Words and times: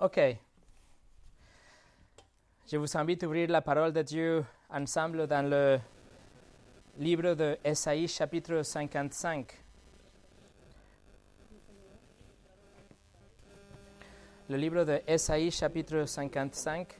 OK. 0.00 0.20
Je 2.70 2.76
vous 2.76 2.96
invite 2.96 3.24
à 3.24 3.26
ouvrir 3.26 3.48
la 3.50 3.60
parole 3.60 3.92
de 3.92 4.02
Dieu 4.02 4.44
ensemble 4.70 5.26
dans 5.26 5.50
le 5.50 5.80
livre 6.98 7.34
de 7.34 7.58
Esaïe 7.64 8.06
chapitre 8.06 8.62
55. 8.62 9.52
Le 14.48 14.56
livre 14.56 14.84
de 14.84 15.02
Esaïe 15.04 15.50
chapitre 15.50 16.04
55. 16.04 16.96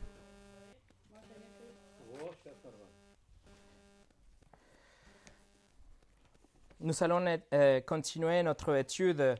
Nous 6.80 7.04
allons 7.04 7.38
euh, 7.52 7.80
continuer 7.82 8.42
notre 8.42 8.74
étude 8.74 9.36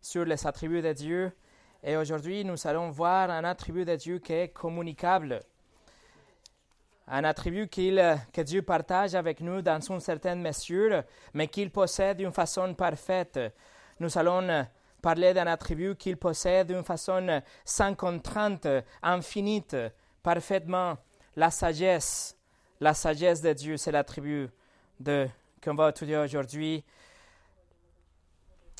sur 0.00 0.24
les 0.24 0.46
attributs 0.46 0.82
de 0.82 0.92
Dieu 0.92 1.32
et 1.82 1.96
aujourd'hui 1.96 2.44
nous 2.44 2.66
allons 2.66 2.90
voir 2.90 3.30
un 3.30 3.44
attribut 3.44 3.84
de 3.84 3.96
Dieu 3.96 4.18
qui 4.18 4.32
est 4.32 4.48
communicable. 4.48 5.40
Un 7.08 7.24
attribut 7.24 7.68
que 7.68 8.40
Dieu 8.42 8.62
partage 8.62 9.14
avec 9.14 9.40
nous 9.40 9.62
dans 9.62 9.80
une 9.80 9.98
certaine 9.98 10.40
mesure, 10.40 11.02
mais 11.34 11.48
qu'il 11.48 11.70
possède 11.70 12.18
d'une 12.18 12.32
façon 12.32 12.72
parfaite. 12.74 13.40
Nous 13.98 14.16
allons 14.16 14.66
parler 15.02 15.34
d'un 15.34 15.48
attribut 15.48 15.96
qu'il 15.96 16.16
possède 16.16 16.68
d'une 16.68 16.84
façon 16.84 17.42
sans 17.64 17.94
contrainte, 17.94 18.68
infinie, 19.02 19.64
parfaitement. 20.22 20.98
La 21.34 21.50
sagesse. 21.50 22.36
La 22.80 22.94
sagesse 22.94 23.40
de 23.40 23.52
Dieu, 23.52 23.76
c'est 23.76 23.92
l'attribut 23.92 24.48
qu'on 25.04 25.74
va 25.74 25.90
étudier 25.90 26.18
aujourd'hui. 26.18 26.84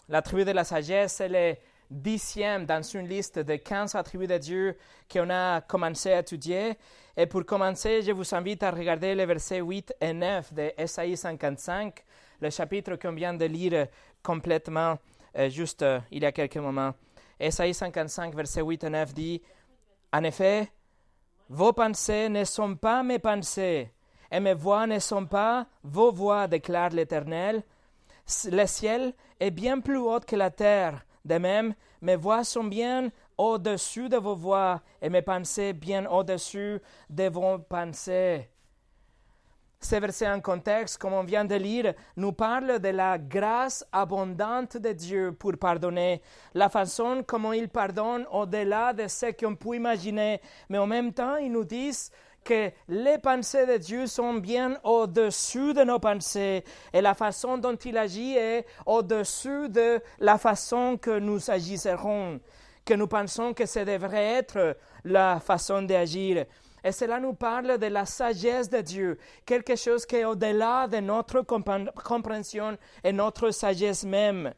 L'attribut 0.09 0.45
de 0.45 0.53
la 0.53 0.65
sagesse, 0.65 1.21
est 1.21 1.29
le 1.29 1.57
dixième 1.91 2.67
dans 2.67 2.83
une 2.83 3.09
liste 3.09 3.41
de 3.41 3.57
15 3.57 3.95
attributs 3.97 4.27
de 4.27 4.39
Dieu 4.39 4.77
qu'on 5.13 5.29
a 5.31 5.61
commencé 5.61 6.13
à 6.13 6.21
étudier. 6.21 6.79
Et 7.17 7.27
pour 7.27 7.45
commencer, 7.45 8.03
je 8.03 8.13
vous 8.13 8.35
invite 8.35 8.63
à 8.63 8.71
regarder 8.71 9.15
les 9.15 9.27
versets 9.27 9.61
8 9.61 9.95
et 10.01 10.13
9 10.13 10.55
de 10.55 10.73
Esaïe 10.79 11.17
55, 11.17 12.05
le 12.41 12.51
chapitre 12.51 12.97
qu'on 12.97 13.13
vient 13.13 13.35
de 13.35 13.45
lire 13.45 13.89
complètement 14.23 14.99
euh, 15.37 15.49
juste 15.49 15.83
euh, 15.83 16.01
il 16.11 16.23
y 16.23 16.27
a 16.27 16.33
quelques 16.33 16.57
moments. 16.57 16.95
Esaïe 17.39 17.75
55, 17.75 18.35
versets 18.35 18.63
8 18.63 18.85
et 18.85 18.91
9 18.91 19.15
dit, 19.15 19.43
En 20.13 20.25
effet, 20.25 20.71
vos 21.49 21.73
pensées 21.73 22.29
ne 22.29 22.45
sont 22.45 22.77
pas 22.77 23.03
mes 23.03 23.19
pensées, 23.19 23.91
et 24.31 24.41
mes 24.41 24.55
voix 24.55 24.87
ne 24.87 24.99
sont 24.99 25.27
pas 25.27 25.67
vos 25.83 26.13
voix, 26.13 26.47
déclare 26.47 26.91
l'Éternel. 26.91 27.63
Le 28.51 28.67
ciel 28.67 29.13
est 29.41 29.51
bien 29.51 29.81
plus 29.81 29.99
haut 29.99 30.21
que 30.21 30.37
la 30.37 30.51
terre. 30.51 31.05
De 31.25 31.37
même, 31.37 31.75
mes 32.01 32.17
voix 32.17 32.45
sont 32.45 32.65
bien 32.65 33.11
au-dessus 33.37 34.09
de 34.09 34.17
vos 34.17 34.35
voix 34.35 34.81
et 35.01 35.09
mes 35.09 35.23
pensées 35.23 35.73
bien 35.73 36.07
au-dessus 36.07 36.81
de 37.09 37.29
vos 37.29 37.59
pensées. 37.59 38.49
Ce 39.83 39.97
verset 39.97 40.29
en 40.29 40.41
contexte, 40.43 40.99
comme 40.99 41.15
on 41.15 41.25
vient 41.25 41.47
de 41.47 41.55
lire, 41.55 41.95
nous 42.15 42.33
parle 42.33 42.81
de 42.81 42.89
la 42.91 43.17
grâce 43.17 43.83
abondante 43.91 44.77
de 44.77 44.93
Dieu 44.93 45.33
pour 45.33 45.53
pardonner, 45.59 46.21
la 46.53 46.69
façon 46.69 47.25
comment 47.27 47.55
il 47.55 47.71
pardonne 47.71 48.27
au-delà 48.31 48.93
de 48.93 49.09
ce 49.09 49.33
qu'on 49.33 49.57
peut 49.57 49.77
imaginer, 49.77 50.43
mais 50.69 50.77
en 50.77 50.87
même 50.87 51.15
temps, 51.15 51.37
il 51.37 51.51
nous 51.51 51.65
dit 51.65 51.93
que 52.45 52.71
les 52.89 53.19
pensées 53.19 53.67
de 53.67 53.77
Dieu 53.77 54.07
sont 54.07 54.35
bien 54.35 54.79
au-dessus 54.85 55.75
de 55.75 55.85
nos 55.85 55.99
pensées 55.99 56.65
et 56.93 57.01
la 57.01 57.15
façon 57.15 57.59
dont 57.59 57.77
il 57.77 57.97
agit 57.97 58.37
est 58.37 58.67
au-dessus 58.87 59.69
de 59.69 60.01
la 60.19 60.39
façon 60.39 60.97
que 60.97 61.19
nous 61.19 61.51
agisserons, 61.51 62.41
que 62.85 62.95
nous 62.95 63.07
pensons 63.07 63.53
que 63.53 63.67
ce 63.67 63.81
devrait 63.81 64.35
être 64.39 64.77
la 65.05 65.41
façon 65.41 65.83
d'agir. 65.83 66.47
Et 66.83 66.93
cela 66.93 67.21
nous 67.21 67.35
parle 67.35 67.79
de 67.79 67.87
la 67.87 68.07
sagesse 68.07 68.71
de 68.71 68.81
Dieu, 68.81 69.19
quelque 69.45 69.77
chose 69.77 70.07
qui 70.07 70.17
est 70.17 70.25
au-delà 70.25 70.89
de 70.89 70.99
notre 70.99 71.43
compréhension 71.43 72.79
et 73.05 73.13
notre 73.13 73.51
sagesse 73.51 74.05
même. 74.05 74.55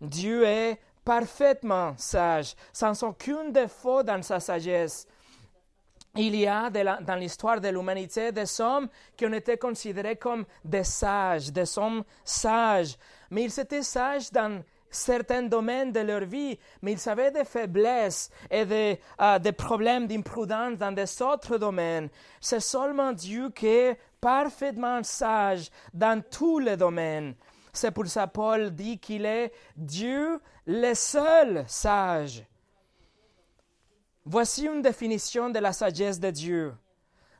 Dieu 0.00 0.44
est 0.44 0.78
parfaitement 1.04 1.94
sage, 1.96 2.54
sans 2.72 3.02
aucun 3.02 3.50
défaut 3.50 4.02
dans 4.02 4.22
sa 4.22 4.40
sagesse 4.40 5.06
il 6.18 6.34
y 6.34 6.46
a 6.46 6.68
dans 6.68 7.14
l'histoire 7.14 7.60
de 7.60 7.68
l'humanité 7.68 8.32
des 8.32 8.60
hommes 8.60 8.88
qui 9.16 9.24
ont 9.24 9.32
été 9.32 9.56
considérés 9.56 10.16
comme 10.16 10.44
des 10.64 10.82
sages, 10.82 11.52
des 11.52 11.78
hommes 11.78 12.02
sages. 12.24 12.96
Mais 13.30 13.44
ils 13.44 13.60
étaient 13.60 13.82
sages 13.82 14.30
dans 14.32 14.62
certains 14.90 15.42
domaines 15.42 15.92
de 15.92 16.00
leur 16.00 16.24
vie, 16.24 16.58
mais 16.82 16.92
ils 16.92 17.08
avaient 17.08 17.30
des 17.30 17.44
faiblesses 17.44 18.30
et 18.50 18.64
des, 18.64 19.00
euh, 19.20 19.52
problèmes 19.56 20.08
d'imprudence 20.08 20.76
dans 20.76 20.92
des 20.92 21.22
autres 21.22 21.56
domaines. 21.56 22.08
C'est 22.40 22.60
seulement 22.60 23.12
Dieu 23.12 23.50
qui 23.50 23.68
est 23.68 23.98
parfaitement 24.20 25.02
sage 25.04 25.70
dans 25.94 26.20
tous 26.20 26.58
les 26.58 26.76
domaines. 26.76 27.34
C'est 27.72 27.92
pour 27.92 28.08
ça 28.08 28.26
Paul 28.26 28.70
dit 28.74 28.98
qu'il 28.98 29.24
est 29.24 29.52
Dieu 29.76 30.40
le 30.66 30.94
seul 30.94 31.64
sage. 31.68 32.44
Voici 34.30 34.66
une 34.66 34.82
définition 34.82 35.48
de 35.48 35.58
la 35.58 35.72
sagesse 35.72 36.20
de 36.20 36.28
Dieu. 36.28 36.74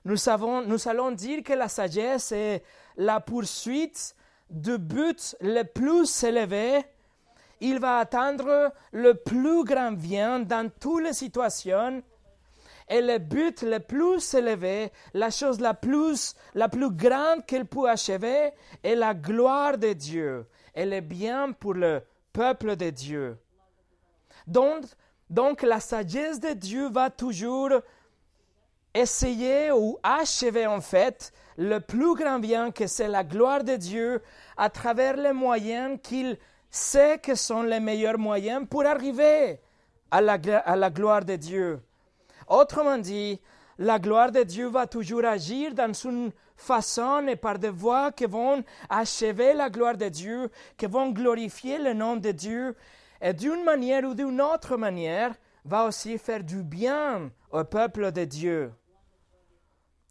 Nous, 0.07 0.17
savons, 0.17 0.63
nous 0.63 0.89
allons 0.89 1.11
dire 1.11 1.43
que 1.43 1.53
la 1.53 1.69
sagesse 1.69 2.33
est 2.33 2.63
la 2.97 3.21
poursuite 3.21 4.17
du 4.49 4.79
but 4.79 5.37
le 5.43 5.65
plus 5.65 6.25
élevé. 6.25 6.83
Il 7.61 7.79
va 7.79 7.99
atteindre 7.99 8.73
le 8.93 9.13
plus 9.13 9.65
grand 9.65 9.93
bien 9.93 10.41
dans 10.41 10.71
toutes 10.81 11.05
les 11.05 11.13
situations. 11.13 12.03
Et 12.89 13.03
le 13.03 13.19
but 13.19 13.61
le 13.61 13.81
plus 13.81 14.33
élevé, 14.33 14.91
la 15.13 15.29
chose 15.29 15.61
la 15.61 15.75
plus, 15.75 16.35
la 16.55 16.71
plus 16.71 16.91
grande 16.91 17.45
qu'il 17.45 17.67
peut 17.67 17.91
achever, 17.91 18.53
est 18.83 18.95
la 18.95 19.13
gloire 19.13 19.77
de 19.77 19.93
Dieu 19.93 20.47
et 20.75 20.87
le 20.87 21.03
bien 21.03 21.53
pour 21.53 21.75
le 21.75 22.01
peuple 22.33 22.77
de 22.77 22.89
Dieu. 22.89 23.37
Donc, 24.47 24.85
donc 25.31 25.63
la 25.63 25.81
sagesse 25.81 26.41
de 26.41 26.53
Dieu 26.55 26.89
va 26.89 27.11
toujours 27.11 27.71
essayer 28.95 29.71
ou 29.73 29.99
achever 30.03 30.67
en 30.67 30.81
fait 30.81 31.33
le 31.57 31.81
plus 31.81 32.15
grand 32.15 32.39
bien 32.39 32.71
que 32.71 32.87
c'est 32.87 33.09
la 33.09 33.25
gloire 33.25 33.65
de 33.65 33.77
Dieu 33.77 34.23
à 34.57 34.71
travers 34.71 35.17
les 35.17 35.33
moyens 35.33 35.99
qu'il 36.03 36.39
sait 36.71 37.19
que 37.19 37.35
sont 37.35 37.63
les 37.63 37.81
meilleurs 37.81 38.19
moyens 38.19 38.67
pour 38.69 38.87
arriver 38.87 39.61
à 40.11 40.21
la, 40.21 40.39
à 40.65 40.77
la 40.77 40.91
gloire 40.91 41.25
de 41.25 41.37
Dieu. 41.37 41.81
Autrement 42.47 42.99
dit, 42.99 43.41
la 43.79 43.99
gloire 43.99 44.33
de 44.33 44.43
Dieu 44.43 44.69
va 44.69 44.87
toujours 44.87 45.25
agir 45.25 45.75
dans 45.75 45.93
une 45.93 46.33
façon 46.57 47.27
et 47.29 47.37
par 47.37 47.59
des 47.59 47.71
voies 47.71 48.11
qui 48.13 48.25
vont 48.25 48.65
achever 48.89 49.53
la 49.53 49.71
gloire 49.71 49.97
de 49.97 50.09
Dieu, 50.09 50.51
qui 50.77 50.87
vont 50.87 51.11
glorifier 51.11 51.79
le 51.79 51.93
nom 51.93 52.17
de 52.17 52.31
Dieu 52.33 52.75
et 53.21 53.33
d'une 53.33 53.65
manière 53.65 54.05
ou 54.05 54.15
d'une 54.15 54.41
autre 54.41 54.77
manière, 54.77 55.35
va 55.65 55.85
aussi 55.85 56.19
faire 56.19 56.43
du 56.43 56.63
bien 56.63 57.31
au 57.51 57.65
peuple 57.65 58.13
de 58.13 58.25
Dieu. 58.25 58.73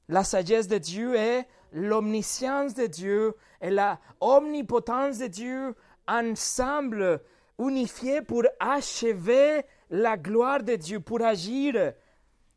La 0.08 0.24
sagesse 0.24 0.68
de 0.68 0.78
Dieu 0.78 1.16
est 1.16 1.48
l'omniscience 1.74 2.74
de 2.74 2.86
Dieu 2.86 3.36
et 3.62 3.70
la 3.70 4.00
omnipotence 4.20 5.18
de 5.18 5.28
Dieu 5.28 5.76
ensemble, 6.08 7.22
unifiés 7.60 8.22
pour 8.22 8.44
achever 8.60 9.64
la 9.90 10.18
gloire 10.18 10.64
de 10.64 10.76
Dieu, 10.76 11.00
pour 11.00 11.22
agir 11.22 11.94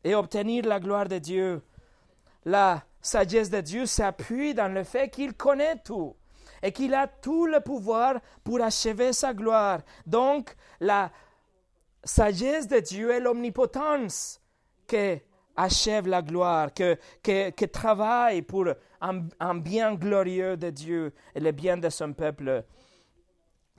et 0.03 0.15
obtenir 0.15 0.65
la 0.65 0.79
gloire 0.79 1.07
de 1.07 1.17
Dieu. 1.17 1.61
La 2.45 2.83
sagesse 3.01 3.49
de 3.49 3.61
Dieu 3.61 3.85
s'appuie 3.85 4.53
dans 4.53 4.73
le 4.73 4.83
fait 4.83 5.09
qu'il 5.09 5.33
connaît 5.33 5.77
tout 5.83 6.15
et 6.61 6.71
qu'il 6.71 6.93
a 6.93 7.07
tout 7.07 7.45
le 7.45 7.59
pouvoir 7.59 8.19
pour 8.43 8.61
achever 8.61 9.13
sa 9.13 9.33
gloire. 9.33 9.79
Donc, 10.05 10.55
la 10.79 11.11
sagesse 12.03 12.67
de 12.67 12.79
Dieu 12.79 13.11
est 13.11 13.19
l'omnipotence 13.19 14.41
qui 14.87 15.21
achève 15.55 16.07
la 16.07 16.21
gloire, 16.21 16.73
qui 16.73 16.95
que, 17.23 17.65
travaille 17.65 18.41
pour 18.41 18.67
un, 19.01 19.55
bien 19.55 19.95
glorieux 19.95 20.57
de 20.57 20.69
Dieu 20.69 21.13
et 21.35 21.39
le 21.39 21.51
bien 21.51 21.77
de 21.77 21.89
son 21.89 22.13
peuple. 22.13 22.63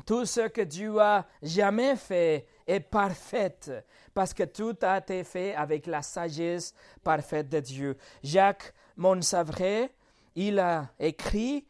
Tout 0.06 0.25
ce 0.25 0.49
que 0.49 0.62
Dieu 0.62 0.99
a 0.99 1.26
jamais 1.43 1.96
fait 1.96 2.46
est 2.67 2.81
parfait, 2.81 3.56
parce 4.14 4.35
que 4.35 4.44
tout 4.44 4.76
a 4.82 4.99
été 4.99 5.25
fait 5.25 5.55
avec 5.55 5.87
la 5.87 6.02
sagesse 6.02 6.75
parfaite 7.02 7.49
de 7.49 7.61
Dieu. 7.61 7.96
Jacques 8.23 8.73
Monsavret, 8.96 9.90
il 10.35 10.58
a 10.58 10.88
écrit 10.99 11.67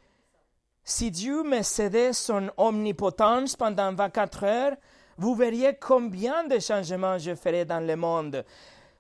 si 0.84 1.11
Dieu 1.11 1.43
me 1.44 1.62
cédait 1.62 2.12
son 2.12 2.50
omnipotence 2.56 3.56
pendant 3.56 3.94
24 3.94 4.44
heures, 4.44 4.76
vous 5.17 5.34
verriez 5.34 5.75
combien 5.75 6.44
de 6.44 6.58
changements 6.58 7.19
je 7.19 7.34
ferais 7.34 7.64
dans 7.64 7.84
le 7.87 7.96
monde. 7.96 8.44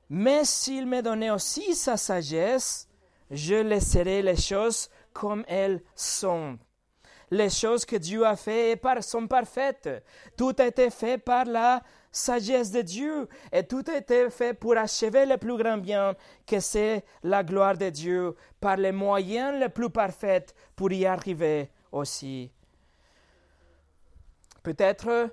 Mais 0.08 0.44
s'il 0.44 0.86
me 0.86 1.00
donnait 1.02 1.30
aussi 1.30 1.74
sa 1.74 1.96
sagesse, 1.96 2.86
je 3.30 3.54
laisserais 3.54 4.22
les 4.22 4.36
choses 4.36 4.90
comme 5.12 5.44
elles 5.48 5.80
sont. 5.96 6.58
Les 7.30 7.48
choses 7.48 7.86
que 7.86 7.96
Dieu 7.96 8.26
a 8.26 8.36
faites 8.36 8.82
sont 9.00 9.26
parfaites. 9.26 9.88
Tout 10.36 10.54
a 10.58 10.66
été 10.66 10.90
fait 10.90 11.16
par 11.16 11.46
la 11.46 11.82
sagesse 12.12 12.70
de 12.70 12.82
Dieu. 12.82 13.28
Et 13.50 13.66
tout 13.66 13.90
été 13.90 14.30
fait 14.30 14.54
pour 14.54 14.76
achever 14.76 15.26
le 15.26 15.38
plus 15.38 15.56
grand 15.56 15.78
bien, 15.78 16.14
que 16.46 16.60
c'est 16.60 17.04
la 17.22 17.42
gloire 17.42 17.76
de 17.76 17.90
Dieu, 17.90 18.36
par 18.60 18.76
les 18.76 18.92
moyens 18.92 19.58
les 19.58 19.70
plus 19.70 19.90
parfaits 19.90 20.54
pour 20.76 20.92
y 20.92 21.06
arriver 21.06 21.70
aussi. 21.90 22.52
Peut-être 24.62 25.30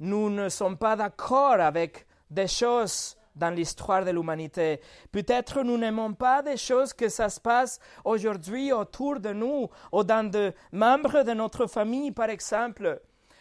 nous 0.00 0.28
ne 0.28 0.48
sommes 0.50 0.76
pas 0.76 0.96
d'accord 0.96 1.60
avec 1.60 2.06
des 2.30 2.48
choses 2.48 3.16
dans 3.34 3.54
l'histoire 3.54 4.04
de 4.04 4.10
l'humanité. 4.10 4.80
Peut-être 5.12 5.62
nous 5.62 5.76
n'aimons 5.76 6.14
pas 6.14 6.42
des 6.42 6.56
choses 6.56 6.92
que 6.92 7.08
ça 7.08 7.28
se 7.28 7.40
passe 7.40 7.78
aujourd'hui 8.04 8.72
autour 8.72 9.20
de 9.20 9.32
nous 9.32 9.68
ou 9.92 10.04
dans 10.04 10.28
des 10.28 10.52
membres 10.72 11.22
de 11.22 11.32
notre 11.32 11.66
famille, 11.66 12.10
par 12.10 12.30
exemple. 12.30 13.00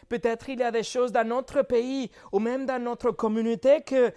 Peut-être 0.10 0.50
il 0.50 0.60
y 0.60 0.64
a 0.64 0.72
des 0.72 0.84
choses 0.84 1.12
dans 1.12 1.28
notre 1.28 1.62
pays 1.62 2.12
ou 2.32 2.40
même 2.40 2.66
dans 2.66 2.82
notre 2.82 3.12
communauté 3.12 3.82
que 3.82 4.14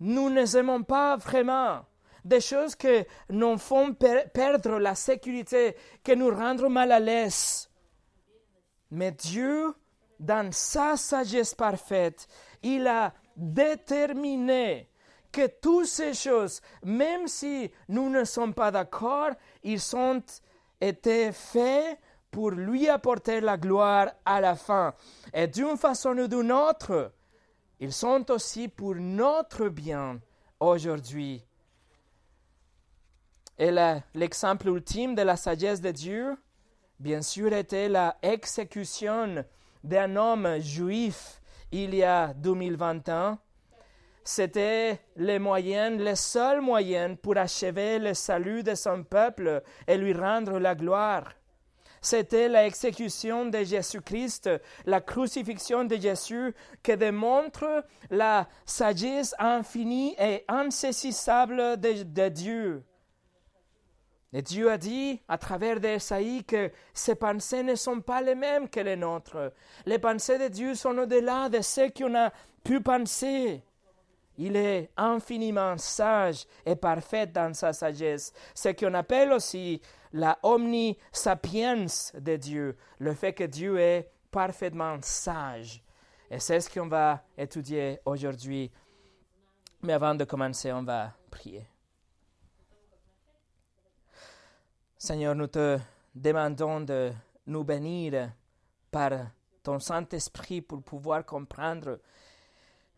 nous 0.00 0.30
ne 0.30 0.56
aimons 0.56 0.82
pas 0.82 1.16
vraiment. 1.16 1.84
Des 2.24 2.40
choses 2.40 2.74
que 2.74 3.04
nous 3.30 3.56
font 3.58 3.94
perdre 3.94 4.78
la 4.78 4.94
sécurité, 4.94 5.76
que 6.04 6.12
nous 6.12 6.30
rendent 6.30 6.68
mal 6.68 6.92
à 6.92 7.00
l'aise. 7.00 7.70
Mais 8.90 9.12
Dieu, 9.12 9.74
dans 10.18 10.52
sa 10.52 10.96
sagesse 10.96 11.54
parfaite, 11.54 12.26
il 12.62 12.86
a 12.86 13.14
déterminé 13.36 14.88
que 15.30 15.46
toutes 15.46 15.86
ces 15.86 16.14
choses, 16.14 16.60
même 16.82 17.28
si 17.28 17.70
nous 17.88 18.10
ne 18.10 18.24
sommes 18.24 18.54
pas 18.54 18.70
d'accord, 18.70 19.30
ils 19.62 19.96
ont 19.96 20.22
été 20.80 21.32
faits 21.32 21.98
pour 22.30 22.50
lui 22.50 22.88
apporter 22.88 23.40
la 23.40 23.56
gloire 23.56 24.08
à 24.24 24.40
la 24.40 24.54
fin. 24.54 24.94
Et 25.32 25.46
d'une 25.46 25.76
façon 25.76 26.16
ou 26.18 26.28
d'une 26.28 26.52
autre, 26.52 27.12
ils 27.80 27.92
sont 27.92 28.30
aussi 28.30 28.68
pour 28.68 28.94
notre 28.94 29.68
bien 29.68 30.20
aujourd'hui. 30.60 31.44
Et 33.58 33.72
l'exemple 34.14 34.68
ultime 34.68 35.14
de 35.14 35.22
la 35.22 35.36
sagesse 35.36 35.80
de 35.80 35.90
Dieu, 35.90 36.36
bien 37.00 37.22
sûr, 37.22 37.52
était 37.52 37.88
la 37.88 38.16
exécution 38.22 39.44
d'un 39.82 40.16
homme 40.16 40.60
juif 40.60 41.40
il 41.72 41.94
y 41.94 42.02
a 42.02 42.32
2020 42.34 43.08
ans. 43.08 43.38
C'était 44.22 45.00
les 45.16 45.38
moyens, 45.38 45.98
les 46.00 46.14
seuls 46.14 46.60
moyens 46.60 47.16
pour 47.20 47.36
achever 47.36 47.98
le 47.98 48.14
salut 48.14 48.62
de 48.62 48.74
son 48.74 49.02
peuple 49.02 49.62
et 49.86 49.96
lui 49.96 50.12
rendre 50.12 50.58
la 50.58 50.74
gloire. 50.74 51.32
C'était 52.00 52.48
l'exécution 52.48 53.46
de 53.46 53.64
Jésus-Christ, 53.64 54.50
la 54.86 55.00
crucifixion 55.00 55.84
de 55.84 55.96
Jésus, 55.96 56.54
qui 56.82 56.96
démontre 56.96 57.84
la 58.10 58.48
sagesse 58.64 59.34
infinie 59.38 60.14
et 60.18 60.44
insaisissable 60.48 61.78
de, 61.80 62.28
Dieu. 62.28 62.84
Et 64.32 64.42
Dieu 64.42 64.70
a 64.70 64.76
dit 64.76 65.20
à 65.26 65.38
travers 65.38 65.80
d'Esaïe 65.80 66.44
que 66.44 66.70
ses 66.92 67.14
pensées 67.14 67.62
ne 67.62 67.74
sont 67.74 68.00
pas 68.00 68.20
les 68.20 68.34
mêmes 68.34 68.68
que 68.68 68.80
les 68.80 68.96
nôtres. 68.96 69.52
Les 69.86 69.98
pensées 69.98 70.38
de 70.38 70.48
Dieu 70.48 70.74
sont 70.74 70.96
au-delà 70.98 71.48
de 71.48 71.62
ce 71.62 71.90
qu'on 71.90 72.14
a 72.14 72.30
pu 72.62 72.80
penser. 72.80 73.62
Il 74.36 74.54
est 74.54 74.90
infiniment 74.96 75.76
sage 75.78 76.46
et 76.64 76.76
parfait 76.76 77.26
dans 77.26 77.52
sa 77.54 77.72
sagesse, 77.72 78.32
ce 78.54 78.68
qu'on 78.68 78.94
appelle 78.94 79.32
aussi 79.32 79.82
la 80.12 80.38
omnisapiens 80.42 81.86
de 82.14 82.36
Dieu, 82.36 82.76
le 82.98 83.14
fait 83.14 83.32
que 83.32 83.44
Dieu 83.44 83.78
est 83.78 84.10
parfaitement 84.30 84.98
sage. 85.02 85.82
Et 86.30 86.38
c'est 86.38 86.60
ce 86.60 86.70
qu'on 86.70 86.88
va 86.88 87.22
étudier 87.36 88.00
aujourd'hui. 88.04 88.70
Mais 89.82 89.92
avant 89.92 90.14
de 90.14 90.24
commencer, 90.24 90.72
on 90.72 90.82
va 90.82 91.12
prier. 91.30 91.66
Seigneur, 94.96 95.34
nous 95.34 95.46
te 95.46 95.78
demandons 96.14 96.80
de 96.80 97.12
nous 97.46 97.64
bénir 97.64 98.32
par 98.90 99.12
ton 99.62 99.78
Saint-Esprit 99.78 100.60
pour 100.60 100.82
pouvoir 100.82 101.24
comprendre 101.24 102.00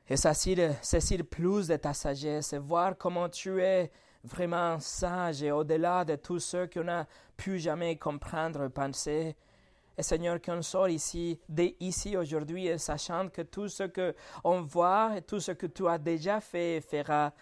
et 0.08 0.16
saisir, 0.16 1.24
plus 1.30 1.68
de 1.68 1.76
ta 1.76 1.94
sagesse 1.94 2.52
et 2.52 2.58
voir 2.58 2.96
comment 2.98 3.28
tu 3.28 3.62
es 3.62 3.92
vraiment 4.24 4.78
sage 4.80 5.42
et 5.42 5.52
au-delà 5.52 6.04
de 6.04 6.16
tout 6.16 6.38
ce 6.38 6.66
qu'on 6.66 6.84
n'a 6.84 7.06
pu 7.36 7.58
jamais 7.58 7.96
comprendre, 7.96 8.68
penser. 8.68 9.36
Et 9.96 10.02
Seigneur, 10.02 10.40
qu'on 10.40 10.62
sort 10.62 10.88
ici, 10.88 11.38
dès 11.48 11.76
ici 11.80 12.16
aujourd'hui, 12.16 12.78
sachant 12.78 13.28
que 13.28 13.42
tout 13.42 13.68
ce 13.68 13.84
qu'on 13.84 14.62
voit 14.62 15.16
et 15.16 15.22
tout 15.22 15.40
ce 15.40 15.52
que 15.52 15.66
tu 15.66 15.86
as 15.88 15.98
déjà 15.98 16.40
fait 16.40 16.76
et 16.76 16.80
fera, 16.80 17.32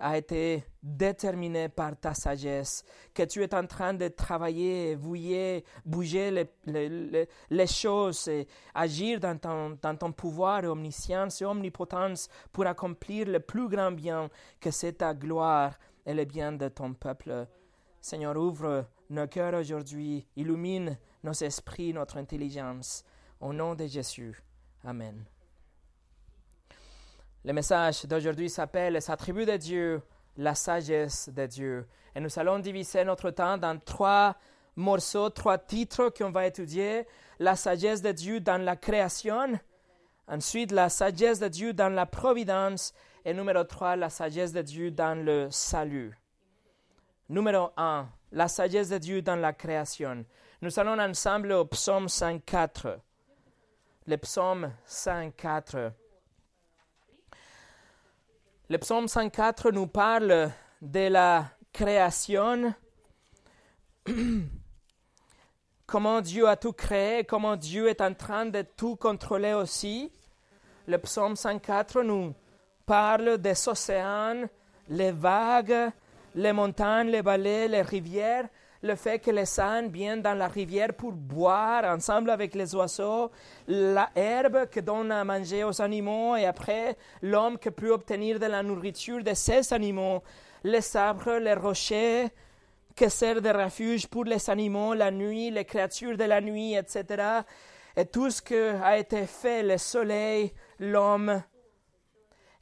a 0.00 0.16
été 0.16 0.64
déterminé 0.82 1.68
par 1.68 1.94
ta 1.94 2.14
sagesse, 2.14 2.84
que 3.12 3.22
tu 3.22 3.42
es 3.42 3.54
en 3.54 3.66
train 3.66 3.92
de 3.92 4.08
travailler, 4.08 4.96
bouiller, 4.96 5.62
bouger 5.84 6.30
les, 6.64 7.28
les, 7.50 7.66
choses 7.66 8.26
et 8.28 8.48
agir 8.74 9.20
dans 9.20 9.38
ton, 9.38 9.78
dans 9.82 9.94
ton 9.94 10.10
pouvoir 10.10 10.64
et 10.64 10.68
omniscience 10.68 11.42
et 11.42 11.44
omnipotence 11.44 12.30
pour 12.50 12.66
accomplir 12.66 13.28
le 13.28 13.40
plus 13.40 13.68
grand 13.68 13.92
bien 13.92 14.30
que 14.58 14.70
c'est 14.70 14.94
ta 14.94 15.12
gloire 15.12 15.74
et 16.10 16.14
le 16.14 16.24
bien 16.24 16.50
de 16.50 16.66
ton 16.68 16.92
peuple. 16.92 17.46
Seigneur, 18.00 18.36
ouvre 18.36 18.86
nos 19.10 19.28
cœurs 19.28 19.54
aujourd'hui, 19.54 20.26
illumine 20.34 20.98
nos 21.22 21.32
esprits, 21.32 21.94
notre 21.94 22.16
intelligence. 22.16 23.04
Au 23.38 23.52
nom 23.52 23.76
de 23.76 23.86
Jésus. 23.86 24.42
Amen. 24.84 25.24
Le 27.44 27.52
message 27.52 28.06
d'aujourd'hui 28.06 28.50
s'appelle 28.50 28.94
Les 28.94 29.10
attributs 29.10 29.46
de 29.46 29.56
Dieu, 29.56 30.02
la 30.36 30.56
sagesse 30.56 31.28
de 31.28 31.46
Dieu. 31.46 31.86
Et 32.14 32.20
nous 32.20 32.38
allons 32.38 32.58
diviser 32.58 33.04
notre 33.04 33.30
temps 33.30 33.56
dans 33.56 33.78
trois 33.78 34.36
morceaux, 34.74 35.30
trois 35.30 35.58
titres 35.58 36.08
qu'on 36.08 36.32
va 36.32 36.46
étudier. 36.46 37.06
La 37.38 37.54
sagesse 37.54 38.02
de 38.02 38.10
Dieu 38.10 38.40
dans 38.40 38.60
la 38.60 38.74
création, 38.74 39.58
ensuite 40.30 40.72
la 40.72 40.88
sagesse 40.88 41.40
de 41.40 41.48
Dieu 41.48 41.72
dans 41.72 41.92
la 41.92 42.06
providence 42.06 42.94
et 43.24 43.34
numéro 43.34 43.64
trois, 43.64 43.96
la 43.96 44.08
sagesse 44.08 44.52
de 44.52 44.62
Dieu 44.62 44.90
dans 44.90 45.22
le 45.22 45.48
salut. 45.50 46.16
Numéro 47.28 47.70
un, 47.76 48.08
la 48.32 48.48
sagesse 48.48 48.88
de 48.88 48.98
Dieu 48.98 49.22
dans 49.22 49.36
la 49.36 49.52
création. 49.52 50.24
Nous 50.62 50.78
allons 50.78 50.98
ensemble 50.98 51.52
au 51.52 51.64
psaume 51.64 52.08
104. 52.08 53.00
Le 54.06 54.16
psaume 54.16 54.72
104. 54.86 55.92
Le 58.68 58.78
psaume 58.78 59.08
104 59.08 59.72
nous 59.72 59.88
parle 59.88 60.50
de 60.80 61.08
la 61.08 61.50
création, 61.72 62.72
comment 65.86 66.20
Dieu 66.20 66.48
a 66.48 66.56
tout 66.56 66.72
créé, 66.72 67.24
comment 67.24 67.56
Dieu 67.56 67.88
est 67.88 68.00
en 68.00 68.14
train 68.14 68.46
de 68.46 68.62
tout 68.62 68.96
contrôler 68.96 69.54
aussi. 69.54 70.12
Le 70.86 70.98
psaume 70.98 71.36
104 71.36 72.02
nous 72.02 72.34
parle 72.86 73.38
des 73.38 73.68
océans, 73.68 74.44
les 74.88 75.12
vagues, 75.12 75.90
les 76.34 76.52
montagnes, 76.52 77.08
les 77.08 77.20
vallées, 77.20 77.68
les 77.68 77.82
rivières, 77.82 78.48
le 78.82 78.94
fait 78.94 79.18
que 79.18 79.30
les 79.30 79.60
ânes 79.60 79.88
viennent 79.88 80.22
dans 80.22 80.34
la 80.34 80.48
rivière 80.48 80.94
pour 80.94 81.12
boire 81.12 81.84
ensemble 81.84 82.30
avec 82.30 82.54
les 82.54 82.74
oiseaux, 82.74 83.30
la 83.68 84.08
herbe 84.14 84.70
que 84.70 84.80
donne 84.80 85.12
à 85.12 85.22
manger 85.22 85.64
aux 85.64 85.82
animaux 85.82 86.34
et 86.36 86.46
après 86.46 86.96
l'homme 87.20 87.58
qui 87.58 87.70
peut 87.70 87.90
obtenir 87.90 88.38
de 88.38 88.46
la 88.46 88.62
nourriture 88.62 89.22
de 89.22 89.34
ces 89.34 89.72
animaux, 89.74 90.22
les 90.64 90.96
arbres, 90.96 91.38
les 91.38 91.54
rochers 91.54 92.28
qui 92.96 93.10
servent 93.10 93.42
de 93.42 93.50
refuge 93.50 94.06
pour 94.06 94.24
les 94.24 94.48
animaux 94.48 94.94
la 94.94 95.10
nuit, 95.10 95.50
les 95.50 95.64
créatures 95.64 96.16
de 96.16 96.24
la 96.24 96.40
nuit, 96.40 96.74
etc. 96.74 97.42
Et 97.96 98.06
tout 98.06 98.30
ce 98.30 98.40
qui 98.40 98.54
a 98.54 98.96
été 98.96 99.26
fait, 99.26 99.62
le 99.62 99.76
soleil, 99.76 100.52
l'homme. 100.80 101.42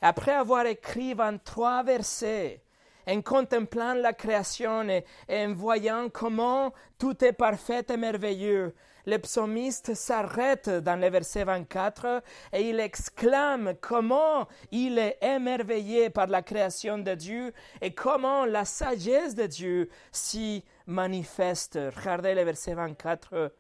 Après 0.03 0.33
avoir 0.33 0.67
écrit 0.67 1.15
23 1.15 1.83
versets, 1.85 2.63
en 3.09 3.23
contemplant 3.23 3.95
la 3.95 4.13
création 4.13 4.87
et, 4.89 5.05
en 5.31 5.55
voyant 5.55 6.11
comment 6.11 6.75
tout 6.99 7.25
est 7.25 7.33
parfait 7.33 7.87
et 7.89 7.97
merveilleux, 7.97 8.75
le 9.07 9.17
psalmiste 9.17 9.95
s'arrête 9.95 10.69
dans 10.69 11.01
le 11.01 11.09
verset 11.09 11.45
24 11.45 12.23
et 12.53 12.69
il 12.69 12.79
exclame 12.79 13.73
comment 13.81 14.47
il 14.71 14.99
est 14.99 15.17
émerveillé 15.23 16.11
par 16.11 16.27
la 16.27 16.43
création 16.43 16.99
de 16.99 17.15
Dieu 17.15 17.55
et 17.81 17.95
comment 17.95 18.45
la 18.45 18.67
sagesse 18.67 19.35
de 19.35 19.47
Dieu 19.47 19.89
s'y 20.13 20.63
manifeste. 20.87 21.79
Regardez 21.97 22.35
le 22.35 22.43
verset 22.43 22.75
24. 22.75 23.55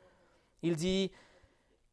Il 0.62 0.76
dit 0.76 1.10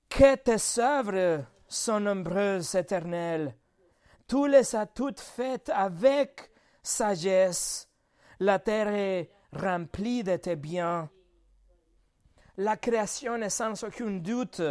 Que 0.09 0.35
tes 0.35 0.81
œuvres 0.81 1.45
sont 1.67 1.99
nombreuses, 1.99 2.75
éternelles. 2.75 3.55
Tous 4.27 4.45
les 4.45 4.75
as 4.75 4.87
toutes 4.87 5.19
faites 5.19 5.69
avec 5.69 6.51
sagesse. 6.81 7.89
La 8.39 8.59
terre 8.59 8.89
est 8.89 9.29
remplie 9.53 10.23
de 10.23 10.35
tes 10.35 10.55
biens. 10.55 11.09
La 12.57 12.77
création 12.77 13.35
est 13.37 13.49
sans 13.49 13.83
aucun 13.83 14.11
doute 14.11 14.61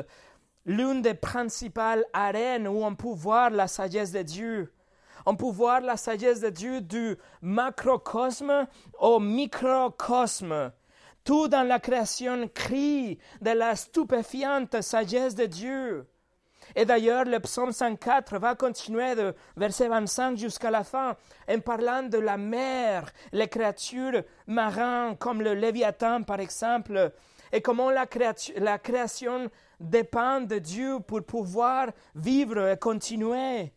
l'une 0.67 1.03
des 1.03 1.15
principales 1.15 2.05
arènes 2.13 2.67
où 2.67 2.85
on 2.85 2.95
peut 2.95 3.13
voir 3.13 3.51
la 3.51 3.69
sagesse 3.69 4.13
de 4.13 4.23
Dieu. 4.23 4.73
On 5.27 5.37
peut 5.37 5.51
voir 5.51 5.81
la 5.81 5.97
sagesse 5.97 6.41
de 6.41 6.51
Dieu 6.51 6.81
du 6.81 7.17
macrocosme 7.41 8.67
au 8.99 9.21
microcosme. 9.21 10.73
Tout 11.25 11.49
dans 11.49 11.67
la 11.67 11.79
création 11.79 12.49
crie 12.49 13.19
de 13.41 13.51
la 13.51 13.77
stupéfiante 13.77 14.81
sagesse 14.83 15.35
de 15.35 15.47
Dieu. 15.47 16.07
Et 16.75 16.85
d'ailleurs, 16.85 17.25
le 17.25 17.41
psaume 17.41 17.73
104 17.73 18.39
va 18.39 18.55
continuer 18.55 19.15
de 19.15 19.35
verset 19.57 19.89
25 19.89 20.37
jusqu'à 20.37 20.71
la 20.71 20.85
fin 20.85 21.17
en 21.49 21.61
parlant 21.61 22.03
de 22.03 22.19
la 22.19 22.37
mer, 22.37 23.11
les 23.33 23.49
créatures 23.49 24.23
marines 24.47 25.17
comme 25.19 25.43
le 25.43 25.55
léviathan 25.55 26.23
par 26.23 26.41
exemple, 26.41 27.13
et 27.53 27.61
comment 27.61 27.91
la, 27.91 28.07
la 28.57 28.79
création 28.79 29.51
dépend 29.79 30.41
de 30.41 30.59
Dieu 30.59 31.01
pour 31.01 31.23
pouvoir 31.23 31.89
vivre 32.15 32.69
et 32.69 32.77
continuer. 32.77 33.73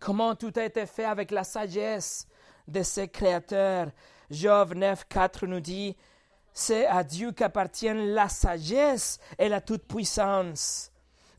Comment 0.00 0.34
tout 0.34 0.52
a 0.56 0.64
été 0.64 0.86
fait 0.86 1.04
avec 1.04 1.30
la 1.30 1.44
sagesse 1.44 2.26
de 2.68 2.82
ses 2.82 3.08
créateurs. 3.08 3.88
Job 4.30 4.74
9, 4.74 5.06
4 5.08 5.46
nous 5.46 5.60
dit, 5.60 5.96
c'est 6.52 6.86
à 6.86 7.02
Dieu 7.04 7.32
qu'appartiennent 7.32 8.14
la 8.14 8.28
sagesse 8.28 9.18
et 9.38 9.48
la 9.48 9.60
toute-puissance. 9.60 10.91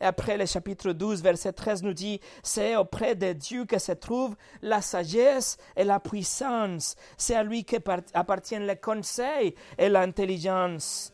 Après, 0.04 0.38
le 0.38 0.46
chapitre 0.46 0.92
12, 0.92 1.24
verset 1.24 1.54
13 1.54 1.84
nous 1.84 1.94
dit, 1.94 2.20
c'est 2.44 2.76
auprès 2.76 3.16
de 3.16 3.32
Dieu 3.32 3.64
que 3.64 3.80
se 3.80 3.94
trouve 3.94 4.36
la 4.62 4.82
sagesse 4.82 5.58
et 5.78 5.86
la 5.86 6.02
puissance. 6.02 6.98
C'est 7.18 7.36
à 7.36 7.44
lui 7.44 7.64
qu'appartiennent 7.64 8.68
le 8.68 8.76
conseil 8.76 9.56
et 9.78 9.88
l'intelligence. 9.88 11.14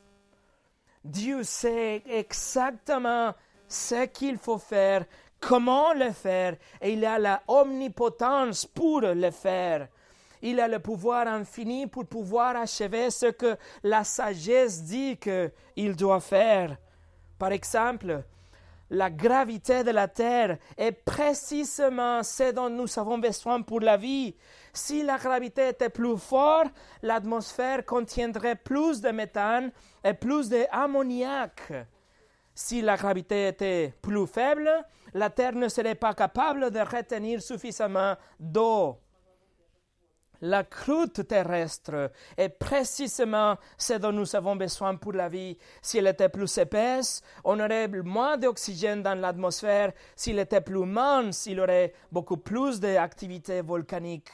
Dieu 1.03 1.43
sait 1.43 2.01
exactement 2.07 3.35
ce 3.67 4.05
qu'il 4.05 4.39
faut 4.39 4.57
faire, 4.57 5.05
comment 5.39 5.93
le 5.93 6.11
faire, 6.11 6.55
et 6.81 6.93
il 6.93 7.05
a 7.05 7.19
la 7.19 7.43
omnipotence 7.47 8.65
pour 8.65 9.01
le 9.01 9.31
faire. 9.31 9.87
Il 10.41 10.59
a 10.59 10.67
le 10.67 10.79
pouvoir 10.79 11.27
infini 11.27 11.85
pour 11.85 12.07
pouvoir 12.07 12.55
achever 12.55 13.11
ce 13.11 13.27
que 13.27 13.55
la 13.83 14.03
sagesse 14.03 14.83
dit 14.83 15.17
qu'il 15.17 15.95
doit 15.95 16.21
faire. 16.21 16.77
Par 17.37 17.51
exemple, 17.51 18.23
la 18.89 19.09
gravité 19.09 19.83
de 19.83 19.91
la 19.91 20.07
Terre 20.07 20.57
est 20.77 20.91
précisément 20.91 22.23
ce 22.23 22.51
dont 22.51 22.69
nous 22.69 22.87
avons 22.97 23.17
besoin 23.17 23.61
pour 23.61 23.79
la 23.81 23.97
vie. 23.97 24.35
Si 24.73 25.03
la 25.03 25.17
gravité 25.17 25.69
était 25.69 25.89
plus 25.89 26.17
forte, 26.17 26.73
l'atmosphère 27.01 27.85
contiendrait 27.85 28.55
plus 28.55 29.01
de 29.01 29.09
méthane 29.09 29.71
et 30.03 30.13
plus 30.13 30.49
d'ammoniac. 30.49 31.71
Si 32.55 32.81
la 32.81 32.97
gravité 32.97 33.47
était 33.47 33.93
plus 34.01 34.27
faible, 34.27 34.69
la 35.13 35.29
Terre 35.29 35.53
ne 35.53 35.69
serait 35.69 35.95
pas 35.95 36.13
capable 36.13 36.71
de 36.71 36.79
retenir 36.79 37.41
suffisamment 37.41 38.15
d'eau. 38.39 38.97
La 40.41 40.63
croûte 40.63 41.27
terrestre 41.27 42.11
est 42.37 42.49
précisément 42.49 43.57
ce 43.77 43.93
dont 43.93 44.13
nous 44.13 44.35
avons 44.35 44.55
besoin 44.55 44.95
pour 44.95 45.13
la 45.13 45.27
vie. 45.27 45.57
Si 45.81 45.97
elle 45.97 46.07
était 46.07 46.29
plus 46.29 46.57
épaisse, 46.57 47.21
on 47.43 47.59
aurait 47.59 47.87
moins 47.87 48.37
d'oxygène 48.37 49.03
dans 49.03 49.19
l'atmosphère. 49.19 49.91
S'il 50.15 50.39
était 50.39 50.61
plus 50.61 50.85
mince, 50.85 51.45
il 51.45 51.59
aurait 51.59 51.93
beaucoup 52.11 52.37
plus 52.37 52.79
d'activité 52.79 53.61
volcanique. 53.61 54.29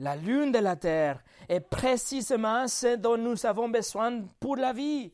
La 0.00 0.16
lune 0.16 0.52
de 0.52 0.58
la 0.58 0.76
Terre 0.76 1.22
est 1.48 1.60
précisément 1.60 2.68
ce 2.68 2.96
dont 2.96 3.16
nous 3.16 3.46
avons 3.46 3.68
besoin 3.68 4.22
pour 4.38 4.56
la 4.56 4.72
vie. 4.72 5.12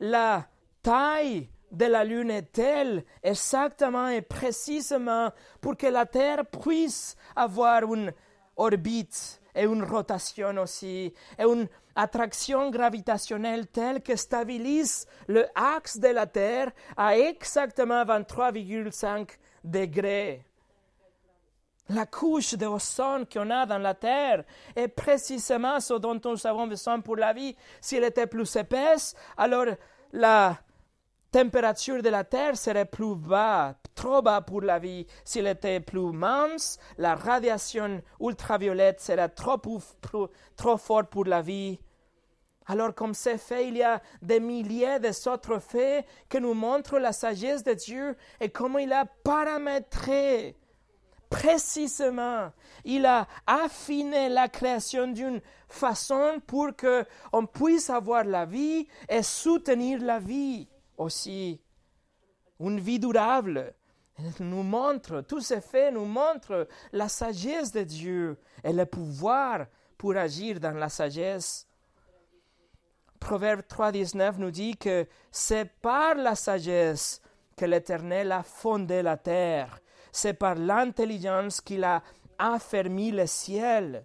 La 0.00 0.48
taille 0.82 1.48
de 1.74 1.86
la 1.86 2.04
Lune 2.04 2.30
est 2.30 2.52
telle 2.52 3.04
exactement 3.22 4.08
et 4.08 4.22
précisément 4.22 5.30
pour 5.60 5.76
que 5.76 5.86
la 5.86 6.06
Terre 6.06 6.46
puisse 6.46 7.16
avoir 7.34 7.82
une 7.92 8.12
orbite 8.56 9.40
et 9.54 9.64
une 9.64 9.84
rotation 9.84 10.56
aussi, 10.58 11.12
et 11.38 11.42
une 11.42 11.68
attraction 11.94 12.70
gravitationnelle 12.70 13.68
telle 13.68 14.02
que 14.02 14.16
stabilise 14.16 15.06
le 15.28 15.46
axe 15.54 15.98
de 15.98 16.08
la 16.08 16.26
Terre 16.26 16.72
à 16.96 17.16
exactement 17.16 18.04
23,5 18.04 19.28
degrés. 19.62 20.44
La 21.90 22.06
couche 22.06 22.54
de 22.54 22.66
ozone 22.66 23.26
qu'on 23.26 23.50
a 23.50 23.66
dans 23.66 23.78
la 23.78 23.94
Terre 23.94 24.44
est 24.74 24.88
précisément 24.88 25.78
ce 25.80 25.94
dont 25.94 26.18
nous 26.24 26.46
avons 26.46 26.66
besoin 26.66 27.00
pour 27.00 27.16
la 27.16 27.34
vie. 27.34 27.54
Si 27.80 27.96
elle 27.96 28.04
était 28.04 28.26
plus 28.26 28.56
épaisse, 28.56 29.14
alors 29.36 29.66
la 30.12 30.56
température 31.34 32.00
de 32.00 32.10
la 32.10 32.22
Terre 32.22 32.56
serait 32.56 32.84
plus 32.84 33.16
bas, 33.16 33.74
trop 33.96 34.22
bas 34.22 34.40
pour 34.40 34.60
la 34.60 34.78
vie. 34.78 35.04
S'il 35.24 35.48
était 35.48 35.80
plus 35.80 36.12
mince, 36.12 36.78
la 36.96 37.16
radiation 37.16 38.00
ultraviolette 38.20 39.00
serait 39.00 39.30
trop, 39.30 39.58
forte 40.78 41.10
pour 41.10 41.24
la 41.24 41.42
vie. 41.42 41.80
Alors, 42.66 42.94
comme 42.94 43.14
c'est 43.14 43.38
fait, 43.38 43.66
il 43.66 43.78
y 43.78 43.82
a 43.82 44.00
des 44.22 44.38
milliers 44.38 45.00
d'autres 45.00 45.58
faits 45.58 46.06
qui 46.28 46.40
nous 46.40 46.54
montrent 46.54 47.00
la 47.00 47.12
sagesse 47.12 47.64
de 47.64 47.72
Dieu 47.72 48.16
et 48.40 48.50
comment 48.50 48.78
il 48.78 48.92
a 48.92 49.04
paramétré 49.04 50.56
précisément. 51.28 52.52
Il 52.84 53.06
a 53.06 53.26
affiné 53.44 54.28
la 54.28 54.46
création 54.46 55.08
d'une 55.08 55.40
façon 55.66 56.40
pour 56.46 56.76
que 56.76 57.04
on 57.32 57.44
puisse 57.44 57.90
avoir 57.90 58.22
la 58.22 58.44
vie 58.44 58.86
et 59.08 59.24
soutenir 59.24 60.00
la 60.00 60.20
vie 60.20 60.68
aussi. 60.96 61.60
Une 62.60 62.80
vie 62.80 62.98
durable 62.98 63.74
nous 64.40 64.62
montre, 64.62 65.22
tous 65.22 65.40
ces 65.40 65.60
faits 65.60 65.92
nous 65.92 66.04
montrent 66.04 66.68
la 66.92 67.08
sagesse 67.08 67.72
de 67.72 67.82
Dieu 67.82 68.38
et 68.62 68.72
le 68.72 68.86
pouvoir 68.86 69.66
pour 69.98 70.16
agir 70.16 70.60
dans 70.60 70.76
la 70.76 70.88
sagesse. 70.88 71.66
Proverbe 73.18 73.62
3.19 73.62 74.34
nous 74.38 74.50
dit 74.50 74.76
que 74.76 75.06
c'est 75.30 75.70
par 75.80 76.14
la 76.14 76.34
sagesse 76.34 77.20
que 77.56 77.64
l'Éternel 77.64 78.32
a 78.32 78.42
fondé 78.42 79.02
la 79.02 79.16
terre. 79.16 79.80
C'est 80.12 80.34
par 80.34 80.54
l'intelligence 80.54 81.60
qu'il 81.60 81.84
a 81.84 82.02
affermi 82.38 83.10
le 83.10 83.26
ciel. 83.26 84.04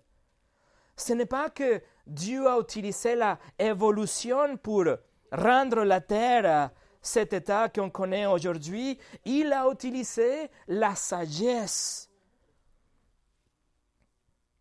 Ce 0.96 1.14
n'est 1.14 1.26
pas 1.26 1.50
que 1.50 1.82
Dieu 2.08 2.48
a 2.48 2.60
utilisé 2.60 3.16
la 3.16 3.38
évolution 3.58 4.58
pour 4.58 4.86
rendre 5.32 5.84
la 5.84 6.02
terre 6.02 6.72
cet 7.02 7.34
état 7.34 7.70
qu'on 7.70 7.90
connaît 7.90 8.26
aujourd'hui, 8.26 8.98
il 9.26 9.52
a 9.54 9.70
utilisé 9.70 10.50
la 10.68 10.96
sagesse. 10.96 12.10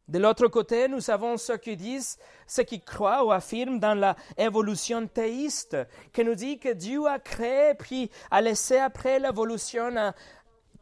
De 0.09 0.19
l'autre 0.19 0.49
côté, 0.49 0.89
nous 0.89 1.11
avons 1.11 1.37
ceux 1.37 1.59
qui 1.59 1.77
disent, 1.77 2.19
ceux 2.47 2.63
qui 2.63 2.81
croient 2.81 3.25
ou 3.25 3.31
affirment 3.31 3.79
dans 3.79 3.95
la 3.95 4.17
évolution 4.39 5.07
théiste, 5.07 5.77
qui 6.15 6.25
nous 6.25 6.35
dit 6.35 6.59
que 6.59 6.73
Dieu 6.73 7.07
a 7.07 7.19
créé 7.19 7.75
puis 7.75 8.11
a 8.31 8.41
laissé 8.41 8.79
après 8.79 9.19
l'évolution 9.19 9.91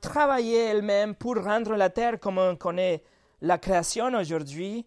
travailler 0.00 0.58
elle-même 0.66 1.16
pour 1.16 1.42
rendre 1.42 1.74
la 1.74 1.90
terre 1.90 2.20
comme 2.20 2.38
on 2.38 2.54
connaît 2.54 3.02
la 3.40 3.58
création 3.58 4.14
aujourd'hui. 4.14 4.86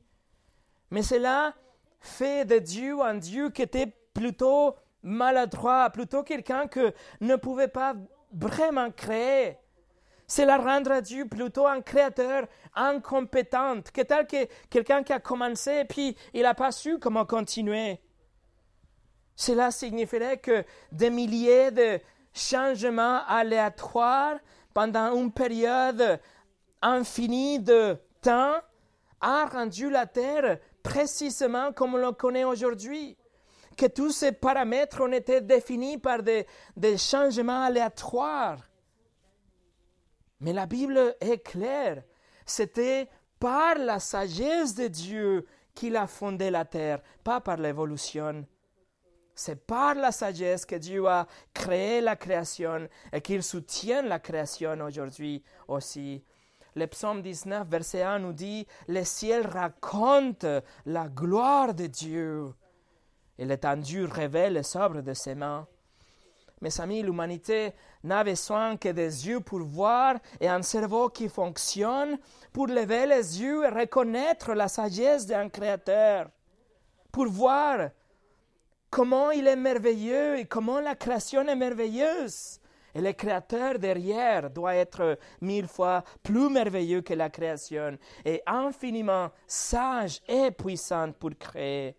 Mais 0.89 1.01
cela 1.01 1.53
fait 1.99 2.45
de 2.45 2.59
Dieu 2.59 3.01
un 3.01 3.15
Dieu 3.15 3.49
qui 3.49 3.61
était 3.61 3.93
plutôt 4.13 4.75
maladroit, 5.03 5.89
plutôt 5.89 6.23
quelqu'un 6.23 6.67
que 6.67 6.93
ne 7.21 7.35
pouvait 7.35 7.67
pas 7.67 7.95
vraiment 8.33 8.91
créer. 8.91 9.57
C'est 10.27 10.45
la 10.45 10.57
rendre 10.57 11.01
Dieu 11.01 11.27
plutôt 11.27 11.65
un 11.65 11.81
créateur 11.81 12.47
incompétent, 12.75 13.81
que 13.93 14.01
tel 14.01 14.27
que 14.27 14.47
quelqu'un 14.69 15.01
qui 15.01 15.11
a 15.11 15.19
commencé 15.19 15.85
puis 15.85 16.15
il 16.33 16.43
n'a 16.43 16.53
pas 16.53 16.71
su 16.71 16.99
comment 16.99 17.25
continuer. 17.25 17.99
Cela 19.35 19.71
signifierait 19.71 20.37
que 20.37 20.63
des 20.91 21.09
milliers 21.09 21.71
de 21.71 21.99
changements 22.33 23.25
aléatoires 23.27 24.37
pendant 24.73 25.15
une 25.15 25.31
période 25.31 26.19
infinie 26.81 27.59
de 27.59 27.97
temps 28.21 28.55
a 29.21 29.45
rendu 29.45 29.89
la 29.89 30.05
Terre 30.05 30.59
précisément 30.83 31.73
comme 31.73 31.95
on 31.95 31.97
le 31.97 32.11
connaît 32.11 32.43
aujourd'hui 32.43 33.17
que 33.79 33.85
tous 33.85 34.11
ces 34.11 34.33
paramètres 34.33 35.01
ont 35.01 35.11
été 35.13 35.39
définis 35.39 35.97
par 35.97 36.21
des, 36.21 36.45
changements 36.97 37.63
aléatoires. 37.63 38.59
Mais 40.41 40.51
la 40.51 40.65
Bible 40.65 41.15
est 41.21 41.39
claire. 41.39 42.03
C'était 42.45 43.07
par 43.39 43.75
la 43.75 43.99
sagesse 43.99 44.75
de 44.75 44.87
Dieu 44.87 45.47
qu'il 45.73 45.95
a 45.95 46.07
fondé 46.07 46.51
la 46.51 46.65
terre, 46.65 47.01
pas 47.23 47.39
par 47.39 47.55
l'évolution. 47.55 48.45
C'est 49.33 49.65
par 49.65 49.95
la 49.95 50.11
sagesse 50.11 50.65
que 50.65 50.75
Dieu 50.75 51.07
a 51.07 51.25
créé 51.53 52.01
la 52.01 52.17
création 52.17 52.89
et 53.13 53.21
qu'il 53.21 53.41
soutient 53.41 54.01
la 54.01 54.19
création 54.19 54.73
aujourd'hui 54.81 55.41
aussi. 55.69 56.21
Le 56.75 56.85
psaume 56.87 57.21
19, 57.21 57.65
verset 57.69 58.03
1 58.03 58.19
nous 58.19 58.33
dit, 58.33 58.67
Le 58.89 59.05
ciel 59.05 59.47
raconte 59.47 60.45
la 60.85 61.07
gloire 61.07 61.73
de 61.73 61.87
Dieu 61.87 62.53
et 63.39 63.45
l'étendue 63.45 64.03
révèle 64.03 64.55
le 64.55 64.63
sobre 64.63 65.01
de 65.01 65.13
ses 65.13 65.33
mains. 65.33 65.65
Mes 66.61 66.81
amis, 66.81 67.01
l'humanité 67.01 67.71
n'a 68.03 68.21
besoin 68.21 68.75
que 68.75 68.89
des 68.89 69.27
yeux 69.29 69.39
pour 69.39 69.61
voir 69.61 70.15
et 70.41 70.49
un 70.49 70.61
cerveau 70.61 71.07
qui 71.07 71.29
fonctionne 71.29 72.19
pour 72.51 72.67
lever 72.67 73.05
les 73.05 73.41
yeux 73.41 73.63
et 73.63 73.69
reconnaître 73.69 74.53
la 74.53 74.67
sagesse 74.67 75.25
d'un 75.25 75.47
créateur, 75.47 76.27
pour 77.13 77.27
voir 77.27 77.91
comment 78.89 79.31
il 79.31 79.47
est 79.47 79.55
merveilleux 79.55 80.39
et 80.39 80.45
comment 80.45 80.81
la 80.81 80.95
création 80.95 81.47
est 81.47 81.55
merveilleuse. 81.55 82.59
Et 82.93 82.99
le 82.99 83.13
créateur 83.13 83.79
derrière 83.79 84.49
doit 84.49 84.75
être 84.75 85.17
mille 85.39 85.67
fois 85.67 86.03
plus 86.23 86.49
merveilleux 86.49 87.01
que 87.01 87.13
la 87.13 87.29
création 87.29 87.97
et 88.25 88.41
infiniment 88.45 89.29
sage 89.47 90.19
et 90.27 90.51
puissant 90.51 91.13
pour 91.13 91.29
créer. 91.39 91.95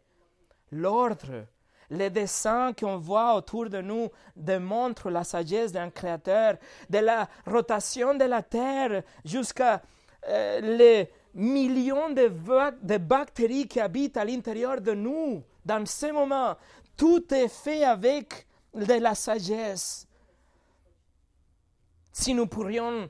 L'ordre, 0.73 1.47
les 1.91 2.11
dessins 2.11 2.73
qu'on 2.73 2.99
voit 2.99 3.35
autour 3.35 3.69
de 3.69 3.81
nous 3.81 4.09
démontrent 4.37 5.11
la 5.11 5.25
sagesse 5.25 5.73
d'un 5.73 5.91
créateur, 5.91 6.57
de 6.89 6.99
la 6.99 7.29
rotation 7.47 8.15
de 8.15 8.25
la 8.25 8.43
terre 8.43 9.03
jusqu'à 9.25 9.83
euh, 10.29 10.61
les 10.61 11.11
millions 11.35 12.11
de, 12.11 12.31
de 12.83 12.99
bactéries 12.99 13.67
qui 13.67 13.81
habitent 13.81 14.17
à 14.17 14.25
l'intérieur 14.25 14.81
de 14.81 14.93
nous. 14.93 15.43
Dans 15.65 15.85
ce 15.87 16.12
moment, 16.12 16.57
tout 16.97 17.33
est 17.35 17.49
fait 17.49 17.85
avec 17.85 18.47
de 18.75 18.95
la 18.95 19.15
sagesse. 19.15 20.07
Si 22.12 22.35
nous 22.35 22.47
pourrions 22.47 23.09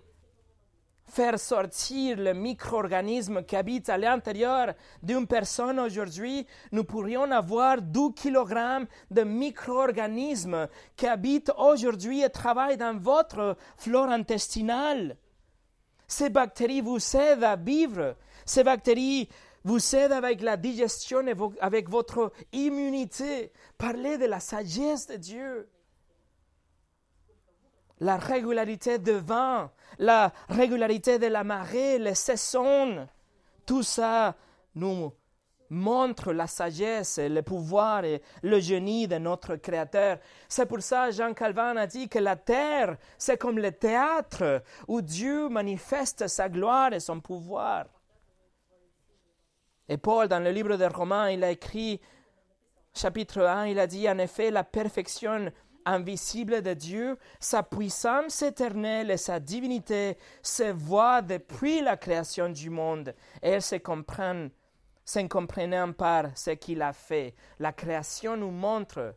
faire 1.10 1.38
sortir 1.38 2.16
le 2.16 2.32
micro-organisme 2.32 3.42
qui 3.42 3.56
habite 3.56 3.88
à 3.88 3.98
l'intérieur 3.98 4.74
d'une 5.02 5.26
personne 5.26 5.78
aujourd'hui, 5.80 6.46
nous 6.72 6.84
pourrions 6.84 7.30
avoir 7.30 7.82
12 7.82 8.12
kg 8.14 8.86
de 9.10 9.22
micro-organismes 9.22 10.68
qui 10.96 11.06
habitent 11.06 11.52
aujourd'hui 11.58 12.22
et 12.22 12.30
travaillent 12.30 12.76
dans 12.76 12.96
votre 12.96 13.56
flore 13.76 14.08
intestinale. 14.08 15.16
Ces 16.06 16.30
bactéries 16.30 16.80
vous 16.80 16.98
aident 17.16 17.44
à 17.44 17.56
vivre. 17.56 18.16
Ces 18.44 18.64
bactéries 18.64 19.28
vous 19.64 19.94
aident 19.94 20.12
avec 20.12 20.40
la 20.40 20.56
digestion 20.56 21.26
et 21.26 21.34
avec 21.60 21.88
votre 21.88 22.32
immunité. 22.52 23.52
Parlez 23.78 24.18
de 24.18 24.26
la 24.26 24.40
sagesse 24.40 25.06
de 25.06 25.16
Dieu 25.16 25.68
la 28.00 28.16
régularité 28.16 28.98
de 28.98 29.12
vent, 29.12 29.70
la 29.98 30.32
régularité 30.48 31.18
de 31.18 31.26
la 31.26 31.44
marée, 31.44 31.98
les 31.98 32.14
saisons, 32.14 33.06
tout 33.66 33.82
ça 33.82 34.34
nous 34.74 35.12
montre 35.68 36.32
la 36.32 36.46
sagesse, 36.46 37.18
le 37.18 37.42
pouvoir 37.42 38.04
et 38.04 38.20
le 38.42 38.58
génie 38.58 39.06
de 39.06 39.18
notre 39.18 39.56
Créateur. 39.56 40.18
C'est 40.48 40.66
pour 40.66 40.82
ça 40.82 41.10
Jean 41.12 41.32
Calvin 41.32 41.76
a 41.76 41.86
dit 41.86 42.08
que 42.08 42.18
la 42.18 42.36
terre, 42.36 42.96
c'est 43.16 43.38
comme 43.38 43.58
le 43.58 43.70
théâtre 43.70 44.62
où 44.88 45.00
Dieu 45.00 45.48
manifeste 45.48 46.26
sa 46.26 46.48
gloire 46.48 46.92
et 46.92 47.00
son 47.00 47.20
pouvoir. 47.20 47.86
Et 49.88 49.96
Paul, 49.96 50.28
dans 50.28 50.42
le 50.42 50.50
livre 50.50 50.76
des 50.76 50.86
Romains, 50.86 51.30
il 51.30 51.42
a 51.44 51.50
écrit, 51.50 52.00
chapitre 52.94 53.42
1, 53.42 53.66
il 53.66 53.78
a 53.78 53.86
dit, 53.86 54.08
en 54.08 54.18
effet, 54.18 54.50
la 54.50 54.64
perfection 54.64 55.52
invisible 55.84 56.62
de 56.62 56.74
Dieu, 56.74 57.18
sa 57.38 57.62
puissance 57.62 58.42
éternelle 58.42 59.10
et 59.10 59.16
sa 59.16 59.40
divinité 59.40 60.16
se 60.42 60.70
voient 60.72 61.22
depuis 61.22 61.80
la 61.80 61.96
création 61.96 62.48
du 62.48 62.70
monde 62.70 63.14
et 63.42 63.50
elles 63.50 63.62
se 63.62 63.76
comprennent, 63.76 64.50
comprenant 65.28 65.92
par 65.92 66.36
ce 66.36 66.50
qu'il 66.50 66.82
a 66.82 66.92
fait. 66.92 67.34
La 67.58 67.72
création 67.72 68.36
nous 68.36 68.50
montre 68.50 69.14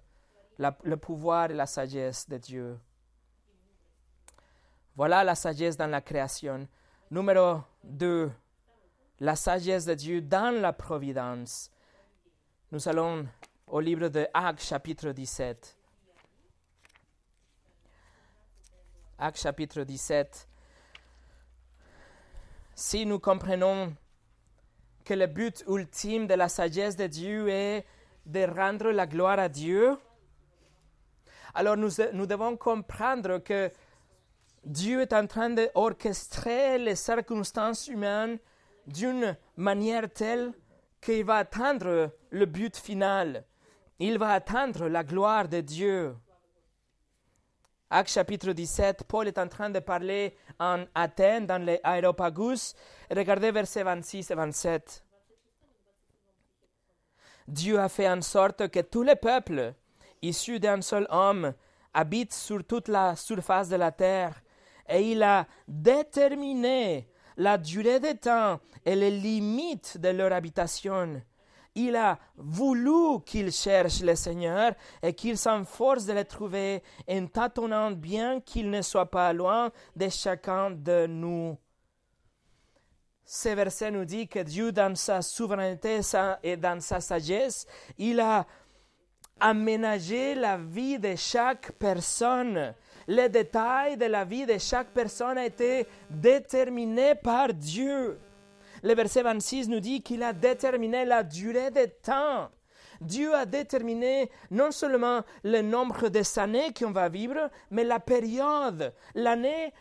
le 0.58 0.98
pouvoir 0.98 1.52
et 1.52 1.54
la 1.54 1.66
sagesse 1.66 2.28
de 2.28 2.38
Dieu. 2.38 2.80
Voilà 4.96 5.24
la 5.24 5.36
sagesse 5.36 5.76
dans 5.76 5.90
la 5.90 6.02
création. 6.02 6.68
Numéro 7.10 7.62
2. 7.84 8.32
La 9.20 9.36
sagesse 9.36 9.86
de 9.86 9.94
Dieu 9.94 10.22
dans 10.22 10.62
la 10.62 10.74
providence. 10.74 11.72
Nous 12.72 12.88
allons 12.88 13.28
au 13.68 13.80
livre 13.80 14.10
de 14.10 14.28
Actes 14.34 14.64
chapitre 14.64 15.12
17. 15.12 15.78
Acte 19.20 19.40
chapitre 19.40 19.84
17. 19.84 20.48
Si 22.74 23.06
nous 23.06 23.20
comprenons 23.20 23.94
que 25.06 25.14
le 25.14 25.28
but 25.28 25.64
ultime 25.68 26.26
de 26.26 26.34
la 26.34 26.50
sagesse 26.50 26.96
de 26.96 27.06
Dieu 27.06 27.48
est 27.48 27.86
de 28.26 28.46
rendre 28.46 28.90
la 28.90 29.06
gloire 29.06 29.38
à 29.38 29.50
Dieu, 29.50 29.96
alors 31.54 31.78
nous, 31.78 31.92
nous 32.14 32.26
devons 32.26 32.58
comprendre 32.58 33.38
que 33.38 33.72
Dieu 34.66 35.02
est 35.02 35.14
en 35.14 35.28
train 35.28 35.52
d'orchestrer 35.52 36.80
les 36.80 36.96
circonstances 36.96 37.88
humaines 37.88 38.40
d'une 38.88 39.38
manière 39.58 40.12
telle 40.12 40.54
qu'il 41.02 41.24
va 41.24 41.36
atteindre 41.36 42.12
le 42.32 42.46
but 42.46 42.76
final. 42.76 43.46
Il 44.00 44.18
va 44.18 44.32
atteindre 44.32 44.88
la 44.88 45.04
gloire 45.04 45.48
de 45.48 45.62
Dieu. 45.62 46.16
Acte 47.96 48.10
chapitre 48.10 48.54
17, 48.54 49.04
Paul 49.04 49.28
est 49.28 49.38
en 49.38 49.48
train 49.48 49.70
de 49.70 49.78
parler 49.78 50.36
en 50.60 50.84
Athènes, 50.96 51.46
dans 51.46 51.64
les 51.64 51.80
aéropagus. 51.84 52.74
Regardez 53.12 53.52
versets 53.52 53.84
26 53.84 54.32
et 54.32 54.34
27. 54.34 55.04
Dieu 57.48 57.80
a 57.80 57.88
fait 57.90 58.10
en 58.10 58.24
sorte 58.24 58.68
que 58.70 58.80
tous 58.80 59.04
les 59.04 59.16
peuples, 59.16 59.76
issus 60.24 60.60
d'un 60.60 60.82
seul 60.82 61.06
homme, 61.12 61.54
habitent 61.94 62.34
sur 62.34 62.66
toute 62.66 62.88
la 62.88 63.16
surface 63.16 63.70
de 63.70 63.76
la 63.76 63.92
terre, 63.92 64.42
et 64.90 65.12
il 65.12 65.22
a 65.22 65.46
déterminé 65.68 67.08
la 67.38 67.60
durée 67.60 68.00
des 68.00 68.16
temps 68.16 68.60
et 68.84 68.96
les 68.96 69.12
limites 69.12 70.00
de 70.00 70.10
leur 70.10 70.34
habitation 70.34 71.22
il 71.76 71.96
a 71.96 72.20
voulu 72.38 73.22
qu'il 73.26 73.52
cherche 73.52 74.02
le 74.02 74.16
Seigneur 74.16 74.74
et 75.02 75.14
qu'il 75.14 75.38
s'enforce 75.38 76.06
de 76.06 76.14
le 76.14 76.24
trouver 76.24 76.84
en 77.10 77.26
tâtonnant 77.28 77.92
bien 77.92 78.40
qu'il 78.42 78.70
ne 78.70 78.82
soit 78.82 79.10
pas 79.10 79.34
loin 79.34 79.72
de 79.96 80.10
chacun 80.10 80.72
de 80.72 81.08
nous. 81.08 81.58
Ce 83.26 83.50
verset 83.50 83.90
nous 83.90 84.06
dit 84.06 84.28
que 84.28 84.40
Dieu, 84.40 84.72
dans 84.72 84.96
sa 84.96 85.22
souveraineté 85.22 86.02
et 86.44 86.58
dans 86.58 86.80
sa 86.82 87.00
sagesse, 87.00 87.66
il 87.98 88.20
a 88.20 88.46
aménagé 89.40 90.36
la 90.36 90.58
vie 90.58 91.00
de 91.00 91.16
chaque 91.16 91.72
personne. 91.74 92.74
Les 93.08 93.30
détails 93.30 93.98
de 93.98 94.06
la 94.06 94.26
vie 94.26 94.46
de 94.46 94.58
chaque 94.58 94.90
personne 94.90 95.38
a 95.38 95.46
été 95.46 95.88
déterminés 96.10 97.16
par 97.16 97.54
Dieu. 97.54 98.20
Le 98.84 98.94
verset 98.96 99.24
26 99.24 99.70
nous 99.70 99.80
dit 99.80 100.02
qu'il 100.02 100.22
a 100.24 100.34
déterminé 100.34 101.06
la 101.06 101.24
durée 101.24 101.72
des 101.72 101.90
temps. 101.90 102.50
Dieu 103.00 103.34
a 103.34 103.46
déterminé 103.46 104.30
non 104.52 104.72
seulement 104.72 105.22
le 105.44 105.62
nombre 105.62 106.10
des 106.10 106.38
années 106.38 106.74
qu'on 106.74 106.92
va 106.92 107.08
vivre, 107.08 107.50
mais 107.72 107.86
la 107.86 108.02
période, 108.02 108.94
l'année 109.16 109.74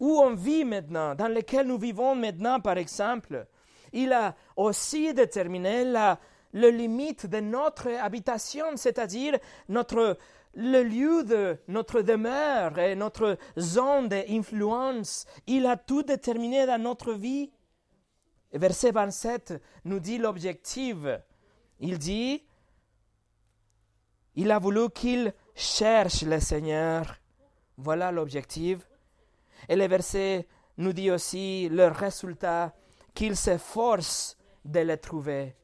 où 0.00 0.20
on 0.20 0.34
vit 0.34 0.64
maintenant, 0.64 1.14
dans 1.14 1.28
laquelle 1.28 1.68
nous 1.68 1.78
vivons 1.78 2.16
maintenant, 2.16 2.60
par 2.60 2.78
exemple. 2.78 3.46
Il 3.92 4.12
a 4.12 4.34
aussi 4.56 5.14
déterminé 5.14 5.84
la, 5.84 6.18
le 6.52 6.68
limite 6.70 7.26
de 7.26 7.38
notre 7.38 7.88
habitation, 7.88 8.66
c'est-à-dire 8.74 9.38
notre, 9.68 10.18
le 10.54 10.82
lieu 10.82 11.22
de 11.22 11.56
notre 11.68 12.02
demeure 12.02 12.78
et 12.78 12.96
notre 12.96 13.38
zone 13.58 14.08
d'influence. 14.08 15.26
Il 15.46 15.66
a 15.66 15.76
tout 15.76 16.02
déterminé 16.02 16.66
dans 16.66 16.82
notre 16.82 17.12
vie. 17.12 17.50
Verset 18.52 18.92
27 18.92 19.62
nous 19.84 20.00
dit 20.00 20.18
l'objectif. 20.18 20.96
Il 21.80 21.98
dit, 21.98 22.42
il 24.34 24.50
a 24.50 24.58
voulu 24.58 24.88
qu'il 24.90 25.32
cherche 25.54 26.22
le 26.22 26.40
Seigneur. 26.40 27.16
Voilà 27.76 28.10
l'objectif. 28.10 28.78
Et 29.68 29.76
le 29.76 29.86
verset 29.86 30.46
nous 30.78 30.92
dit 30.92 31.10
aussi 31.10 31.68
le 31.68 31.88
résultat, 31.88 32.72
qu'il 33.14 33.36
s'efforce 33.36 34.36
de 34.64 34.80
le 34.80 34.96
trouver. 34.96 35.56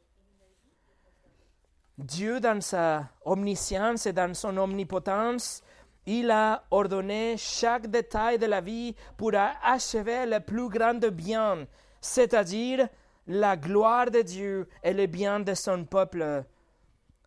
Dieu, 1.96 2.40
dans 2.40 2.60
sa 2.60 3.08
omniscience 3.24 4.06
et 4.06 4.12
dans 4.12 4.34
son 4.34 4.56
omnipotence, 4.56 5.62
il 6.06 6.30
a 6.32 6.64
ordonné 6.72 7.36
chaque 7.38 7.86
détail 7.86 8.38
de 8.38 8.46
la 8.46 8.60
vie 8.60 8.96
pour 9.16 9.30
achever 9.34 10.26
le 10.26 10.40
plus 10.40 10.68
grand 10.68 10.98
bien 11.12 11.66
c'est-à-dire 12.04 12.86
la 13.26 13.56
gloire 13.56 14.10
de 14.10 14.20
Dieu 14.20 14.68
et 14.82 14.92
le 14.92 15.06
bien 15.06 15.40
de 15.40 15.54
son 15.54 15.86
peuple. 15.86 16.44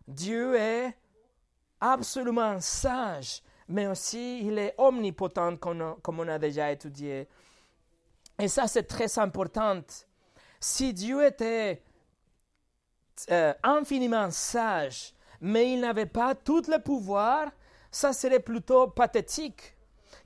Dieu 0.06 0.54
est 0.54 0.94
absolument 1.80 2.60
sage, 2.60 3.42
mais 3.66 3.88
aussi 3.88 4.38
il 4.46 4.56
est 4.56 4.76
omnipotent 4.78 5.56
comme 5.56 6.20
on 6.20 6.28
a 6.28 6.38
déjà 6.38 6.70
étudié. 6.70 7.28
Et 8.38 8.46
ça, 8.46 8.68
c'est 8.68 8.84
très 8.84 9.18
important. 9.18 9.80
Si 10.60 10.94
Dieu 10.94 11.26
était 11.26 11.82
euh, 13.32 13.52
infiniment 13.64 14.30
sage, 14.30 15.12
mais 15.40 15.72
il 15.72 15.80
n'avait 15.80 16.06
pas 16.06 16.36
tout 16.36 16.62
le 16.68 16.78
pouvoir, 16.80 17.50
ça 17.90 18.12
serait 18.12 18.38
plutôt 18.38 18.86
pathétique. 18.86 19.76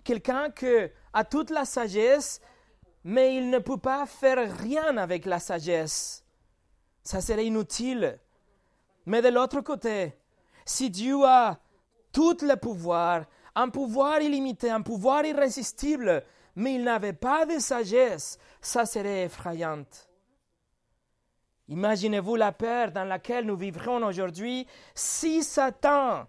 Quelqu'un 0.04 0.50
qui 0.50 0.90
a 1.14 1.24
toute 1.24 1.48
la 1.48 1.64
sagesse, 1.64 2.42
mais 3.04 3.36
il 3.36 3.50
ne 3.50 3.58
peut 3.58 3.78
pas 3.78 4.06
faire 4.06 4.56
rien 4.58 4.96
avec 4.96 5.26
la 5.26 5.38
sagesse. 5.38 6.24
Ça 7.02 7.20
serait 7.20 7.46
inutile. 7.46 8.18
Mais 9.06 9.22
de 9.22 9.28
l'autre 9.28 9.60
côté, 9.60 10.16
si 10.64 10.90
Dieu 10.90 11.24
a 11.24 11.58
tout 12.12 12.36
le 12.42 12.54
pouvoir, 12.56 13.24
un 13.54 13.68
pouvoir 13.68 14.20
illimité, 14.20 14.70
un 14.70 14.82
pouvoir 14.82 15.24
irrésistible, 15.24 16.22
mais 16.54 16.74
il 16.74 16.84
n'avait 16.84 17.12
pas 17.12 17.46
de 17.46 17.58
sagesse, 17.58 18.38
ça 18.60 18.86
serait 18.86 19.24
effrayant. 19.24 19.84
Imaginez-vous 21.68 22.36
la 22.36 22.52
peur 22.52 22.92
dans 22.92 23.04
laquelle 23.04 23.46
nous 23.46 23.56
vivrons 23.56 24.04
aujourd'hui 24.04 24.66
si 24.94 25.42
Satan, 25.42 26.26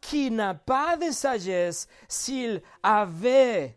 qui 0.00 0.30
n'a 0.30 0.54
pas 0.54 0.96
de 0.96 1.10
sagesse, 1.10 1.88
s'il 2.08 2.62
avait 2.82 3.76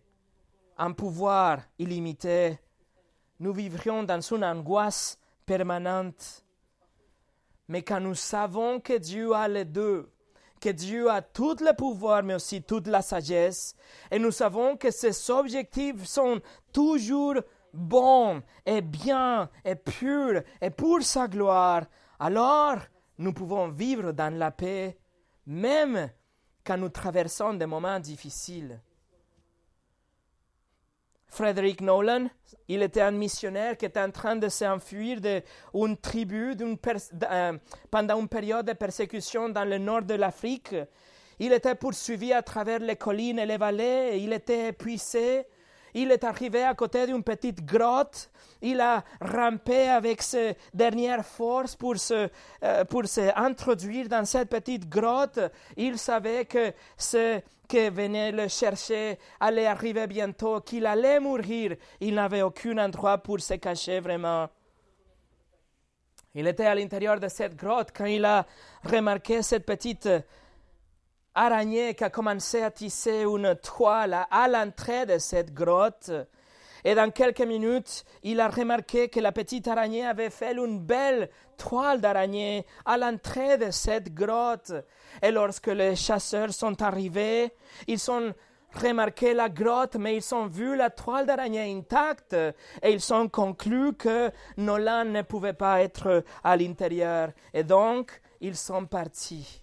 un 0.82 0.94
pouvoir 0.94 1.60
illimité, 1.78 2.58
nous 3.39 3.54
vivrions 3.54 4.02
dans 4.02 4.20
une 4.20 4.44
angoisse 4.44 5.20
permanente. 5.46 6.44
Mais 7.67 7.84
quand 7.84 8.00
nous 8.00 8.15
savons 8.15 8.80
que 8.80 8.98
Dieu 8.98 9.32
a 9.34 9.48
les 9.48 9.65
deux, 9.65 10.12
que 10.60 10.70
Dieu 10.70 11.08
a 11.12 11.22
tout 11.22 11.58
le 11.62 11.76
pouvoir, 11.76 12.24
mais 12.24 12.34
aussi 12.34 12.63
toute 12.63 12.88
la 12.88 13.04
sagesse, 13.04 13.76
et 14.10 14.17
nous 14.17 14.32
savons 14.32 14.76
que 14.76 14.89
ses 14.89 15.30
objectifs 15.30 16.04
sont 16.06 16.41
toujours 16.74 17.36
bons 17.72 18.41
et 18.65 18.82
bien 18.82 19.52
et 19.63 19.76
purs 19.76 20.41
et 20.62 20.72
pour 20.72 21.04
sa 21.04 21.28
gloire, 21.28 21.84
alors 22.20 22.78
nous 23.20 23.34
pouvons 23.34 23.67
vivre 23.70 24.13
dans 24.13 24.34
la 24.36 24.50
paix, 24.50 24.98
même 25.46 26.10
quand 26.65 26.78
nous 26.78 26.89
traversons 26.89 27.54
des 27.54 27.67
moments 27.67 28.00
difficiles. 28.00 28.82
Frederick 31.32 31.80
Nolan, 31.80 32.28
il 32.67 32.84
était 32.84 33.02
un 33.02 33.12
missionnaire 33.12 33.78
qui 33.78 33.86
était 33.86 34.02
en 34.02 34.12
train 34.12 34.36
de 34.36 34.50
s'enfuir 34.50 35.22
d'une 35.22 35.98
tribu 35.98 36.54
euh, 36.60 37.58
pendant 37.89 38.20
une 38.20 38.28
période 38.28 38.65
de 38.67 38.74
persécution 38.74 39.48
dans 39.48 39.63
le 39.63 39.78
nord 39.78 40.02
de 40.02 40.15
l'Afrique. 40.15 40.76
Il 41.39 41.54
était 41.54 41.76
poursuivi 41.76 42.34
à 42.34 42.41
travers 42.41 42.80
les 42.80 42.98
collines 42.98 43.39
et 43.39 43.46
les 43.46 43.58
vallées, 43.58 44.17
il 44.20 44.34
était 44.34 44.67
épuisé, 44.67 45.46
il 45.93 46.12
est 46.12 46.23
arrivé 46.23 46.63
à 46.63 46.73
côté 46.73 47.06
d'une 47.06 47.23
petite 47.23 47.65
grotte. 47.65 48.30
Il 48.62 48.80
a 48.80 49.04
rampé 49.19 49.89
avec 49.89 50.21
ses 50.21 50.56
dernières 50.73 51.25
forces 51.25 51.75
pour 51.75 51.97
se, 51.97 52.30
euh, 52.63 52.86
pour 52.86 53.06
se 53.06 53.32
introduire 53.38 54.08
dans 54.08 54.25
cette 54.25 54.49
petite 54.49 54.88
grotte. 54.88 55.39
Il 55.77 55.97
savait 55.97 56.45
que 56.45 56.73
ce 56.97 57.41
qui 57.67 57.89
venait 57.89 58.32
le 58.32 58.47
chercher 58.47 59.17
allait 59.39 59.67
arriver 59.67 60.06
bientôt, 60.08 60.62
qu'il 60.62 60.86
allait 60.86 61.19
mourir. 61.19 61.75
Il 61.99 62.15
n'avait 62.15 62.41
aucun 62.41 62.77
endroit 62.77 63.17
pour 63.17 63.39
se 63.39 63.56
cacher 63.56 63.99
vraiment. 63.99 64.49
Il 66.34 66.47
était 66.47 66.65
à 66.65 66.75
l'intérieur 66.75 67.19
de 67.19 67.27
cette 67.27 67.56
grotte 67.56 67.89
quand 67.95 68.06
il 68.06 68.23
a 68.23 68.45
remarqué 68.84 69.41
cette 69.41 69.65
petite 69.65 70.08
araignée 71.36 71.96
qui 71.96 72.04
a 72.04 72.10
commencé 72.10 72.62
à 72.62 72.72
tisser 72.72 73.24
une 73.24 73.56
toile 73.56 74.26
à 74.30 74.48
l'entrée 74.48 75.06
de 75.06 75.17
cette 75.17 75.54
grotte. 75.54 76.12
Et 76.84 76.96
dans 76.96 77.12
quelques 77.12 77.41
minutes, 77.41 78.06
il 78.24 78.39
a 78.39 78.50
remarqué 78.50 79.08
que 79.08 79.20
la 79.20 79.32
petite 79.32 79.67
araignée 79.67 80.06
avait 80.06 80.32
fait 80.32 80.54
une 80.54 80.80
belle 80.80 81.30
toile 81.58 82.02
d'araignée 82.02 82.65
à 82.86 82.98
l'entrée 82.98 83.58
de 83.58 83.70
cette 83.70 84.13
grotte. 84.13 84.74
Et 85.22 85.32
lorsque 85.32 85.67
les 85.67 85.96
chasseurs 85.96 86.54
sont 86.54 86.82
arrivés, 86.82 87.54
ils 87.88 88.10
ont 88.10 88.34
remarqué 88.74 89.34
la 89.34 89.50
grotte, 89.50 89.96
mais 89.96 90.15
ils 90.15 90.34
ont 90.36 90.48
vu 90.48 90.76
la 90.76 90.89
toile 90.89 91.26
d'araignée 91.26 91.72
intacte 91.72 92.34
et 92.34 92.91
ils 92.91 93.13
ont 93.13 93.28
conclu 93.28 93.94
que 93.94 94.32
Nolan 94.58 95.06
ne 95.06 95.22
pouvait 95.22 95.54
pas 95.54 95.82
être 95.82 96.24
à 96.44 96.56
l'intérieur. 96.56 97.30
Et 97.54 97.63
donc, 97.63 98.22
ils 98.39 98.56
sont 98.56 98.86
partis. 98.86 99.61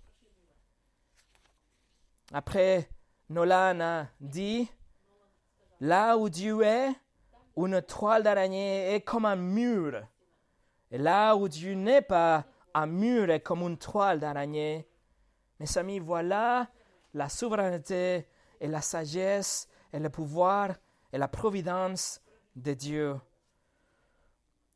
Après, 2.33 2.89
Nolan 3.31 3.81
a 3.81 4.07
dit, 4.21 4.71
là 5.81 6.17
où 6.17 6.29
Dieu 6.29 6.63
est, 6.63 6.93
une 7.57 7.83
toile 7.83 8.23
d'araignée 8.23 8.95
est 8.95 9.01
comme 9.01 9.25
un 9.25 9.37
mur. 9.37 10.03
Et 10.91 10.99
là 10.99 11.35
où 11.35 11.49
Dieu 11.49 11.75
n'est 11.75 12.03
pas, 12.03 12.45
un 12.75 12.87
mur 12.87 13.31
est 13.31 13.41
comme 13.41 13.63
une 13.63 13.79
toile 13.79 14.21
d'araignée. 14.21 14.87
Mes 15.59 15.79
amis, 15.79 15.99
voilà 15.99 16.69
la 17.15 17.29
souveraineté 17.29 18.29
et 18.61 18.69
la 18.69 18.81
sagesse 18.81 19.69
et 19.93 19.99
le 19.99 20.11
pouvoir 20.11 20.75
et 21.13 21.19
la 21.19 21.29
providence 21.29 22.21
de 22.55 22.75
Dieu. 22.75 23.17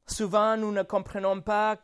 Souvent, 0.07 0.57
nous 0.57 0.73
ne 0.73 0.83
comprenons 0.83 1.41
pas 1.41 1.77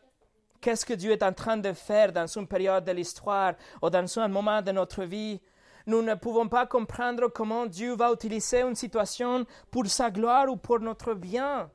qu'est-ce 0.60 0.84
que 0.84 0.94
Dieu 0.94 1.12
est 1.12 1.22
en 1.22 1.32
train 1.32 1.56
de 1.56 1.72
faire 1.72 2.12
dans 2.12 2.26
une 2.26 2.48
période 2.48 2.84
de 2.84 2.92
l'histoire 2.92 3.54
ou 3.82 3.90
dans 3.90 4.18
un 4.18 4.28
moment 4.28 4.62
de 4.62 4.72
notre 4.72 5.04
vie 5.04 5.40
nous 5.88 6.02
ne 6.02 6.14
pouvons 6.14 6.48
pas 6.48 6.66
comprendre 6.66 7.28
comment 7.28 7.64
Dieu 7.64 7.96
va 7.96 8.12
utiliser 8.12 8.60
une 8.60 8.74
situation 8.74 9.46
pour 9.70 9.86
sa 9.86 10.10
gloire 10.10 10.48
ou 10.48 10.56
pour 10.56 10.80
notre 10.80 11.14
bien. 11.14 11.70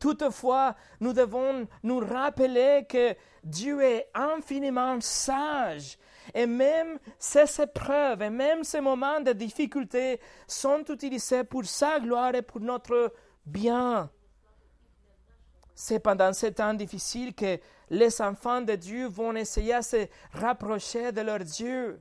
Toutefois, 0.00 0.74
nous 1.00 1.12
devons 1.12 1.66
nous 1.84 2.00
rappeler 2.00 2.84
que 2.88 3.14
Dieu 3.44 3.80
est 3.80 4.08
infiniment 4.12 5.00
sage 5.00 5.96
et 6.34 6.46
même 6.46 6.98
ces 7.16 7.62
épreuves 7.62 8.22
et 8.22 8.30
même 8.30 8.64
ces 8.64 8.80
moments 8.80 9.20
de 9.20 9.32
difficulté 9.32 10.20
sont 10.48 10.84
utilisés 10.88 11.44
pour 11.44 11.64
sa 11.64 12.00
gloire 12.00 12.34
et 12.34 12.42
pour 12.42 12.60
notre 12.60 13.14
bien. 13.46 14.10
C'est 15.76 16.00
pendant 16.00 16.32
ces 16.32 16.54
temps 16.54 16.74
difficiles 16.74 17.34
que 17.34 17.58
les 17.88 18.20
enfants 18.20 18.62
de 18.62 18.74
Dieu 18.74 19.06
vont 19.06 19.36
essayer 19.36 19.76
de 19.76 19.82
se 19.82 20.06
rapprocher 20.32 21.12
de 21.12 21.20
leur 21.20 21.38
Dieu. 21.38 22.00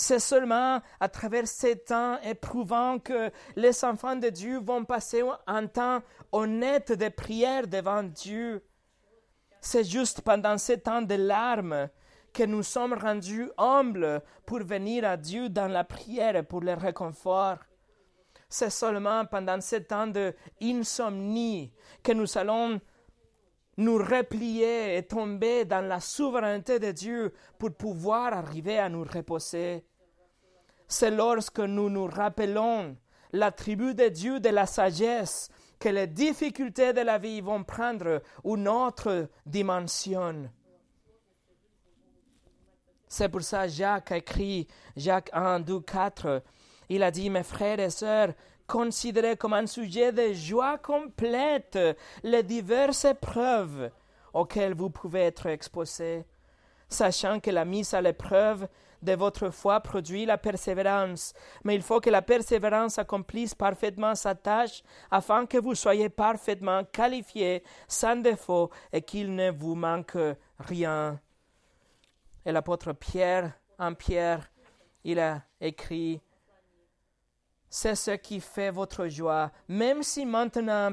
C'est 0.00 0.20
seulement 0.20 0.80
à 1.00 1.08
travers 1.08 1.48
ces 1.48 1.76
temps 1.76 2.20
éprouvants 2.22 3.00
que 3.00 3.32
les 3.56 3.84
enfants 3.84 4.14
de 4.14 4.28
Dieu 4.28 4.60
vont 4.60 4.84
passer 4.84 5.24
un 5.48 5.66
temps 5.66 6.02
honnête 6.30 6.92
de 6.92 7.08
prière 7.08 7.66
devant 7.66 8.04
Dieu. 8.04 8.64
C'est 9.60 9.82
juste 9.82 10.20
pendant 10.20 10.56
ces 10.56 10.78
temps 10.78 11.02
de 11.02 11.16
larmes 11.16 11.88
que 12.32 12.44
nous 12.44 12.62
sommes 12.62 12.92
rendus 12.92 13.50
humbles 13.58 14.22
pour 14.46 14.60
venir 14.60 15.04
à 15.04 15.16
Dieu 15.16 15.48
dans 15.48 15.66
la 15.66 15.82
prière 15.82 16.46
pour 16.46 16.60
le 16.60 16.74
réconfort. 16.74 17.58
C'est 18.48 18.70
seulement 18.70 19.26
pendant 19.26 19.60
ces 19.60 19.82
temps 19.82 20.06
d'insomnie 20.06 21.72
que 22.04 22.12
nous 22.12 22.38
allons 22.38 22.80
nous 23.78 23.96
replier 23.96 24.96
et 24.96 25.04
tomber 25.04 25.64
dans 25.64 25.86
la 25.86 26.00
souveraineté 26.00 26.80
de 26.80 26.90
Dieu 26.90 27.32
pour 27.58 27.72
pouvoir 27.72 28.32
arriver 28.32 28.78
à 28.78 28.88
nous 28.88 29.04
reposer. 29.04 29.84
C'est 30.88 31.12
lorsque 31.12 31.60
nous 31.60 31.88
nous 31.88 32.06
rappelons 32.06 32.96
l'attribut 33.32 33.94
de 33.94 34.08
Dieu 34.08 34.40
de 34.40 34.48
la 34.48 34.66
sagesse 34.66 35.48
que 35.78 35.88
les 35.88 36.08
difficultés 36.08 36.92
de 36.92 37.02
la 37.02 37.18
vie 37.18 37.40
vont 37.40 37.62
prendre 37.62 38.20
une 38.44 38.66
autre 38.66 39.28
dimension. 39.46 40.50
C'est 43.06 43.28
pour 43.28 43.42
ça 43.42 43.66
que 43.66 43.72
Jacques 43.72 44.10
écrit, 44.10 44.66
Jacques 44.96 45.30
1, 45.32 45.60
2, 45.60 45.80
4, 45.80 46.42
il 46.88 47.02
a 47.04 47.12
dit, 47.12 47.30
mes 47.30 47.44
frères 47.44 47.78
et 47.78 47.90
sœurs, 47.90 48.34
considérez 48.68 49.36
comme 49.36 49.54
un 49.54 49.66
sujet 49.66 50.12
de 50.12 50.32
joie 50.34 50.78
complète 50.78 51.78
les 52.22 52.42
diverses 52.44 53.06
épreuves 53.06 53.90
auxquelles 54.32 54.74
vous 54.74 54.90
pouvez 54.90 55.22
être 55.22 55.46
exposés, 55.46 56.24
sachant 56.88 57.40
que 57.40 57.50
la 57.50 57.64
mise 57.64 57.94
à 57.94 58.00
l'épreuve 58.00 58.68
de 59.02 59.14
votre 59.14 59.50
foi 59.50 59.80
produit 59.80 60.26
la 60.26 60.38
persévérance. 60.38 61.32
Mais 61.64 61.74
il 61.74 61.82
faut 61.82 62.00
que 62.00 62.10
la 62.10 62.22
persévérance 62.22 62.98
accomplisse 62.98 63.54
parfaitement 63.54 64.14
sa 64.14 64.34
tâche 64.34 64.82
afin 65.10 65.46
que 65.46 65.58
vous 65.58 65.74
soyez 65.74 66.08
parfaitement 66.08 66.84
qualifiés, 66.84 67.62
sans 67.86 68.16
défaut, 68.16 68.70
et 68.92 69.02
qu'il 69.02 69.34
ne 69.34 69.50
vous 69.50 69.74
manque 69.74 70.18
rien. 70.58 71.20
Et 72.44 72.52
l'apôtre 72.52 72.92
Pierre, 72.92 73.52
en 73.78 73.94
Pierre, 73.94 74.50
il 75.04 75.20
a 75.20 75.42
écrit 75.60 76.20
c'est 77.70 77.94
ce 77.94 78.12
qui 78.12 78.40
fait 78.40 78.70
votre 78.70 79.08
joie, 79.08 79.50
même 79.68 80.02
si 80.02 80.24
maintenant, 80.24 80.90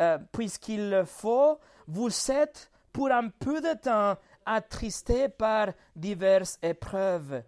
euh, 0.00 0.18
puisqu'il 0.32 0.90
le 0.90 1.04
faut, 1.04 1.58
vous 1.86 2.10
êtes 2.30 2.70
pour 2.92 3.10
un 3.10 3.28
peu 3.28 3.60
de 3.60 3.74
temps 3.78 4.16
attristés 4.44 5.28
par 5.28 5.68
diverses 5.94 6.58
épreuves. 6.62 7.42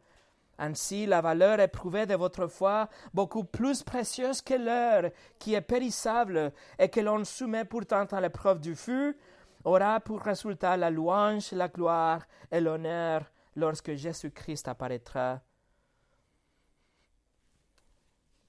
Ainsi, 0.59 1.07
la 1.07 1.20
valeur 1.20 1.61
éprouvée 1.61 2.07
de 2.07 2.16
votre 2.16 2.48
foi, 2.48 2.88
beaucoup 3.14 3.44
plus 3.44 3.83
précieuse 3.85 4.42
que 4.42 4.55
l'heure, 4.55 5.11
qui 5.38 5.55
est 5.55 5.61
périssable 5.61 6.53
et 6.79 6.88
que 6.88 7.01
l'on 7.01 7.24
soumet 7.24 7.64
pourtant 7.64 8.07
à 8.07 8.20
l'épreuve 8.20 8.61
du 8.61 8.74
feu, 8.74 9.16
aura 9.64 10.01
pour 10.01 10.20
résultat 10.20 10.77
la 10.77 10.90
louange, 10.90 11.53
la 11.53 11.68
gloire 11.68 12.22
et 12.51 12.61
l'honneur 12.61 13.22
lorsque 13.55 13.94
Jésus-Christ 13.94 14.66
apparaîtra. 14.66 15.40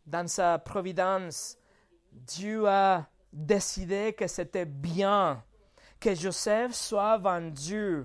Dans 0.09 0.27
sa 0.27 0.57
providence, 0.57 1.57
Dieu 2.11 2.67
a 2.67 3.07
décidé 3.31 4.13
que 4.13 4.27
c'était 4.27 4.65
bien 4.65 5.43
que 5.99 6.15
Joseph 6.15 6.73
soit 6.73 7.17
vendu 7.17 8.03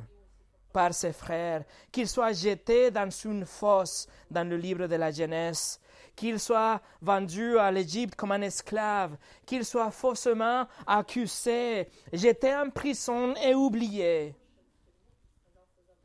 par 0.72 0.92
ses 0.92 1.12
frères, 1.12 1.64
qu'il 1.90 2.08
soit 2.08 2.32
jeté 2.32 2.90
dans 2.90 3.08
une 3.08 3.46
fosse 3.46 4.06
dans 4.30 4.46
le 4.46 4.56
livre 4.56 4.86
de 4.86 4.96
la 4.96 5.12
Genèse, 5.12 5.80
qu'il 6.14 6.38
soit 6.38 6.80
vendu 7.00 7.58
à 7.58 7.70
l'Égypte 7.70 8.16
comme 8.16 8.32
un 8.32 8.42
esclave, 8.42 9.16
qu'il 9.46 9.64
soit 9.64 9.90
faussement 9.90 10.66
accusé, 10.86 11.88
jeté 12.12 12.54
en 12.54 12.68
prison 12.70 13.34
et 13.36 13.54
oublié. 13.54 14.34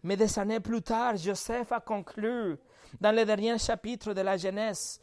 Mais 0.03 0.15
des 0.15 0.39
années 0.39 0.61
plus 0.61 0.81
tard, 0.81 1.17
Joseph 1.17 1.71
a 1.71 1.81
conclu, 1.81 2.57
dans 3.01 3.13
le 3.13 3.25
dernier 3.25 3.57
chapitre 3.57 4.13
de 4.13 4.21
la 4.21 4.37
Genèse, 4.37 5.01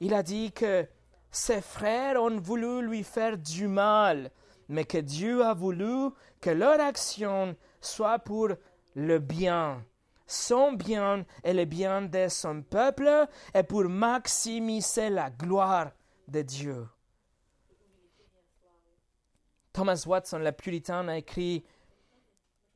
il 0.00 0.14
a 0.14 0.22
dit 0.22 0.52
que 0.52 0.86
ses 1.30 1.60
frères 1.60 2.22
ont 2.22 2.40
voulu 2.40 2.86
lui 2.86 3.04
faire 3.04 3.36
du 3.36 3.68
mal, 3.68 4.30
mais 4.68 4.84
que 4.84 4.98
Dieu 4.98 5.44
a 5.44 5.54
voulu 5.54 6.10
que 6.40 6.50
leur 6.50 6.80
action 6.80 7.56
soit 7.80 8.18
pour 8.18 8.50
le 8.94 9.18
bien, 9.18 9.84
son 10.26 10.72
bien 10.72 11.24
et 11.44 11.52
le 11.52 11.64
bien 11.64 12.02
de 12.02 12.28
son 12.28 12.62
peuple, 12.62 13.26
et 13.54 13.62
pour 13.62 13.84
maximiser 13.84 15.10
la 15.10 15.30
gloire 15.30 15.90
de 16.26 16.42
Dieu. 16.42 16.86
Thomas 19.72 20.04
Watson, 20.06 20.38
le 20.38 20.52
puritain, 20.52 21.06
a 21.08 21.18
écrit 21.18 21.64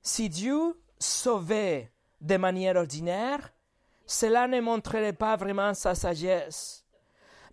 Si 0.02 0.28
Dieu 0.28 0.80
sauvait 0.98 1.92
de 2.20 2.36
manière 2.36 2.76
ordinaire, 2.76 3.52
cela 4.06 4.46
ne 4.46 4.60
montrerait 4.60 5.12
pas 5.12 5.36
vraiment 5.36 5.74
sa 5.74 5.94
sagesse. 5.94 6.81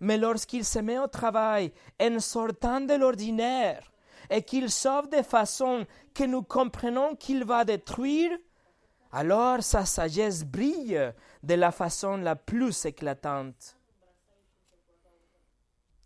Mais 0.00 0.16
lorsqu'il 0.16 0.64
se 0.64 0.78
met 0.78 0.98
au 0.98 1.06
travail 1.06 1.72
en 2.00 2.18
sortant 2.20 2.80
de 2.80 2.94
l'ordinaire 2.94 3.92
et 4.30 4.42
qu'il 4.42 4.70
sauve 4.70 5.10
de 5.10 5.22
façon 5.22 5.86
que 6.14 6.24
nous 6.24 6.42
comprenons 6.42 7.16
qu'il 7.16 7.44
va 7.44 7.64
détruire, 7.64 8.30
alors 9.12 9.62
sa 9.62 9.84
sagesse 9.84 10.44
brille 10.44 11.12
de 11.42 11.54
la 11.54 11.72
façon 11.72 12.16
la 12.16 12.36
plus 12.36 12.84
éclatante. 12.84 13.76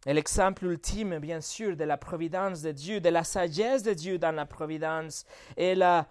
Et 0.06 0.12
l'exemple 0.12 0.66
ultime, 0.66 1.18
bien 1.18 1.40
sûr, 1.40 1.76
de 1.76 1.84
la 1.84 1.96
providence 1.96 2.60
de 2.60 2.72
Dieu, 2.72 3.00
de 3.00 3.08
la 3.08 3.24
sagesse 3.24 3.82
de 3.82 3.94
Dieu 3.94 4.18
dans 4.18 4.34
la 4.34 4.44
providence, 4.44 5.24
est 5.56 5.74
la 5.74 6.06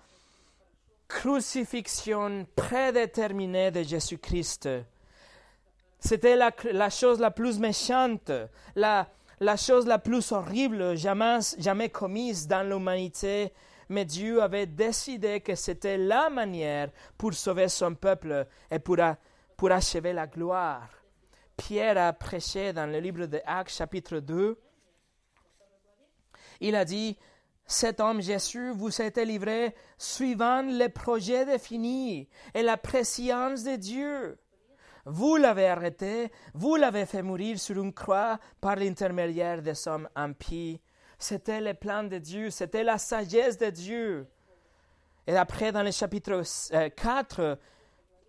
crucifixion 1.08 2.48
prédéterminée 2.56 3.69
de 3.69 3.84
Jésus-Christ. 3.84 4.67
C'était 6.06 6.36
la, 6.36 6.89
chose 6.89 7.20
la 7.20 7.32
plus 7.32 7.60
méchante, 7.60 8.32
la, 8.76 9.08
chose 9.56 9.86
la 9.86 10.00
plus 10.00 10.32
horrible 10.34 10.98
jamais, 10.98 11.39
jamais 11.58 11.89
commise 11.89 12.48
dans 12.48 12.68
l'humanité 12.68 13.54
mais 13.89 14.06
Dieu 14.06 14.42
avait 14.42 14.66
décidé 14.66 15.42
que 15.42 15.56
c'était 15.56 15.98
la 15.98 16.30
manière 16.30 16.89
pour 17.18 17.34
sauver 17.34 17.68
son 17.68 17.96
peuple 17.96 18.48
et 18.72 18.80
pour, 18.80 18.98
pour 19.56 19.72
achever 19.72 20.13
la 20.13 20.26
gloire. 20.26 20.89
Pierre 21.56 21.98
a 21.98 22.13
prêché 22.13 22.74
dans 22.74 22.92
le 22.92 23.00
livre 23.00 23.26
de 23.26 23.39
Actes 23.46 23.76
chapitre 23.76 24.20
2. 24.20 24.60
Il 26.62 26.76
a 26.76 26.86
dit, 26.86 27.18
cet 27.66 28.00
homme 28.00 28.22
Jésus 28.22 28.72
vous 28.72 29.02
a 29.02 29.06
été 29.06 29.26
livré 29.26 29.76
suivant 29.98 30.62
les 30.62 30.89
projets 30.89 31.46
définis 31.46 32.28
et 32.54 32.63
la 32.63 32.78
préscience 32.78 33.63
de 33.63 33.76
Dieu. 33.76 34.39
Vous 35.06 35.36
l'avez 35.36 35.68
arrêté, 35.68 36.32
vous 36.54 36.76
l'avez 36.76 37.06
fait 37.06 37.22
mourir 37.22 37.60
sur 37.60 37.82
une 37.82 37.94
croix 37.94 38.39
par 38.62 38.78
l'intermédiaire 38.78 39.62
des 39.62 39.88
hommes 39.88 40.08
impies 40.16 40.80
c'était 41.24 41.62
le 41.62 41.74
plan 41.74 42.04
de 42.04 42.18
Dieu, 42.18 42.50
c'était 42.50 42.84
la 42.84 42.98
sagesse 42.98 43.58
de 43.58 43.70
Dieu. 43.70 44.28
Et 45.26 45.38
après, 45.38 45.72
dans 45.72 45.84
le 45.84 45.92
chapitre 45.92 46.44
4, 46.89 47.39
euh, 47.39 47.56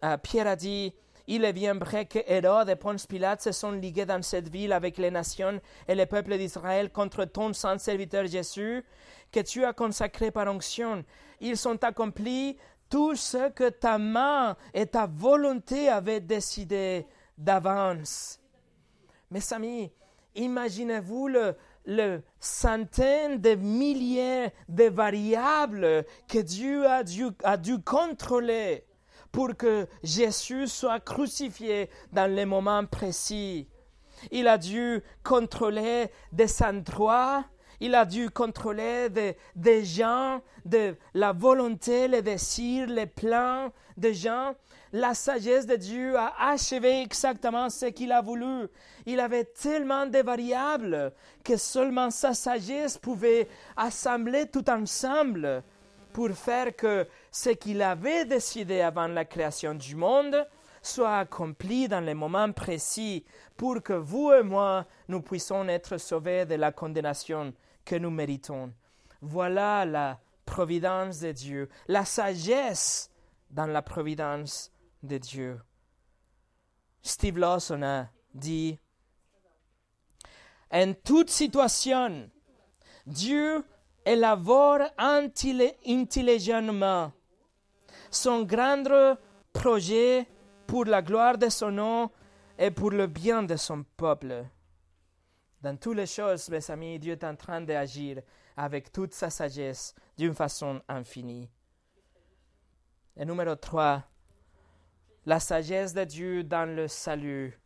euh, 0.04 0.16
Pierre 0.18 0.46
a 0.46 0.54
dit, 0.54 0.94
il 1.26 1.44
est 1.44 1.52
bien 1.52 1.74
vrai 1.74 2.06
que 2.06 2.20
Hérode 2.24 2.68
et 2.68 2.76
Ponce 2.76 3.06
Pilate 3.06 3.42
se 3.42 3.50
sont 3.50 3.72
ligués 3.72 4.06
dans 4.06 4.22
cette 4.22 4.48
ville 4.48 4.72
avec 4.72 4.98
les 4.98 5.10
nations 5.10 5.60
et 5.88 5.94
le 5.96 6.06
peuple 6.06 6.38
d'Israël 6.38 6.90
contre 6.90 7.24
ton 7.24 7.52
saint 7.52 7.78
serviteur 7.78 8.26
Jésus, 8.26 8.84
que 9.32 9.40
tu 9.40 9.64
as 9.64 9.72
consacré 9.72 10.30
par 10.30 10.46
onction. 10.46 11.04
Ils 11.40 11.66
ont 11.66 11.78
accompli 11.82 12.56
tout 12.94 13.16
ce 13.16 13.48
que 13.48 13.70
ta 13.70 13.98
main 13.98 14.56
et 14.72 14.86
ta 14.86 15.06
volonté 15.06 15.88
avaient 15.88 16.20
décidé 16.20 17.08
d'avance. 17.36 18.38
Mes 19.32 19.40
amis, 19.52 19.90
imaginez-vous 20.36 21.26
le, 21.26 21.56
le 21.86 22.22
centaines 22.38 23.40
de 23.40 23.56
milliers 23.56 24.52
de 24.68 24.84
variables 24.84 26.04
que 26.28 26.38
Dieu 26.38 26.86
a 26.86 27.02
dû, 27.02 27.24
a 27.42 27.56
dû 27.56 27.80
contrôler 27.82 28.84
pour 29.32 29.56
que 29.56 29.88
Jésus 30.04 30.68
soit 30.68 31.00
crucifié 31.00 31.90
dans 32.12 32.32
les 32.32 32.44
moments 32.44 32.86
précis. 32.86 33.66
Il 34.30 34.46
a 34.46 34.56
dû 34.56 35.02
contrôler 35.24 36.12
des 36.30 36.62
endroits, 36.62 37.44
il 37.80 37.94
a 37.94 38.04
dû 38.04 38.30
contrôler 38.30 39.08
des, 39.54 39.84
gens, 39.84 40.40
de 40.64 40.96
la 41.14 41.32
volonté, 41.32 42.08
les 42.08 42.22
désirs, 42.22 42.86
les 42.86 43.06
plans 43.06 43.72
des 43.96 44.14
gens 44.14 44.54
la 44.94 45.12
sagesse 45.12 45.66
de 45.66 45.74
Dieu 45.74 46.16
a 46.16 46.32
achevé 46.38 47.02
exactement 47.02 47.68
ce 47.68 47.86
qu'il 47.86 48.12
a 48.12 48.22
voulu. 48.22 48.68
Il 49.06 49.18
avait 49.18 49.44
tellement 49.44 50.06
de 50.06 50.20
variables 50.20 51.12
que 51.42 51.56
seulement 51.56 52.10
sa 52.10 52.32
sagesse 52.32 52.96
pouvait 52.96 53.48
assembler 53.76 54.46
tout 54.46 54.70
ensemble 54.70 55.64
pour 56.12 56.30
faire 56.30 56.76
que 56.76 57.08
ce 57.32 57.50
qu'il 57.50 57.82
avait 57.82 58.24
décidé 58.24 58.82
avant 58.82 59.08
la 59.08 59.24
création 59.24 59.74
du 59.74 59.96
monde 59.96 60.46
soit 60.80 61.18
accompli 61.18 61.88
dans 61.88 62.04
les 62.04 62.14
moments 62.14 62.52
précis 62.52 63.24
pour 63.56 63.82
que 63.82 63.94
vous 63.94 64.32
et 64.32 64.44
moi, 64.44 64.86
nous 65.08 65.22
puissions 65.22 65.68
être 65.68 65.98
sauvés 65.98 66.46
de 66.46 66.54
la 66.54 66.70
condamnation 66.70 67.52
que 67.84 67.96
nous 67.96 68.10
méritons. 68.10 68.72
Voilà 69.20 69.84
la 69.84 70.20
providence 70.44 71.20
de 71.20 71.32
Dieu, 71.32 71.68
la 71.88 72.04
sagesse 72.04 73.10
dans 73.50 73.66
la 73.66 73.82
providence 73.82 74.70
de 75.02 75.18
Dieu. 75.18 75.60
Steve 77.02 77.38
Lawson 77.38 77.82
a 77.82 78.08
dit, 78.32 78.78
en 80.70 80.94
toute 81.04 81.30
situation, 81.30 82.30
Dieu 83.06 83.64
élabore 84.04 84.90
intelligemment 84.98 87.12
son 88.10 88.42
grand 88.42 89.16
projet 89.52 90.26
pour 90.66 90.84
la 90.84 91.00
gloire 91.02 91.38
de 91.38 91.48
son 91.48 91.70
nom 91.72 92.10
et 92.58 92.70
pour 92.70 92.90
le 92.90 93.06
bien 93.06 93.42
de 93.42 93.56
son 93.56 93.84
peuple. 93.96 94.44
Dans 95.64 95.78
toutes 95.78 95.96
les 95.96 96.06
choses, 96.06 96.50
mes 96.50 96.70
amis, 96.70 96.98
Dieu 96.98 97.12
est 97.12 97.24
en 97.24 97.34
train 97.34 97.62
d'agir 97.62 98.20
avec 98.54 98.92
toute 98.92 99.14
sa 99.14 99.30
sagesse 99.30 99.94
d'une 100.14 100.34
façon 100.34 100.82
infinie. 100.86 101.48
Et 103.16 103.24
numéro 103.24 103.56
3, 103.56 104.02
la 105.24 105.40
sagesse 105.40 105.94
de 105.94 106.04
Dieu 106.04 106.44
dans 106.44 106.68
le 106.68 106.86
salut. 106.86 107.58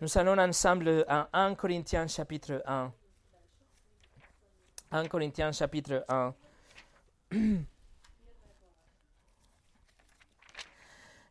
Nous 0.00 0.16
allons 0.16 0.38
ensemble 0.38 1.04
à 1.08 1.28
1 1.32 1.56
Corinthiens 1.56 2.06
chapitre 2.06 2.62
1. 2.64 2.92
1 4.92 5.08
Corinthiens 5.08 5.50
chapitre 5.50 6.04
1. 6.08 6.32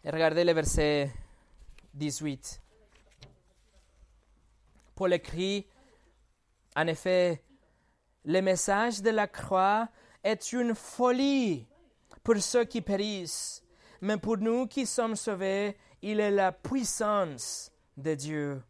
Et 0.03 0.09
regardez 0.09 0.43
le 0.43 0.51
verset 0.51 1.09
18. 1.93 2.60
Paul 4.95 5.13
écrit, 5.13 5.67
en 6.75 6.87
effet, 6.87 7.43
le 8.25 8.41
message 8.41 9.01
de 9.01 9.09
la 9.09 9.27
croix 9.27 9.89
est 10.23 10.53
une 10.53 10.75
folie 10.75 11.67
pour 12.23 12.37
ceux 12.37 12.65
qui 12.65 12.81
périssent 12.81 13.61
mais 14.01 14.17
pour 14.17 14.37
nous 14.37 14.65
qui 14.65 14.85
sommes 14.85 15.15
sauvés, 15.15 15.77
il 16.01 16.19
est 16.19 16.31
la 16.31 16.51
puissance 16.51 17.71
de 17.95 18.15
Dieu. 18.15 18.61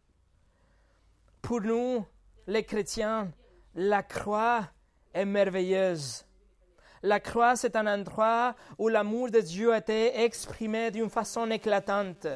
Pour 1.40 1.62
nous, 1.62 2.04
les 2.46 2.62
chrétiens, 2.64 3.32
la 3.74 4.02
croix 4.02 4.68
est 5.14 5.24
merveilleuse. 5.24 6.26
La 7.02 7.18
croix, 7.18 7.56
c'est 7.56 7.74
un 7.74 7.86
endroit 7.86 8.54
où 8.78 8.88
l'amour 8.88 9.30
de 9.30 9.40
Dieu 9.40 9.72
a 9.72 9.78
été 9.78 10.22
exprimé 10.22 10.90
d'une 10.90 11.10
façon 11.10 11.50
éclatante. 11.50 12.26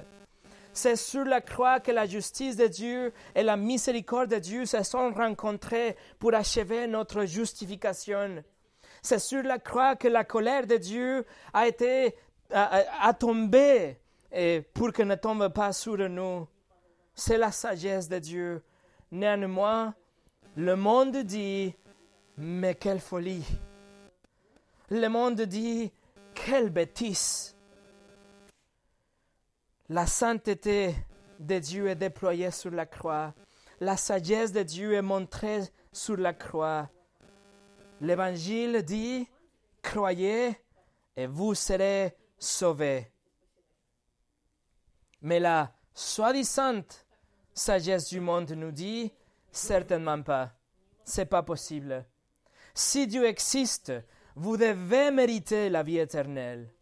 C'est 0.77 0.97
sur 0.97 1.25
la 1.25 1.41
croix 1.41 1.81
que 1.81 1.91
la 1.91 2.05
justice 2.05 2.55
de 2.55 2.67
Dieu 2.67 3.15
et 3.35 3.43
la 3.43 3.57
miséricorde 3.57 4.29
de 4.29 4.39
Dieu 4.39 4.67
se 4.67 4.83
sont 4.83 5.11
rencontrées 5.11 5.97
pour 6.19 6.35
achever 6.35 6.87
notre 6.87 7.25
justification. 7.25 8.45
C'est 9.01 9.19
sur 9.19 9.43
la 9.43 9.59
croix 9.59 9.97
que 9.97 10.07
la 10.07 10.23
colère 10.23 10.67
de 10.67 10.77
Dieu 10.77 11.25
a 11.55 11.67
été 11.67 12.15
à, 12.51 13.15
tomber 13.19 13.97
et 14.31 14.61
pour 14.75 14.93
que 14.93 15.03
ne 15.03 15.15
tombe 15.15 15.49
pas 15.49 15.73
sur 15.73 15.97
nous. 16.11 16.47
C'est 17.15 17.39
la 17.39 17.53
sagesse 17.53 18.11
de 18.11 18.19
Dieu. 18.19 18.63
Néanmoins, 19.11 19.95
le 20.57 20.77
monde 20.77 21.17
dit, 21.17 21.75
mais 22.37 22.75
quelle 22.75 23.01
folie. 23.01 23.47
Le 24.91 25.09
monde 25.09 25.41
dit, 25.41 25.91
quelle 26.35 26.69
bêtise. 26.69 27.56
La 29.89 30.07
sainteté 30.07 30.97
de 31.39 31.59
Dieu 31.59 31.89
est 31.89 31.95
déployée 31.95 32.51
sur 32.51 32.73
la 32.73 32.87
croix. 32.87 33.35
La 33.81 33.97
sagesse 33.97 34.53
de 34.53 34.63
Dieu 34.63 34.95
est 34.95 35.03
montrée 35.03 35.61
sur 35.93 36.17
la 36.17 36.33
croix. 36.33 36.91
L'Évangile 38.01 38.83
dit, 38.83 39.29
croyez 39.83 40.61
et 41.17 41.27
vous 41.27 41.55
serez 41.55 42.17
sauvés. 42.39 43.13
Mais 45.23 45.39
la 45.39 45.73
soi-disant 45.95 46.83
sagesse 47.55 48.09
du 48.09 48.21
monde 48.21 48.51
nous 48.53 48.73
dit, 48.73 49.13
certainement 49.51 50.23
pas. 50.23 50.53
C'est 51.05 51.27
pas 51.27 51.43
possible. 51.43 52.05
Si 52.75 53.07
Dieu 53.07 53.25
existe, 53.25 53.93
vous 54.35 54.57
devez 54.57 55.11
mériter 55.11 55.71
la 55.71 55.83
vie 55.83 55.99
éternelle. 55.99 56.76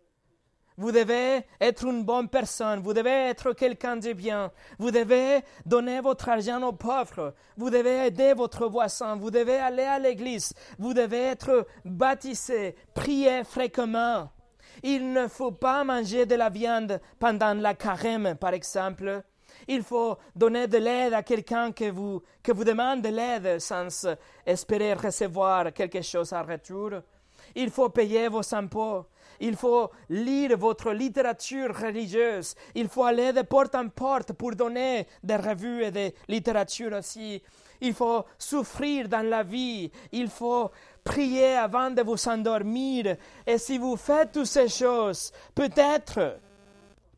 Vous 0.77 0.91
devez 0.91 1.47
être 1.61 1.85
une 1.85 2.03
bonne 2.03 2.29
personne, 2.29 2.81
vous 2.81 2.93
devez 2.93 3.29
être 3.29 3.53
quelqu'un 3.53 3.97
de 3.97 4.13
bien, 4.13 4.51
vous 4.79 4.91
devez 4.91 5.41
donner 5.65 6.01
votre 6.01 6.29
argent 6.29 6.61
aux 6.63 6.73
pauvres, 6.73 7.33
vous 7.57 7.71
devez 7.71 8.07
aider 8.07 8.33
votre 8.33 8.67
voisin, 8.67 9.15
vous 9.15 9.31
devez 9.31 9.57
aller 9.57 9.85
à 9.85 10.01
l'église, 10.01 10.53
vous 10.81 10.93
devez 10.93 11.27
être 11.27 11.65
baptisé, 11.85 12.75
prier 12.93 13.45
fréquemment. 13.45 14.31
Il 14.83 15.13
ne 15.13 15.29
faut 15.29 15.53
pas 15.53 15.85
manger 15.85 16.27
de 16.27 16.35
la 16.35 16.49
viande 16.49 17.01
pendant 17.21 17.55
la 17.55 17.75
carême, 17.75 18.35
par 18.35 18.53
exemple. 18.53 19.23
Il 19.69 19.85
faut 19.85 20.19
donner 20.35 20.67
de 20.67 20.79
l'aide 20.79 21.15
à 21.15 21.23
quelqu'un 21.23 21.71
que 21.71 21.89
vous, 21.89 22.21
que 22.43 22.51
vous 22.51 22.65
demande 22.65 23.01
de 23.01 23.11
l'aide 23.11 23.61
sans 23.61 24.09
espérer 24.45 24.95
recevoir 24.95 25.73
quelque 25.73 26.03
chose 26.03 26.33
en 26.33 26.43
retour. 26.43 26.91
Il 27.55 27.71
faut 27.71 27.91
payer 27.91 28.27
vos 28.29 28.55
impôts. 28.55 29.07
Il 29.41 29.57
faut 29.57 29.91
lire 30.09 30.57
votre 30.57 30.93
littérature 30.93 31.77
religieuse. 31.77 32.55
Il 32.75 32.89
faut 32.89 33.05
aller 33.05 33.33
de 33.33 33.43
porte 33.43 33.75
en 33.75 33.89
porte 33.89 34.33
pour 34.33 34.55
donner 34.55 35.07
des 35.23 35.37
revues 35.37 35.85
et 35.85 35.91
des 35.91 36.15
littératures 36.29 36.93
aussi. 36.93 37.43
Il 37.81 37.95
faut 37.95 38.25
souffrir 38.39 39.09
dans 39.09 39.27
la 39.29 39.43
vie. 39.43 39.91
Il 40.13 40.29
faut 40.29 40.71
prier 41.03 41.57
avant 41.57 41.91
de 41.91 42.03
vous 42.03 42.29
endormir. 42.29 43.17
Et 43.47 43.59
si 43.59 43.79
vous 43.79 43.97
faites 43.97 44.33
toutes 44.33 44.47
ces 44.47 44.69
choses, 44.69 45.33
peut-être, 45.55 46.39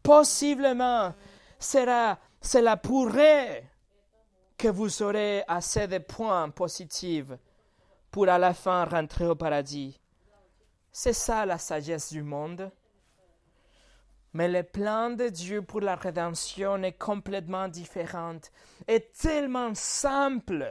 possiblement, 0.02 1.14
sera, 1.58 2.18
cela 2.40 2.76
pourrait 2.76 3.64
que 4.56 4.68
vous 4.68 5.02
aurez 5.02 5.44
assez 5.46 5.86
de 5.86 5.98
points 5.98 6.48
positifs 6.50 7.32
pour 8.10 8.28
à 8.28 8.38
la 8.38 8.54
fin 8.54 8.84
rentrer 8.84 9.26
au 9.26 9.34
paradis. 9.34 10.00
C'est 10.98 11.12
ça 11.12 11.44
la 11.44 11.58
sagesse 11.58 12.10
du 12.10 12.22
monde. 12.22 12.70
Mais 14.32 14.48
le 14.48 14.62
plan 14.62 15.10
de 15.10 15.28
Dieu 15.28 15.60
pour 15.60 15.82
la 15.82 15.94
rédemption 15.94 16.82
est 16.82 16.96
complètement 16.96 17.68
différent, 17.68 18.38
est 18.88 19.12
tellement 19.12 19.74
simple 19.74 20.66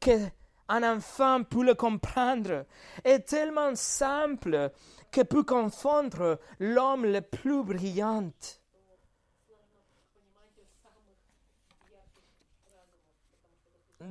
qu'un 0.00 0.30
enfant 0.68 1.44
peut 1.44 1.64
le 1.64 1.74
comprendre, 1.74 2.66
est 3.04 3.26
tellement 3.26 3.74
simple 3.74 4.70
que 5.10 5.22
peut 5.22 5.44
confondre 5.44 6.38
l'homme 6.58 7.06
le 7.06 7.22
plus 7.22 7.64
brillant. 7.64 8.34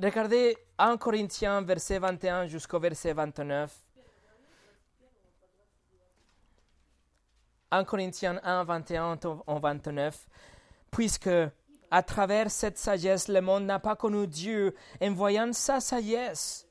Regardez 0.02 0.58
1 0.78 0.96
Corinthiens 0.96 1.62
verset 1.62 2.00
21 2.00 2.48
jusqu'au 2.48 2.80
verset 2.80 3.12
29. 3.12 3.85
1 7.70 7.84
Corinthiens 7.84 8.40
1, 8.42 8.64
21 8.64 9.18
en 9.46 9.58
29, 9.58 10.28
puisque 10.90 11.30
à 11.90 12.02
travers 12.02 12.50
cette 12.50 12.78
sagesse, 12.78 13.28
le 13.28 13.40
monde 13.40 13.64
n'a 13.64 13.78
pas 13.78 13.96
connu 13.96 14.26
Dieu, 14.26 14.74
en 15.02 15.12
voyant 15.12 15.52
sa 15.52 15.80
sagesse. 15.80 16.66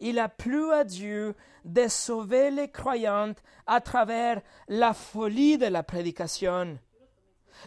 Il 0.00 0.18
a 0.18 0.28
plu 0.28 0.72
à 0.72 0.84
Dieu 0.84 1.34
de 1.64 1.88
sauver 1.88 2.50
les 2.50 2.70
croyants 2.70 3.32
à 3.66 3.80
travers 3.80 4.40
la 4.68 4.92
folie 4.92 5.58
de 5.58 5.66
la 5.66 5.82
prédication. 5.82 6.78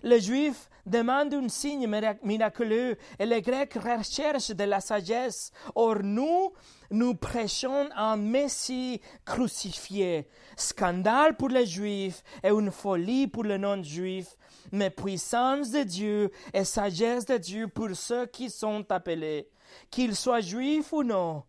Les 0.03 0.21
Juifs 0.21 0.69
demandent 0.85 1.33
un 1.33 1.49
signe 1.49 1.87
miraculeux 2.23 2.97
et 3.19 3.25
les 3.25 3.41
Grecs 3.41 3.75
recherchent 3.75 4.51
de 4.51 4.63
la 4.63 4.81
sagesse. 4.81 5.51
Or 5.75 5.99
nous, 6.01 6.53
nous 6.91 7.15
prêchons 7.15 7.89
un 7.95 8.17
Messie 8.17 9.01
crucifié. 9.25 10.27
Scandale 10.55 11.35
pour 11.35 11.49
les 11.49 11.65
Juifs 11.65 12.23
et 12.43 12.49
une 12.49 12.71
folie 12.71 13.27
pour 13.27 13.43
les 13.43 13.57
non-Juifs, 13.57 14.35
mais 14.71 14.89
puissance 14.89 15.71
de 15.71 15.83
Dieu 15.83 16.31
et 16.53 16.63
sagesse 16.63 17.25
de 17.25 17.37
Dieu 17.37 17.67
pour 17.67 17.95
ceux 17.95 18.25
qui 18.25 18.49
sont 18.49 18.85
appelés, 18.91 19.49
qu'ils 19.89 20.15
soient 20.15 20.41
juifs 20.41 20.91
ou 20.93 21.03
non. 21.03 21.43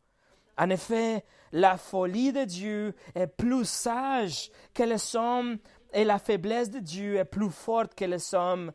En 0.59 0.71
effet, 0.71 1.25
la 1.53 1.77
folie 1.77 2.33
de 2.33 2.45
Dieu 2.45 2.95
est 3.15 3.27
plus 3.27 3.69
sage 3.69 4.51
que 4.75 4.83
les 4.83 5.17
hommes 5.17 5.59
et 5.93 6.05
la 6.05 6.19
faiblesse 6.19 6.71
de 6.71 6.79
Dieu 6.79 7.17
est 7.17 7.25
plus 7.25 7.51
forte 7.51 7.95
que 7.95 8.05
les 8.05 8.35
hommes. 8.35 8.73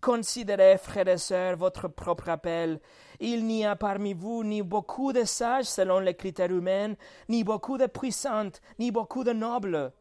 Considérez, 0.00 0.76
frères 0.76 1.08
et 1.08 1.18
sœurs, 1.18 1.56
votre 1.56 1.88
propre 1.88 2.28
appel. 2.28 2.80
Il 3.20 3.46
n'y 3.46 3.64
a 3.64 3.74
parmi 3.74 4.12
vous 4.12 4.44
ni 4.44 4.60
beaucoup 4.60 5.12
de 5.12 5.24
sages 5.24 5.64
selon 5.64 5.98
les 5.98 6.14
critères 6.14 6.50
humains, 6.50 6.94
ni 7.28 7.42
beaucoup 7.42 7.78
de 7.78 7.86
puissantes, 7.86 8.60
ni 8.78 8.90
beaucoup 8.90 9.24
de 9.24 9.32
nobles. 9.32 9.92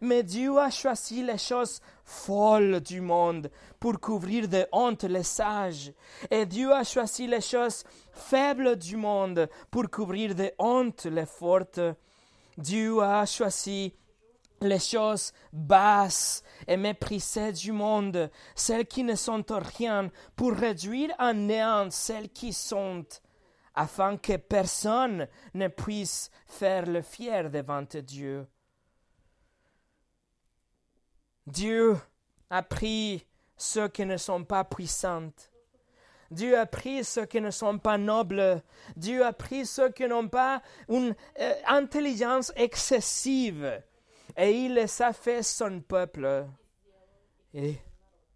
Mais 0.00 0.22
Dieu 0.22 0.56
a 0.58 0.70
choisi 0.70 1.22
les 1.22 1.36
choses 1.36 1.80
folles 2.04 2.80
du 2.80 3.00
monde 3.00 3.50
pour 3.78 4.00
couvrir 4.00 4.48
de 4.48 4.66
honte 4.72 5.04
les 5.04 5.24
sages. 5.24 5.92
Et 6.30 6.46
Dieu 6.46 6.72
a 6.72 6.84
choisi 6.84 7.26
les 7.26 7.40
choses 7.40 7.84
faibles 8.12 8.76
du 8.76 8.96
monde 8.96 9.48
pour 9.70 9.90
couvrir 9.90 10.34
de 10.34 10.50
honte 10.58 11.04
les 11.06 11.26
fortes. 11.26 11.80
Dieu 12.56 13.02
a 13.02 13.26
choisi 13.26 13.94
les 14.60 14.78
choses 14.78 15.32
basses 15.52 16.42
et 16.68 16.76
méprisées 16.76 17.52
du 17.52 17.72
monde, 17.72 18.30
celles 18.54 18.86
qui 18.86 19.02
ne 19.02 19.14
sont 19.14 19.44
rien, 19.48 20.10
pour 20.36 20.52
réduire 20.52 21.10
à 21.18 21.32
néant 21.32 21.90
celles 21.90 22.28
qui 22.28 22.52
sont, 22.52 23.04
afin 23.74 24.16
que 24.16 24.36
personne 24.36 25.28
ne 25.54 25.68
puisse 25.68 26.30
faire 26.46 26.86
le 26.86 27.00
fier 27.00 27.50
devant 27.50 27.82
Dieu. 27.82 28.46
Dieu 31.46 31.96
a 32.50 32.62
pris 32.62 33.26
ceux 33.56 33.88
qui 33.88 34.04
ne 34.04 34.16
sont 34.16 34.44
pas 34.44 34.64
puissants. 34.64 35.32
Dieu 36.30 36.56
a 36.56 36.66
pris 36.66 37.02
ceux 37.02 37.24
qui 37.24 37.40
ne 37.40 37.50
sont 37.50 37.78
pas 37.78 37.98
nobles. 37.98 38.62
Dieu 38.94 39.24
a 39.24 39.32
pris 39.32 39.66
ceux 39.66 39.90
qui 39.90 40.06
n'ont 40.06 40.28
pas 40.28 40.62
une 40.88 41.14
euh, 41.40 41.54
intelligence 41.66 42.52
excessive 42.54 43.82
et 44.40 44.64
il 44.64 44.74
les 44.74 45.02
a 45.02 45.12
fait 45.12 45.42
son 45.42 45.80
peuple. 45.80 46.46
Et 47.52 47.76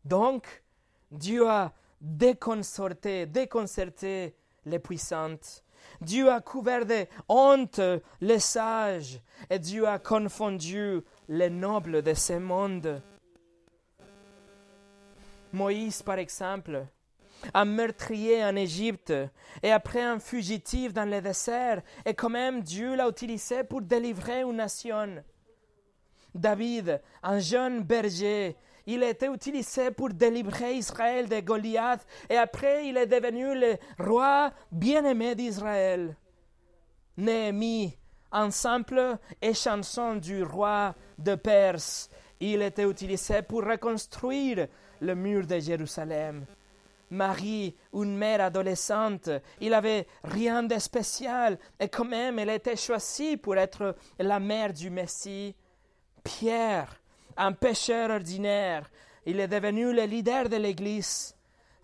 donc, 0.04 0.62
Dieu 1.10 1.48
a 1.48 1.72
déconcerté, 1.98 3.24
déconcerté 3.24 4.36
les 4.66 4.78
puissantes. 4.78 5.64
Dieu 6.02 6.30
a 6.30 6.42
couvert 6.42 6.84
de 6.84 7.06
honte 7.28 7.80
les 8.20 8.38
sages 8.38 9.20
et 9.48 9.58
Dieu 9.58 9.88
a 9.88 9.98
confondu 9.98 11.00
les 11.28 11.48
nobles 11.48 12.02
de 12.02 12.12
ce 12.12 12.34
monde. 12.34 13.00
Moïse, 15.52 16.02
par 16.02 16.18
exemple, 16.18 16.86
un 17.54 17.64
meurtrier 17.64 18.44
en 18.44 18.56
Égypte 18.56 19.14
et 19.62 19.70
après 19.70 20.02
un 20.02 20.18
fugitif 20.18 20.92
dans 20.92 21.08
le 21.08 21.20
désert, 21.22 21.82
et 22.04 22.12
quand 22.12 22.30
même 22.30 22.62
Dieu 22.62 22.94
l'a 22.94 23.08
utilisé 23.08 23.64
pour 23.64 23.80
délivrer 23.80 24.42
une 24.42 24.56
nation. 24.56 25.22
David, 26.34 27.00
un 27.22 27.38
jeune 27.38 27.82
berger, 27.82 28.56
il 28.86 29.02
a 29.02 29.10
été 29.10 29.26
utilisé 29.26 29.90
pour 29.90 30.10
délivrer 30.10 30.74
Israël 30.74 31.28
de 31.28 31.40
Goliath 31.40 32.06
et 32.28 32.36
après 32.36 32.86
il 32.88 32.96
est 32.96 33.06
devenu 33.06 33.58
le 33.58 33.76
roi 33.98 34.52
bien-aimé 34.70 35.34
d'Israël. 35.34 36.16
Néhémie, 37.16 37.96
un 38.32 38.50
simple 38.50 39.16
échanson 39.40 40.16
du 40.16 40.42
roi 40.42 40.94
de 41.18 41.34
Perse, 41.36 42.10
il 42.40 42.60
était 42.62 42.88
utilisé 42.88 43.42
pour 43.42 43.64
reconstruire 43.64 44.66
le 45.00 45.14
mur 45.14 45.46
de 45.46 45.58
Jérusalem. 45.58 46.44
Marie, 47.10 47.76
une 47.92 48.16
mère 48.16 48.40
adolescente, 48.40 49.30
il 49.60 49.72
avait 49.72 50.06
rien 50.24 50.62
de 50.62 50.78
spécial 50.78 51.58
et 51.78 51.88
quand 51.88 52.04
même 52.04 52.38
elle 52.38 52.50
était 52.50 52.76
choisie 52.76 53.36
pour 53.36 53.56
être 53.56 53.94
la 54.18 54.40
mère 54.40 54.72
du 54.72 54.90
Messie. 54.90 55.54
Pierre, 56.24 57.00
un 57.36 57.52
pécheur 57.52 58.10
ordinaire, 58.10 58.90
il 59.26 59.38
est 59.38 59.48
devenu 59.48 59.92
le 59.92 60.04
leader 60.04 60.48
de 60.48 60.56
l'Église. 60.56 61.34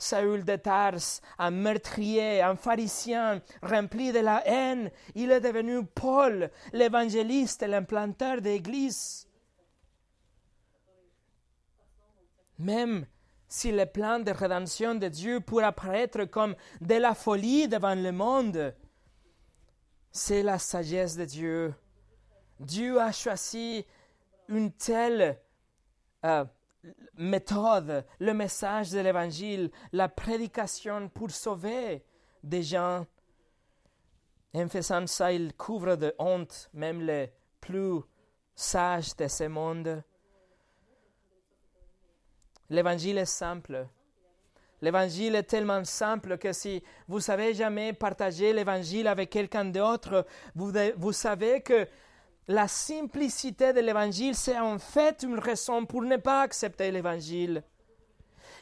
Saül 0.01 0.45
de 0.45 0.57
Tars, 0.57 1.21
un 1.39 1.51
meurtrier, 1.51 2.41
un 2.41 2.57
pharisien 2.57 3.43
rempli 3.63 4.13
de 4.13 4.21
la 4.21 4.43
haine, 4.47 4.91
il 5.15 5.31
est 5.31 5.43
devenu 5.43 5.85
Paul, 5.85 6.51
l'évangéliste 6.73 7.63
et 7.63 7.67
l'implanteur 7.67 8.41
d'église. 8.41 9.29
Même 12.59 13.07
si 13.47 13.73
le 13.73 13.85
plan 13.85 14.21
de 14.21 14.31
rédemption 14.31 14.95
de 14.95 15.09
Dieu 15.09 15.41
pourrait 15.41 15.65
apparaître 15.65 16.25
comme 16.25 16.57
de 16.81 16.95
la 16.95 17.15
folie 17.15 17.69
devant 17.69 17.95
le 17.95 18.13
monde, 18.13 18.75
c'est 20.13 20.43
la 20.43 20.59
sagesse 20.59 21.17
de 21.17 21.27
Dieu. 21.27 21.75
Dieu 22.59 22.99
a 23.01 23.13
choisi 23.13 23.85
une 24.51 24.73
telle 24.73 25.39
euh, 26.25 26.45
méthode, 27.17 28.05
le 28.19 28.35
message 28.35 28.91
de 28.91 29.01
l'évangile, 29.01 29.71
la 29.93 30.09
prédication 30.09 31.09
pour 31.09 31.31
sauver 31.31 32.05
des 32.43 32.63
gens. 32.63 33.07
En 34.53 34.69
faisant 34.69 35.07
ça, 35.07 35.33
il 35.33 35.55
couvre 35.55 35.97
de 35.97 36.15
honte 36.19 36.69
même 36.75 37.01
les 37.01 37.33
plus 37.61 38.01
sages 38.55 39.15
de 39.17 39.29
ce 39.29 39.45
monde. 39.45 40.03
L'évangile 42.69 43.19
est 43.19 43.25
simple. 43.25 43.87
L'évangile 44.83 45.37
est 45.37 45.45
tellement 45.45 45.85
simple 45.85 46.39
que 46.39 46.53
si 46.53 46.83
vous 47.07 47.21
savez 47.21 47.55
jamais 47.55 47.93
partager 47.93 48.53
l'évangile 48.53 49.07
avec 49.09 49.31
quelqu'un 49.31 49.67
d'autre, 49.67 50.27
vous, 50.55 50.73
vous 50.97 51.13
savez 51.13 51.61
que 51.61 51.87
la 52.51 52.67
simplicité 52.67 53.73
de 53.73 53.79
l'évangile, 53.79 54.35
c'est 54.35 54.59
en 54.59 54.77
fait 54.81 55.23
une 55.23 55.39
raison 55.39 55.87
pour 55.87 56.03
ne 56.03 56.17
pas 56.17 56.43
accepter 56.43 56.91
l'évangile. 56.91 57.63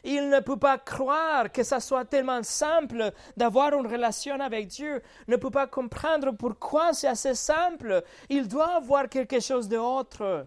Il 0.03 0.29
ne 0.29 0.39
peut 0.41 0.59
pas 0.59 0.77
croire 0.77 1.51
que 1.51 1.63
ça 1.63 1.79
soit 1.79 2.05
tellement 2.05 2.43
simple 2.43 3.11
d'avoir 3.35 3.73
une 3.73 3.87
relation 3.87 4.39
avec 4.39 4.67
Dieu, 4.67 5.01
ne 5.27 5.37
peut 5.37 5.49
pas 5.49 5.65
comprendre 5.65 6.31
pourquoi 6.33 6.93
c'est 6.93 7.07
assez 7.07 7.33
simple. 7.33 8.03
Il 8.29 8.47
doit 8.47 8.75
avoir 8.75 9.09
quelque 9.09 9.39
chose 9.39 9.67
d'autre. 9.67 10.45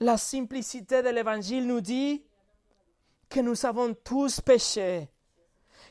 La 0.00 0.16
simplicité 0.16 1.00
de 1.00 1.10
l'évangile 1.10 1.64
nous 1.64 1.80
dit 1.80 2.24
que 3.28 3.38
nous 3.38 3.64
avons 3.64 3.94
tous 3.94 4.40
péché 4.40 5.08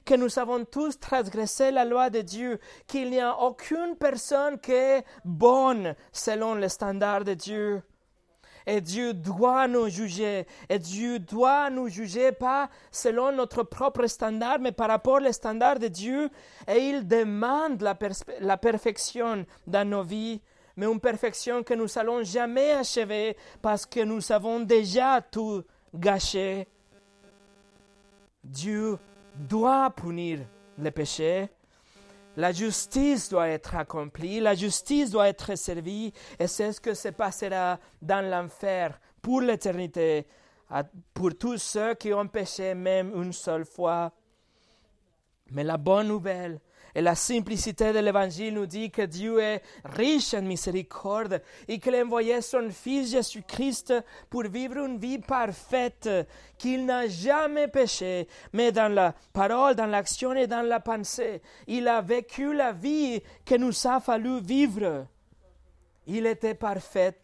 que 0.08 0.16
nous 0.16 0.40
avons 0.40 0.64
tous 0.64 1.00
transgressé 1.00 1.70
la 1.70 1.84
loi 1.84 2.10
de 2.10 2.22
Dieu, 2.22 2.60
qu'il 2.88 3.10
n'y 3.12 3.20
a 3.20 3.38
aucune 3.42 3.98
personne 4.00 4.58
qui 4.58 4.72
est 4.72 5.04
bonne 5.26 5.96
selon 6.14 6.56
les 6.56 6.70
standards 6.70 7.26
de 7.26 7.34
Dieu. 7.34 7.84
Et 8.66 8.80
Dieu 8.82 9.14
doit 9.14 9.68
nous 9.68 9.90
juger. 9.90 10.48
Et 10.70 10.80
Dieu 10.80 11.20
doit 11.20 11.70
nous 11.70 11.90
juger 11.90 12.32
pas 12.32 12.70
selon 12.90 13.32
notre 13.34 13.64
propre 13.64 14.08
standard, 14.08 14.60
mais 14.60 14.72
par 14.72 14.88
rapport 14.88 15.22
aux 15.22 15.32
standards 15.32 15.80
de 15.80 15.88
Dieu. 15.90 16.30
Et 16.68 16.90
il 16.90 17.08
demande 17.08 17.82
la, 17.82 17.98
la 18.40 18.58
perfection 18.58 19.46
dans 19.68 19.88
nos 19.88 20.04
vies, 20.04 20.42
mais 20.78 20.86
une 20.86 21.02
perfection 21.02 21.64
que 21.64 21.74
nous 21.74 21.98
allons 21.98 22.24
jamais 22.24 22.72
achever 22.72 23.36
parce 23.62 23.86
que 23.86 24.02
nous 24.02 24.32
avons 24.32 24.62
déjà 24.62 25.22
tout 25.22 25.64
gâché. 25.94 26.68
Dieu 28.44 28.98
doit 29.38 29.90
punir 29.92 30.40
les 30.78 30.92
péchés. 30.92 31.50
La 32.36 32.52
justice 32.52 33.30
doit 33.30 33.48
être 33.48 33.76
accomplie, 33.76 34.40
la 34.40 34.54
justice 34.54 35.10
doit 35.10 35.28
être 35.28 35.56
servie, 35.56 36.14
et 36.38 36.46
c'est 36.46 36.72
ce 36.72 36.80
que 36.80 36.94
se 36.94 37.08
passera 37.10 37.80
dans 38.00 38.24
l'enfer 38.30 39.00
pour 39.22 39.42
l'éternité, 39.42 40.28
pour 41.16 41.36
tous 41.36 41.58
ceux 41.58 41.96
qui 41.96 42.14
ont 42.14 42.28
péché 42.28 42.76
même 42.76 43.12
une 43.16 43.34
seule 43.34 43.66
fois. 43.66 44.12
Mais 45.50 45.64
la 45.64 45.78
bonne 45.78 46.10
nouvelle, 46.10 46.60
et 46.98 47.02
la 47.02 47.14
simplicité 47.14 47.94
de 47.94 48.00
l'évangile 48.00 48.56
nous 48.56 48.66
dit 48.66 48.90
que 48.90 49.04
Dieu 49.04 49.40
est 49.40 49.62
riche 49.86 50.34
en 50.34 50.42
miséricorde 50.42 51.44
et 51.68 51.78
qu'il 51.78 51.94
a 51.94 52.04
envoyé 52.04 52.42
son 52.42 52.72
Fils 52.72 53.12
Jésus-Christ 53.12 53.94
pour 54.32 54.42
vivre 54.46 54.78
une 54.78 54.98
vie 54.98 55.20
parfaite, 55.20 56.10
qu'il 56.58 56.88
n'a 56.88 57.08
jamais 57.08 57.68
péché, 57.68 58.28
mais 58.52 58.72
dans 58.72 58.92
la 58.92 59.14
parole, 59.32 59.76
dans 59.76 59.86
l'action 59.86 60.34
et 60.34 60.48
dans 60.48 60.64
la 60.64 60.80
pensée, 60.80 61.44
il 61.68 61.88
a 61.88 62.02
vécu 62.02 62.52
la 62.52 62.72
vie 62.72 63.22
que 63.46 63.54
nous 63.54 63.76
a 63.86 64.00
fallu 64.00 64.42
vivre. 64.42 65.06
Il 66.08 66.26
était 66.26 66.56
parfait. 66.56 67.20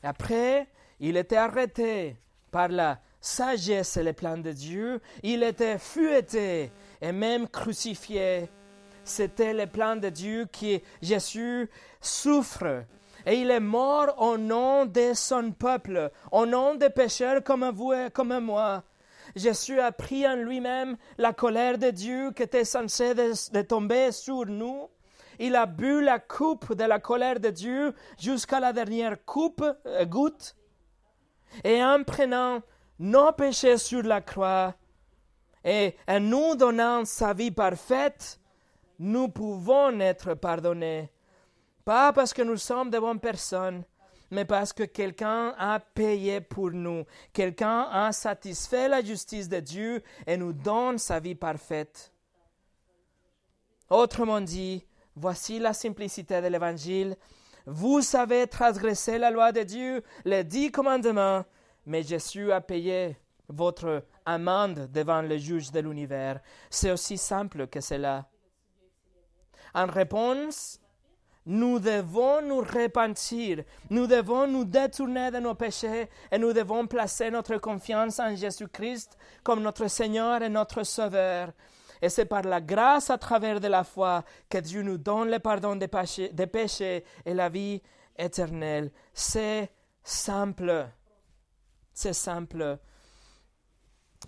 Après, 0.00 0.68
il 1.00 1.16
était 1.16 1.34
arrêté 1.34 2.18
par 2.52 2.68
la 2.68 3.00
sagesse 3.20 3.96
et 3.96 4.04
le 4.04 4.12
plan 4.12 4.38
de 4.38 4.52
Dieu. 4.52 5.00
Il 5.24 5.42
était 5.42 5.78
fouetté 5.78 6.70
et 7.00 7.10
même 7.10 7.48
crucifié 7.48 8.48
c'était 9.08 9.52
le 9.52 9.66
plan 9.66 9.96
de 9.96 10.08
Dieu 10.08 10.46
qui 10.50 10.82
Jésus 11.00 11.70
souffre. 12.00 12.84
Et 13.24 13.40
il 13.40 13.50
est 13.50 13.60
mort 13.60 14.14
au 14.18 14.38
nom 14.38 14.86
de 14.86 15.12
son 15.14 15.50
peuple, 15.52 16.10
au 16.30 16.46
nom 16.46 16.74
des 16.74 16.90
pécheurs 16.90 17.42
comme 17.42 17.68
vous 17.70 17.92
et 17.92 18.10
comme 18.12 18.38
moi. 18.38 18.84
Jésus 19.34 19.80
a 19.80 19.90
pris 19.90 20.26
en 20.26 20.36
lui-même 20.36 20.96
la 21.18 21.32
colère 21.32 21.78
de 21.78 21.90
Dieu 21.90 22.30
qui 22.30 22.42
était 22.44 22.64
censée 22.64 23.14
de, 23.14 23.62
tomber 23.62 24.12
sur 24.12 24.46
nous. 24.46 24.88
Il 25.38 25.56
a 25.56 25.66
bu 25.66 26.02
la 26.02 26.18
coupe 26.18 26.74
de 26.74 26.84
la 26.84 27.00
colère 27.00 27.40
de 27.40 27.50
Dieu 27.50 27.94
jusqu'à 28.18 28.60
la 28.60 28.72
dernière 28.72 29.24
coupe, 29.24 29.64
euh, 29.86 30.04
goutte. 30.04 30.56
Et 31.64 31.82
en 31.82 32.02
prenant 32.04 32.60
nos 32.98 33.32
péchés 33.32 33.76
sur 33.76 34.02
la 34.02 34.20
croix 34.20 34.74
et 35.64 35.96
en 36.08 36.20
nous 36.20 36.54
donnant 36.54 37.04
sa 37.04 37.34
vie 37.34 37.50
parfaite, 37.50 38.38
nous 38.98 39.28
pouvons 39.28 39.98
être 40.00 40.34
pardonnés. 40.34 41.10
Pas 41.84 42.12
parce 42.12 42.32
que 42.32 42.42
nous 42.42 42.56
sommes 42.56 42.90
de 42.90 42.98
bonnes 42.98 43.20
personnes, 43.20 43.84
mais 44.30 44.44
parce 44.44 44.72
que 44.72 44.82
quelqu'un 44.82 45.54
a 45.58 45.78
payé 45.78 46.40
pour 46.40 46.70
nous, 46.70 47.04
quelqu'un 47.32 47.82
a 47.92 48.12
satisfait 48.12 48.88
la 48.88 49.02
justice 49.02 49.48
de 49.48 49.60
Dieu 49.60 50.02
et 50.26 50.36
nous 50.36 50.52
donne 50.52 50.98
sa 50.98 51.20
vie 51.20 51.34
parfaite. 51.34 52.12
Autrement 53.88 54.40
dit, 54.40 54.84
voici 55.14 55.58
la 55.60 55.72
simplicité 55.72 56.42
de 56.42 56.48
l'Évangile. 56.48 57.16
Vous 57.66 58.00
savez 58.00 58.46
transgresser 58.46 59.18
la 59.18 59.30
loi 59.30 59.52
de 59.52 59.62
Dieu, 59.62 60.02
les 60.24 60.42
dix 60.42 60.72
commandements, 60.72 61.44
mais 61.84 62.02
Jésus 62.02 62.50
a 62.50 62.60
payé 62.60 63.16
votre 63.48 64.04
amende 64.24 64.90
devant 64.92 65.22
le 65.22 65.38
juge 65.38 65.70
de 65.70 65.80
l'univers. 65.80 66.40
C'est 66.68 66.90
aussi 66.90 67.16
simple 67.16 67.68
que 67.68 67.80
cela. 67.80 68.28
En 69.74 69.86
réponse, 69.86 70.80
nous 71.46 71.78
devons 71.78 72.42
nous 72.42 72.58
repentir, 72.58 73.62
nous 73.88 74.08
devons 74.08 74.48
nous 74.48 74.64
détourner 74.64 75.30
de 75.30 75.38
nos 75.38 75.54
péchés 75.54 76.08
et 76.32 76.38
nous 76.38 76.52
devons 76.52 76.86
placer 76.88 77.30
notre 77.30 77.56
confiance 77.58 78.18
en 78.18 78.34
Jésus-Christ 78.34 79.16
comme 79.44 79.62
notre 79.62 79.86
Seigneur 79.86 80.42
et 80.42 80.48
notre 80.48 80.82
Sauveur. 80.82 81.52
Et 82.02 82.08
c'est 82.08 82.26
par 82.26 82.42
la 82.42 82.60
grâce 82.60 83.10
à 83.10 83.18
travers 83.18 83.60
de 83.60 83.68
la 83.68 83.84
foi 83.84 84.24
que 84.50 84.58
Dieu 84.58 84.82
nous 84.82 84.98
donne 84.98 85.30
le 85.30 85.38
pardon 85.38 85.76
des 85.76 85.88
péchés, 85.88 86.30
des 86.30 86.48
péchés 86.48 87.04
et 87.24 87.32
la 87.32 87.48
vie 87.48 87.80
éternelle. 88.18 88.90
C'est 89.14 89.70
simple. 90.02 90.88
C'est 91.92 92.12
simple. 92.12 92.78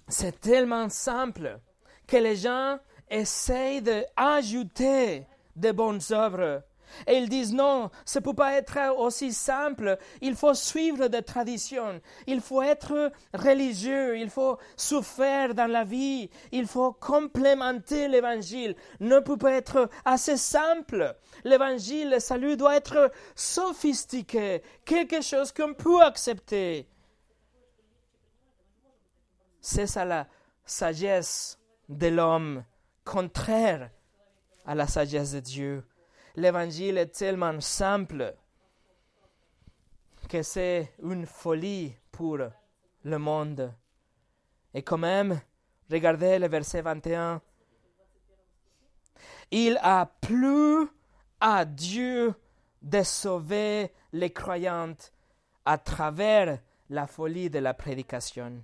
C'est 0.07 0.41
tellement 0.41 0.89
simple 0.89 1.61
que 2.07 2.16
les 2.16 2.36
gens 2.36 2.78
essayent 3.11 3.82
d'ajouter 3.82 5.26
de 5.56 5.72
bonnes 5.72 6.00
œuvres. 6.11 6.62
Et 7.06 7.16
ils 7.16 7.28
disent 7.28 7.52
non, 7.52 7.90
ça 8.04 8.20
ne 8.20 8.24
peut 8.24 8.34
pas 8.34 8.54
être 8.54 8.78
aussi 8.98 9.32
simple. 9.32 9.98
Il 10.20 10.34
faut 10.34 10.54
suivre 10.54 11.09
des 11.09 11.22
traditions. 11.22 12.00
Il 12.26 12.40
faut 12.40 12.62
être 12.62 13.12
religieux. 13.34 14.18
Il 14.18 14.30
faut 14.30 14.59
souffrir 14.76 15.54
dans 15.54 15.70
la 15.70 15.84
vie. 15.84 16.30
Il 16.52 16.66
faut 16.66 16.92
complémenter 16.92 18.09
l'évangile. 18.09 18.74
Ne 19.00 19.20
peut 19.20 19.36
pas 19.36 19.52
être 19.52 19.88
assez 20.04 20.36
simple. 20.36 21.14
L'évangile, 21.44 22.11
le 22.11 22.20
salut 22.20 22.56
doit 22.56 22.76
être 22.76 23.11
sophistiqué. 23.34 24.62
Quelque 24.84 25.20
chose 25.20 25.52
qu'on 25.52 25.74
peut 25.74 26.02
accepter. 26.02 26.88
C'est 29.61 29.86
ça 29.86 30.04
la 30.04 30.26
sagesse 30.64 31.59
de 31.88 32.06
l'homme, 32.09 32.64
contraire 33.09 33.90
à 34.66 34.74
la 34.74 34.86
sagesse 34.86 35.32
de 35.32 35.40
Dieu. 35.40 35.84
L'évangile 36.36 36.98
est 36.98 37.16
tellement 37.16 37.59
simple 37.59 38.34
que 40.28 40.42
c'est 40.42 40.92
une 41.02 41.24
folie 41.24 41.96
pour 42.12 42.36
le 42.36 43.18
monde. 43.18 43.72
Et 44.74 44.82
quand 44.82 44.98
même, 44.98 45.40
regardez 45.90 46.38
le 46.38 46.48
verset 46.48 46.82
21. 46.82 47.40
Il 49.52 49.78
a 49.82 50.04
plu 50.20 50.86
à 51.40 51.64
Dieu 51.64 52.34
de 52.82 53.02
sauver 53.02 53.90
les 54.12 54.34
croyantes 54.34 55.14
à 55.64 55.78
travers 55.78 56.59
la 56.90 57.06
folie 57.06 57.48
de 57.48 57.59
la 57.59 57.72
prédication. 57.72 58.62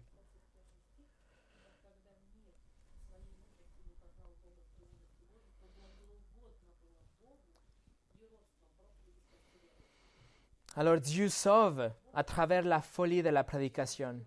Alors 10.76 10.98
Dieu 10.98 11.28
sauve 11.28 11.90
à 12.12 12.24
travers 12.24 12.62
la 12.62 12.80
folie 12.80 13.22
de 13.22 13.28
la 13.28 13.44
prédication. 13.44 14.20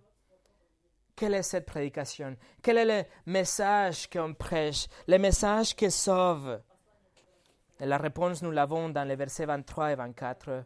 Quelle 1.15 1.33
est 1.33 1.43
cette 1.43 1.65
prédication? 1.65 2.37
Quel 2.61 2.77
est 2.77 2.85
le 2.85 3.03
message 3.25 4.09
qu'on 4.09 4.33
prêche? 4.33 4.87
Le 5.07 5.17
message 5.17 5.75
qui 5.75 5.91
sauve? 5.91 6.61
Et 7.79 7.85
la 7.85 7.97
réponse, 7.97 8.41
nous 8.41 8.51
l'avons 8.51 8.89
dans 8.89 9.03
les 9.03 9.15
versets 9.15 9.45
23 9.45 9.91
et 9.91 9.95
24. 9.95 10.63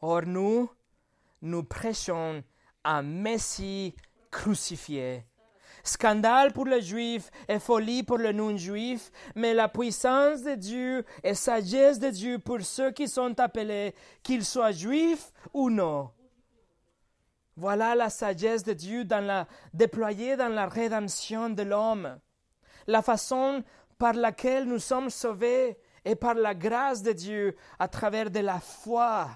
Or, 0.00 0.22
nous, 0.22 0.70
nous 1.42 1.62
prêchons 1.62 2.42
un 2.84 3.02
Messie 3.02 3.94
crucifié. 4.30 5.24
Scandale 5.86 6.52
pour 6.52 6.66
les 6.66 6.82
Juifs 6.82 7.30
et 7.48 7.58
folie 7.58 8.02
pour 8.02 8.18
les 8.18 8.32
non-Juifs, 8.32 9.10
mais 9.34 9.54
la 9.54 9.68
puissance 9.68 10.42
de 10.42 10.54
Dieu 10.54 11.04
et 11.22 11.34
sagesse 11.34 11.98
de 11.98 12.10
Dieu 12.10 12.38
pour 12.38 12.60
ceux 12.62 12.90
qui 12.90 13.08
sont 13.08 13.38
appelés, 13.38 13.94
qu'ils 14.22 14.44
soient 14.44 14.72
Juifs 14.72 15.32
ou 15.52 15.70
non. 15.70 16.10
Voilà 17.56 17.94
la 17.94 18.10
sagesse 18.10 18.64
de 18.64 18.72
Dieu 18.72 19.04
dans 19.04 19.46
déployée 19.72 20.36
dans 20.36 20.48
la 20.48 20.66
rédemption 20.66 21.48
de 21.48 21.62
l'homme. 21.62 22.18
La 22.86 23.00
façon 23.00 23.64
par 23.98 24.12
laquelle 24.12 24.64
nous 24.64 24.78
sommes 24.78 25.08
sauvés 25.08 25.78
est 26.04 26.16
par 26.16 26.34
la 26.34 26.54
grâce 26.54 27.02
de 27.02 27.12
Dieu 27.12 27.56
à 27.78 27.88
travers 27.88 28.30
de 28.30 28.40
la 28.40 28.60
foi. 28.60 29.28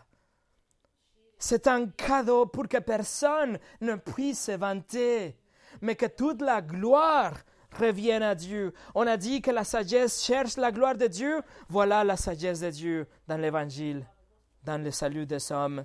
C'est 1.39 1.67
un 1.67 1.89
cadeau 1.89 2.45
pour 2.45 2.69
que 2.69 2.77
personne 2.77 3.59
ne 3.81 3.95
puisse 3.95 4.45
se 4.45 4.53
vanter, 4.53 5.40
mais 5.81 5.97
que 5.97 6.07
toute 6.07 6.43
la 6.43 6.63
gloire 6.63 7.35
revienne 7.79 8.23
à 8.23 8.35
Dieu. 8.35 8.73
On 8.95 9.07
a 9.07 9.17
dit 9.17 9.43
que 9.43 9.51
la 9.51 9.65
sagesse 9.65 10.23
cherche 10.23 10.57
la 10.57 10.73
gloire 10.73 10.97
de 10.97 11.07
Dieu. 11.07 11.43
Voilà 11.69 12.05
la 12.05 12.17
sagesse 12.17 12.61
de 12.61 12.71
Dieu 12.71 13.07
dans 13.29 13.37
l'Évangile, 13.37 14.07
dans 14.65 14.83
le 14.83 14.91
salut 14.91 15.27
des 15.27 15.53
hommes. 15.53 15.85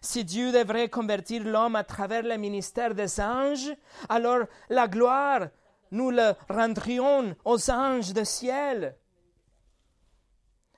Si 0.00 0.24
Dieu 0.24 0.52
devrait 0.52 0.90
convertir 0.90 1.44
l'homme 1.44 1.76
à 1.76 1.84
travers 1.84 2.22
le 2.22 2.36
ministère 2.36 2.94
des 2.94 3.20
anges, 3.20 3.72
alors 4.08 4.44
la 4.68 4.86
gloire, 4.86 5.48
nous 5.90 6.10
le 6.10 6.34
rendrions 6.48 7.34
aux 7.44 7.70
anges 7.70 8.12
du 8.12 8.24
ciel. 8.24 8.96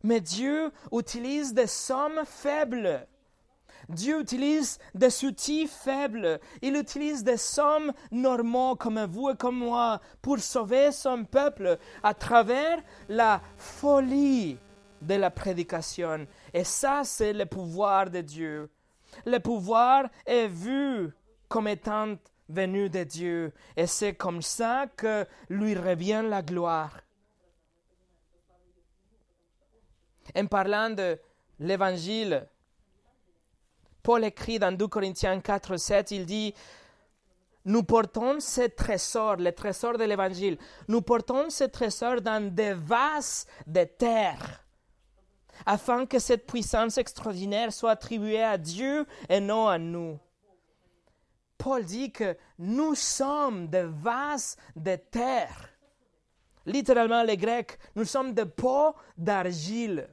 Mais 0.03 0.21
Dieu 0.21 0.71
utilise 0.93 1.55
des 1.55 1.67
sommes 1.67 2.25
faibles. 2.25 3.09
Dieu 3.89 4.21
utilise 4.21 4.79
des 4.95 5.25
outils 5.25 5.67
faibles. 5.67 6.41
Il 6.63 6.77
utilise 6.77 7.23
des 7.23 7.37
sommes 7.37 7.93
normaux 8.11 8.75
comme 8.77 9.05
vous 9.05 9.31
et 9.31 9.37
comme 9.37 9.59
moi 9.59 10.01
pour 10.21 10.39
sauver 10.39 10.93
son 10.93 11.25
peuple 11.25 11.79
à 12.03 12.15
travers 12.15 12.79
la 13.09 13.41
folie 13.57 14.59
de 15.01 15.15
la 15.15 15.31
prédication. 15.31 16.27
Et 16.53 16.65
ça, 16.65 17.03
c'est 17.05 17.33
le 17.33 17.47
pouvoir 17.47 18.11
de 18.11 18.21
Dieu. 18.21 18.71
Le 19.25 19.39
pouvoir 19.39 20.09
est 20.27 20.49
vu 20.49 21.13
comme 21.49 21.69
étant 21.69 22.17
venu 22.49 22.89
de 22.89 23.05
Dieu, 23.05 23.53
et 23.77 23.87
c'est 23.87 24.15
comme 24.15 24.43
ça 24.43 24.87
que 24.97 25.27
lui 25.49 25.75
revient 25.75 26.23
la 26.25 26.43
gloire. 26.43 27.01
En 30.37 30.47
parlant 30.47 30.91
de 30.91 31.19
l'évangile, 31.59 32.47
Paul 34.07 34.23
écrit 34.23 34.61
dans 34.61 34.71
2 34.71 34.87
Corinthiens 34.87 35.41
4, 35.41 35.77
7, 35.77 36.13
il 36.13 36.27
dit, 36.27 36.55
nous 37.65 37.83
portons 37.83 38.39
ce 38.39 38.69
trésor, 38.69 39.35
le 39.35 39.51
trésor 39.51 39.99
de 39.99 40.05
l'évangile, 40.05 40.59
nous 40.87 41.03
portons 41.03 41.51
ce 41.51 41.65
trésor 41.65 42.21
dans 42.21 42.55
des 42.55 42.73
vases 42.73 43.49
de 43.67 43.83
terre 43.83 44.65
afin 45.67 46.07
que 46.07 46.21
cette 46.21 46.47
puissance 46.47 46.99
extraordinaire 46.99 47.73
soit 47.73 47.91
attribuée 47.91 48.45
à 48.45 48.57
Dieu 48.57 49.07
et 49.29 49.41
non 49.41 49.67
à 49.67 49.77
nous. 49.77 50.21
Paul 51.59 51.85
dit 51.85 52.13
que 52.13 52.37
nous 52.61 52.95
sommes 52.95 53.67
des 53.67 53.89
vases 53.89 54.57
de 54.77 54.95
terre. 54.95 55.71
Littéralement, 56.65 57.25
les 57.25 57.37
Grecs, 57.37 57.77
nous 57.97 58.05
sommes 58.05 58.35
des 58.35 58.47
pots 58.47 58.95
d'argile. 59.19 60.09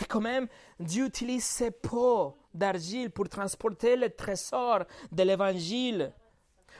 Et 0.00 0.04
quand 0.04 0.20
même, 0.20 0.46
Dieu 0.78 1.06
utilise 1.06 1.44
ces 1.44 1.70
pots 1.70 2.36
d'argile 2.54 3.10
pour 3.10 3.28
transporter 3.28 3.96
le 3.96 4.10
trésor 4.10 4.84
de 5.10 5.22
l'Évangile, 5.22 6.12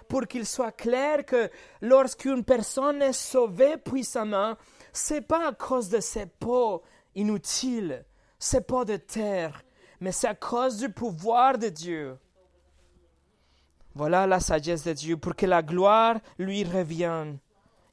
pour 0.09 0.27
qu'il 0.27 0.47
soit 0.47 0.73
clair 0.73 1.25
que 1.25 1.51
lorsqu'une 1.81 2.45
personne 2.45 3.03
est 3.03 3.13
sauvée 3.13 3.77
puissamment, 3.77 4.55
c'est 4.93 5.21
pas 5.21 5.49
à 5.49 5.53
cause 5.53 5.89
de 5.89 6.01
ces 6.01 6.27
pots 6.27 6.83
inutiles, 7.15 8.05
ces 8.39 8.61
pots 8.61 8.85
de 8.85 8.97
terre, 8.97 9.63
mais 10.01 10.13
c'est 10.13 10.29
à 10.29 10.35
cause 10.35 10.79
du 10.79 10.89
pouvoir 10.89 11.59
de 11.59 11.69
Dieu. 11.69 12.17
Voilà 13.95 14.27
la 14.27 14.39
sagesse 14.39 14.85
de 14.85 14.93
Dieu 14.93 15.17
pour 15.17 15.35
que 15.35 15.47
la 15.47 15.63
gloire 15.63 16.21
lui 16.39 16.63
revienne. 16.63 17.39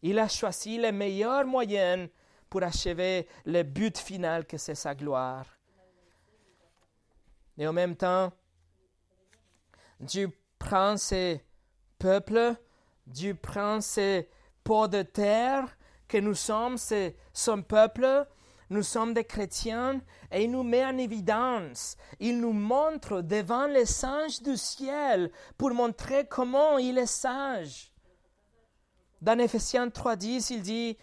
Il 0.04 0.20
a 0.20 0.28
choisi 0.28 0.78
les 0.78 0.92
meilleurs 0.92 1.46
moyens 1.46 2.10
pour 2.50 2.64
achever 2.64 3.28
le 3.46 3.64
but 3.64 3.98
final 3.98 4.46
que 4.46 4.58
c'est 4.58 4.76
sa 4.76 4.96
gloire. 4.96 5.46
Et 7.58 7.68
en 7.68 7.74
même 7.74 7.96
temps, 7.96 8.32
Dieu 10.00 10.30
prend 10.60 10.98
ses 10.98 11.44
peuples, 11.98 12.56
Dieu 13.08 13.34
prend 13.36 13.82
ses 13.82 14.30
pots 14.64 14.88
de 14.88 15.04
terre 15.04 15.78
que 16.08 16.18
nous 16.18 16.36
sommes 16.36 16.78
son 17.34 17.62
peuple, 17.62 18.28
nous 18.70 18.84
sommes 18.84 19.14
des 19.14 19.24
chrétiens, 19.24 20.02
et 20.32 20.44
il 20.44 20.52
nous 20.52 20.64
met 20.64 20.84
en 20.84 20.98
évidence. 20.98 21.98
Il 22.20 22.40
nous 22.40 22.54
montre 22.54 23.22
devant 23.22 23.68
les 23.68 23.86
singes 23.86 24.42
du 24.42 24.58
ciel 24.58 25.32
pour 25.58 25.72
montrer 25.72 26.28
comment 26.28 26.78
il 26.78 26.98
est 26.98 27.06
sage. 27.06 27.92
Dans 29.22 29.40
Ephésiens 29.40 29.88
3.10, 29.88 30.54
il 30.54 30.62
dit, 30.62 30.98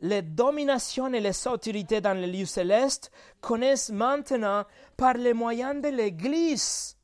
les 0.00 0.22
dominations 0.22 1.12
et 1.12 1.20
les 1.20 1.46
autorités 1.46 2.00
dans 2.00 2.14
les 2.14 2.26
lieux 2.26 2.46
célestes 2.46 3.10
connaissent 3.40 3.90
maintenant 3.90 4.64
par 4.96 5.14
les 5.14 5.34
moyens 5.34 5.82
de 5.82 5.88
l'Église 5.88 6.98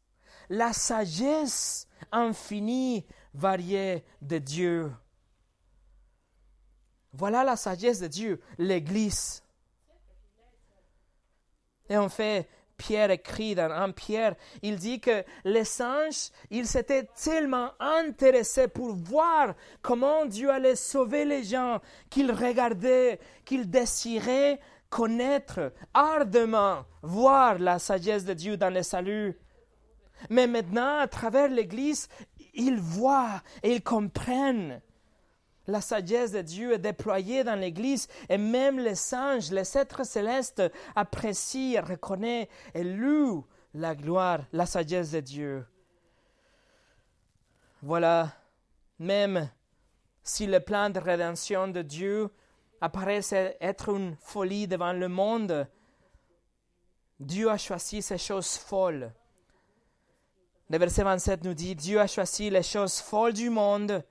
la 0.48 0.72
sagesse 0.72 1.88
infinie, 2.12 3.06
variée 3.32 4.04
de 4.20 4.38
Dieu. 4.38 4.92
Voilà 7.12 7.44
la 7.44 7.56
sagesse 7.56 8.00
de 8.00 8.08
Dieu, 8.08 8.40
l'Église. 8.58 9.42
Et 11.88 11.96
en 11.96 12.08
fait, 12.08 12.48
Pierre 12.76 13.10
écrit 13.10 13.54
dans 13.54 13.70
1 13.70 13.92
Pierre, 13.92 14.34
il 14.62 14.76
dit 14.76 15.00
que 15.00 15.24
les 15.44 15.64
singes, 15.64 16.30
ils 16.50 16.66
s'étaient 16.66 17.08
tellement 17.22 17.70
intéressés 17.80 18.68
pour 18.68 18.94
voir 18.94 19.54
comment 19.82 20.26
Dieu 20.26 20.50
allait 20.50 20.76
sauver 20.76 21.24
les 21.24 21.44
gens, 21.44 21.80
qu'ils 22.10 22.32
regardaient, 22.32 23.18
qu'ils 23.44 23.70
désiraient 23.70 24.60
connaître 24.90 25.72
ardemment, 25.92 26.84
voir 27.02 27.58
la 27.58 27.78
sagesse 27.78 28.24
de 28.24 28.32
Dieu 28.32 28.56
dans 28.56 28.72
le 28.72 28.82
salut. 28.82 29.36
Mais 30.30 30.46
maintenant, 30.46 30.98
à 30.98 31.08
travers 31.08 31.48
l'Église, 31.48 32.08
ils 32.54 32.78
voient 32.78 33.42
et 33.62 33.74
ils 33.74 33.82
comprennent 33.82 34.80
la 35.66 35.80
sagesse 35.80 36.32
de 36.32 36.42
Dieu 36.42 36.72
est 36.72 36.78
déployée 36.78 37.44
dans 37.44 37.58
l'Église 37.58 38.08
et 38.28 38.38
même 38.38 38.78
les 38.78 39.14
anges, 39.14 39.50
les 39.50 39.76
êtres 39.76 40.04
célestes 40.04 40.62
apprécient, 40.94 41.82
reconnaissent 41.82 42.48
et 42.74 42.84
louent 42.84 43.46
la 43.72 43.94
gloire, 43.94 44.40
la 44.52 44.66
sagesse 44.66 45.12
de 45.12 45.20
Dieu. 45.20 45.66
Voilà, 47.82 48.32
même 48.98 49.50
si 50.22 50.46
le 50.46 50.60
plan 50.60 50.90
de 50.90 51.00
rédemption 51.00 51.68
de 51.68 51.82
Dieu 51.82 52.30
apparaît 52.80 53.20
être 53.60 53.94
une 53.94 54.16
folie 54.20 54.68
devant 54.68 54.92
le 54.92 55.08
monde, 55.08 55.66
Dieu 57.20 57.50
a 57.50 57.58
choisi 57.58 58.02
ces 58.02 58.18
choses 58.18 58.56
folles. 58.56 59.12
Le 60.70 60.78
verset 60.78 61.04
27 61.04 61.44
nous 61.44 61.54
dit, 61.54 61.74
Dieu 61.74 62.00
a 62.00 62.06
choisi 62.06 62.50
les 62.50 62.62
choses 62.62 63.00
folles 63.00 63.32
du 63.32 63.50
monde 63.50 64.02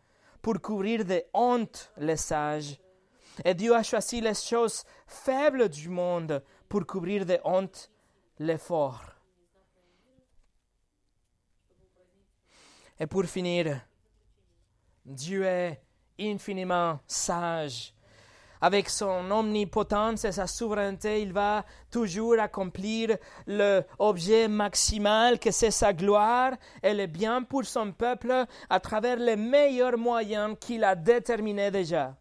pour 0.43 0.61
couvrir 0.61 1.05
de 1.05 1.23
honte 1.33 1.91
les 1.97 2.17
sages. 2.17 2.77
Et 3.43 3.53
Dieu 3.55 3.73
a 3.73 3.81
choisi 3.81 4.19
les 4.19 4.35
choses 4.35 4.83
faibles 5.07 5.69
du 5.69 5.87
monde 5.87 6.43
pour 6.67 6.85
couvrir 6.85 7.25
de 7.25 7.39
honte 7.45 7.89
les 8.37 8.57
forts. 8.57 9.05
Et 12.99 13.07
pour 13.07 13.23
finir, 13.23 13.79
Dieu 15.05 15.45
est 15.45 15.81
infiniment 16.19 16.99
sage 17.07 17.92
avec 18.64 18.89
son 18.89 19.30
omnipotence 19.30 20.24
et 20.24 20.32
sa 20.32 20.47
souveraineté, 20.47 21.22
il 21.22 21.34
va 21.34 21.66
toujours 21.91 22.39
accomplir 22.39 23.18
l'objet 23.45 24.47
maximal 24.47 25.38
que 25.38 25.51
c'est 25.51 25.70
sa 25.70 25.91
gloire 25.91 26.53
et 26.82 26.93
le 26.93 27.07
bien 27.07 27.43
pour 27.43 27.66
son 27.66 27.91
peuple 27.91 28.45
à 28.70 28.80
travers 28.80 29.18
les 29.18 29.36
meilleurs 29.36 29.97
moyens 29.97 30.55
qu'il 30.61 30.86
a 30.86 30.95
déterminés 30.95 31.72
déjà. 31.72 32.16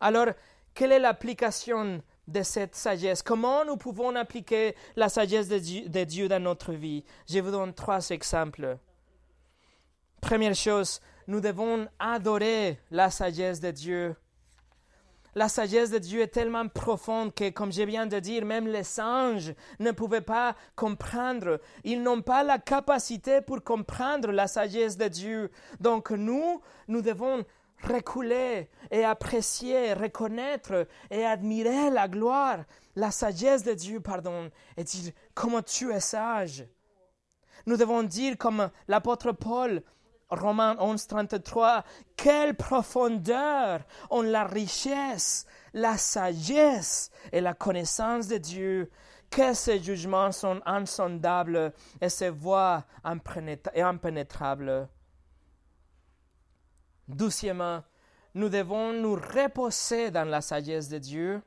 Alors, 0.00 0.26
quelle 0.74 0.90
est 0.90 0.98
l'application 0.98 2.02
de 2.26 2.42
cette 2.42 2.74
sagesse? 2.74 3.22
Comment 3.22 3.64
nous 3.64 3.76
pouvons 3.76 4.16
appliquer 4.16 4.74
la 4.96 5.08
sagesse 5.08 5.46
de 5.46 5.58
Dieu, 5.58 5.88
de 5.88 6.02
Dieu 6.02 6.26
dans 6.26 6.42
notre 6.42 6.72
vie? 6.72 7.04
Je 7.30 7.38
vous 7.38 7.52
donne 7.52 7.74
trois 7.74 8.10
exemples. 8.10 8.76
Première 10.20 10.56
chose, 10.56 11.00
nous 11.28 11.40
devons 11.40 11.86
adorer 12.00 12.80
la 12.90 13.08
sagesse 13.08 13.60
de 13.60 13.70
Dieu. 13.70 14.16
La 15.34 15.48
sagesse 15.48 15.90
de 15.90 15.98
Dieu 15.98 16.22
est 16.22 16.28
tellement 16.28 16.66
profonde 16.68 17.34
que, 17.34 17.50
comme 17.50 17.72
je 17.72 17.82
viens 17.82 18.06
de 18.06 18.18
dire, 18.18 18.44
même 18.44 18.66
les 18.66 18.98
anges 18.98 19.54
ne 19.78 19.90
pouvaient 19.90 20.20
pas 20.20 20.54
comprendre. 20.74 21.60
Ils 21.84 22.02
n'ont 22.02 22.22
pas 22.22 22.42
la 22.42 22.58
capacité 22.58 23.40
pour 23.40 23.62
comprendre 23.62 24.32
la 24.32 24.46
sagesse 24.46 24.96
de 24.96 25.08
Dieu. 25.08 25.50
Donc 25.80 26.10
nous, 26.10 26.60
nous 26.88 27.02
devons 27.02 27.44
reculer 27.82 28.68
et 28.90 29.04
apprécier, 29.04 29.92
reconnaître 29.92 30.86
et 31.10 31.24
admirer 31.24 31.90
la 31.90 32.08
gloire, 32.08 32.64
la 32.96 33.10
sagesse 33.10 33.62
de 33.62 33.74
Dieu, 33.74 34.00
pardon, 34.00 34.50
et 34.76 34.84
dire 34.84 35.12
comment 35.34 35.62
tu 35.62 35.92
es 35.92 36.00
sage. 36.00 36.66
Nous 37.66 37.76
devons 37.76 38.02
dire 38.02 38.38
comme 38.38 38.70
l'apôtre 38.88 39.32
Paul, 39.32 39.82
Romains 40.30 40.76
11, 40.78 41.06
33, 41.06 41.84
quelle 42.16 42.54
profondeur 42.54 43.80
ont 44.10 44.22
la 44.22 44.44
richesse, 44.44 45.46
la 45.72 45.96
sagesse 45.96 47.10
et 47.32 47.40
la 47.40 47.54
connaissance 47.54 48.28
de 48.28 48.36
Dieu, 48.36 48.90
que 49.30 49.54
ses 49.54 49.82
jugements 49.82 50.32
sont 50.32 50.60
insondables 50.66 51.72
et 52.00 52.08
ses 52.08 52.30
voies 52.30 52.84
impénétrables. 53.04 54.88
Doucement, 57.06 57.82
nous 58.34 58.48
devons 58.50 58.92
nous 58.92 59.14
reposer 59.14 60.10
dans 60.10 60.28
la 60.28 60.42
sagesse 60.42 60.88
de 60.88 60.98
Dieu. 60.98 61.42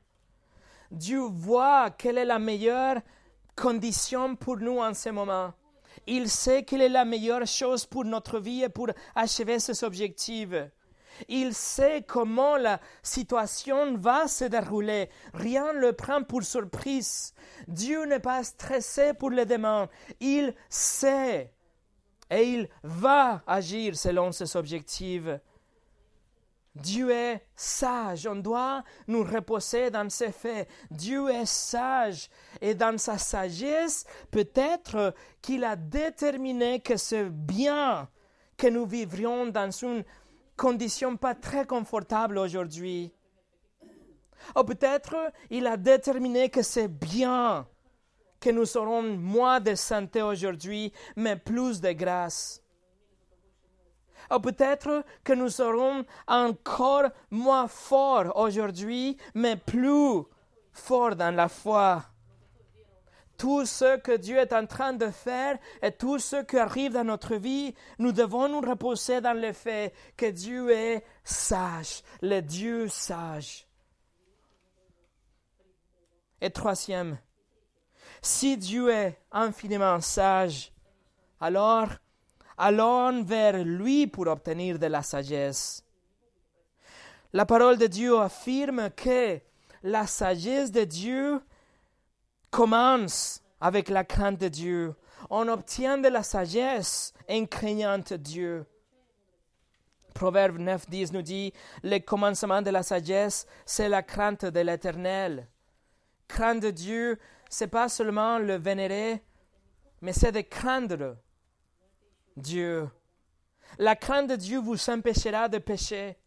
Dieu 0.89 1.21
voit 1.21 1.91
quelle 1.91 2.17
est 2.17 2.25
la 2.25 2.39
meilleure 2.39 3.01
condition 3.55 4.35
pour 4.35 4.57
nous 4.57 4.79
en 4.79 4.93
ce 4.93 5.09
moment. 5.09 5.53
Il 6.07 6.29
sait 6.29 6.63
quelle 6.63 6.81
est 6.81 6.89
la 6.89 7.05
meilleure 7.05 7.45
chose 7.47 7.85
pour 7.85 8.05
notre 8.05 8.39
vie 8.39 8.63
et 8.63 8.69
pour 8.69 8.87
achever 9.15 9.59
ses 9.59 9.83
objectifs. 9.83 10.55
Il 11.27 11.53
sait 11.53 12.03
comment 12.07 12.57
la 12.57 12.79
situation 13.03 13.95
va 13.97 14.27
se 14.27 14.45
dérouler. 14.45 15.09
Rien 15.33 15.73
ne 15.73 15.79
le 15.79 15.93
prend 15.93 16.23
pour 16.23 16.43
surprise. 16.43 17.33
Dieu 17.67 18.05
n'est 18.05 18.19
pas 18.19 18.43
stressé 18.43 19.13
pour 19.13 19.29
les 19.29 19.45
demandes. 19.45 19.89
Il 20.19 20.53
sait 20.69 21.51
et 22.29 22.43
il 22.43 22.69
va 22.83 23.43
agir 23.45 23.95
selon 23.95 24.31
ses 24.31 24.55
objectifs. 24.55 25.27
Dieu 26.75 27.11
est 27.11 27.45
sage, 27.55 28.27
on 28.27 28.37
doit 28.37 28.83
nous 29.07 29.23
reposer 29.23 29.89
dans 29.89 30.09
ses 30.09 30.31
faits. 30.31 30.69
Dieu 30.89 31.29
est 31.29 31.45
sage 31.45 32.29
et 32.61 32.73
dans 32.73 32.97
sa 32.97 33.17
sagesse, 33.17 34.05
peut-être 34.31 35.13
qu'il 35.41 35.65
a 35.65 35.75
déterminé 35.75 36.79
que 36.79 36.95
c'est 36.95 37.29
bien 37.29 38.07
que 38.55 38.67
nous 38.67 38.85
vivrions 38.85 39.47
dans 39.47 39.71
une 39.71 40.03
condition 40.55 41.17
pas 41.17 41.35
très 41.35 41.65
confortable 41.65 42.37
aujourd'hui. 42.37 43.11
Ou 44.55 44.63
peut-être 44.63 45.31
il 45.49 45.67
a 45.67 45.75
déterminé 45.75 46.49
que 46.49 46.61
c'est 46.61 46.87
bien 46.87 47.67
que 48.39 48.49
nous 48.49 48.77
aurons 48.77 49.03
moins 49.03 49.59
de 49.59 49.75
santé 49.75 50.21
aujourd'hui, 50.21 50.93
mais 51.15 51.35
plus 51.35 51.81
de 51.81 51.91
grâce. 51.91 52.61
Ou 54.33 54.39
peut-être 54.39 55.03
que 55.23 55.33
nous 55.33 55.49
serons 55.49 56.05
encore 56.27 57.09
moins 57.29 57.67
forts 57.67 58.35
aujourd'hui, 58.35 59.17
mais 59.33 59.55
plus 59.55 60.23
forts 60.71 61.15
dans 61.15 61.35
la 61.35 61.49
foi. 61.49 62.03
Tout 63.37 63.65
ce 63.65 63.97
que 63.97 64.15
Dieu 64.15 64.37
est 64.37 64.53
en 64.53 64.67
train 64.67 64.93
de 64.93 65.09
faire 65.09 65.57
et 65.81 65.91
tout 65.91 66.19
ce 66.19 66.43
qui 66.43 66.57
arrive 66.57 66.93
dans 66.93 67.03
notre 67.03 67.35
vie, 67.35 67.73
nous 67.97 68.11
devons 68.11 68.47
nous 68.47 68.61
reposer 68.61 69.19
dans 69.19 69.33
le 69.33 69.51
fait 69.51 69.93
que 70.15 70.27
Dieu 70.27 70.69
est 70.69 71.03
sage, 71.23 72.03
le 72.21 72.39
Dieu 72.41 72.87
sage. 72.87 73.67
Et 76.39 76.51
troisième, 76.51 77.17
si 78.21 78.57
Dieu 78.57 78.89
est 78.91 79.19
infiniment 79.31 79.99
sage, 80.01 80.71
alors 81.39 81.87
allons 82.57 83.23
vers 83.23 83.63
lui 83.63 84.07
pour 84.07 84.27
obtenir 84.27 84.79
de 84.79 84.87
la 84.87 85.03
sagesse. 85.03 85.83
La 87.33 87.45
parole 87.45 87.77
de 87.77 87.87
Dieu 87.87 88.17
affirme 88.19 88.89
que 88.91 89.39
la 89.83 90.05
sagesse 90.05 90.71
de 90.71 90.83
Dieu 90.83 91.41
commence 92.49 93.41
avec 93.59 93.89
la 93.89 94.03
crainte 94.03 94.39
de 94.39 94.49
Dieu. 94.49 94.95
On 95.29 95.47
obtient 95.47 95.97
de 95.97 96.09
la 96.09 96.23
sagesse 96.23 97.13
en 97.29 97.45
craignant 97.45 97.99
Dieu. 97.99 98.65
Proverbe 100.13 100.57
9, 100.57 100.89
10 100.89 101.13
nous 101.13 101.21
dit, 101.21 101.53
le 101.83 101.99
commencement 101.99 102.61
de 102.61 102.69
la 102.69 102.83
sagesse, 102.83 103.47
c'est 103.65 103.87
la 103.87 104.03
crainte 104.03 104.45
de 104.45 104.59
l'éternel. 104.59 105.47
Crainte 106.27 106.61
de 106.61 106.69
Dieu, 106.69 107.17
c'est 107.49 107.67
pas 107.67 107.87
seulement 107.87 108.39
le 108.39 108.55
vénérer, 108.55 109.23
mais 110.01 110.13
c'est 110.13 110.31
de 110.31 110.41
craindre 110.41 111.17
Dieu. 112.37 112.89
La 113.77 113.95
crainte 113.95 114.29
de 114.29 114.35
Dieu 114.35 114.59
vous 114.59 114.89
empêchera 114.89 115.47
de 115.49 115.57
pécher. 115.57 116.17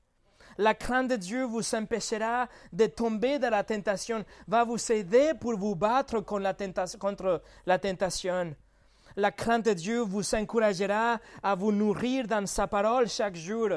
La 0.56 0.74
crainte 0.74 1.08
de 1.08 1.16
Dieu 1.16 1.44
vous 1.44 1.74
empêchera 1.74 2.48
de 2.72 2.86
tomber 2.86 3.38
dans 3.38 3.50
la 3.50 3.64
tentation, 3.64 4.24
va 4.46 4.64
vous 4.64 4.92
aider 4.92 5.32
pour 5.40 5.56
vous 5.56 5.74
battre 5.74 6.20
contre 6.20 6.40
la 6.40 6.54
tentation. 6.54 7.36
La, 7.66 7.78
la 9.16 9.30
crainte 9.32 9.64
de 9.64 9.72
Dieu 9.72 10.00
vous 10.00 10.34
encouragera 10.34 11.18
à 11.42 11.54
vous 11.54 11.72
nourrir 11.72 12.26
dans 12.28 12.46
sa 12.46 12.66
parole 12.66 13.08
chaque 13.08 13.36
jour. 13.36 13.68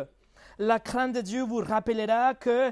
La 0.60 0.80
crainte 0.80 1.14
de 1.14 1.22
Dieu 1.22 1.44
vous 1.44 1.64
rappellera 1.64 2.36
que 2.36 2.72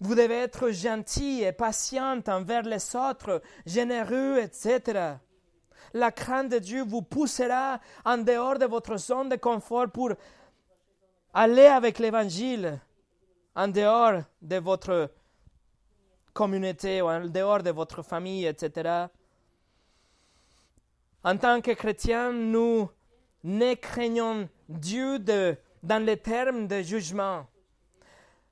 vous 0.00 0.14
devez 0.14 0.38
être 0.38 0.70
gentil 0.70 1.42
et 1.42 1.52
patient 1.52 2.20
envers 2.26 2.62
les 2.62 2.96
autres, 2.96 3.42
généreux, 3.66 4.38
etc 4.38 5.16
la 5.94 6.10
crainte 6.10 6.50
de 6.50 6.58
Dieu 6.58 6.84
vous 6.84 7.02
poussera 7.02 7.80
en 8.04 8.18
dehors 8.18 8.58
de 8.58 8.66
votre 8.66 8.96
zone 8.96 9.28
de 9.28 9.36
confort 9.36 9.88
pour 9.90 10.12
aller 11.34 11.66
avec 11.66 11.98
l'Évangile, 11.98 12.80
en 13.54 13.68
dehors 13.68 14.22
de 14.40 14.56
votre 14.56 15.10
communauté 16.32 17.02
ou 17.02 17.08
en 17.08 17.26
dehors 17.26 17.62
de 17.62 17.70
votre 17.70 18.02
famille, 18.02 18.46
etc. 18.46 19.06
En 21.24 21.36
tant 21.36 21.60
que 21.60 21.72
chrétiens, 21.72 22.32
nous 22.32 22.88
ne 23.44 23.74
craignons 23.74 24.48
Dieu 24.68 25.18
dans 25.18 26.04
les 26.04 26.16
termes 26.16 26.66
de 26.66 26.82
jugement. 26.82 27.46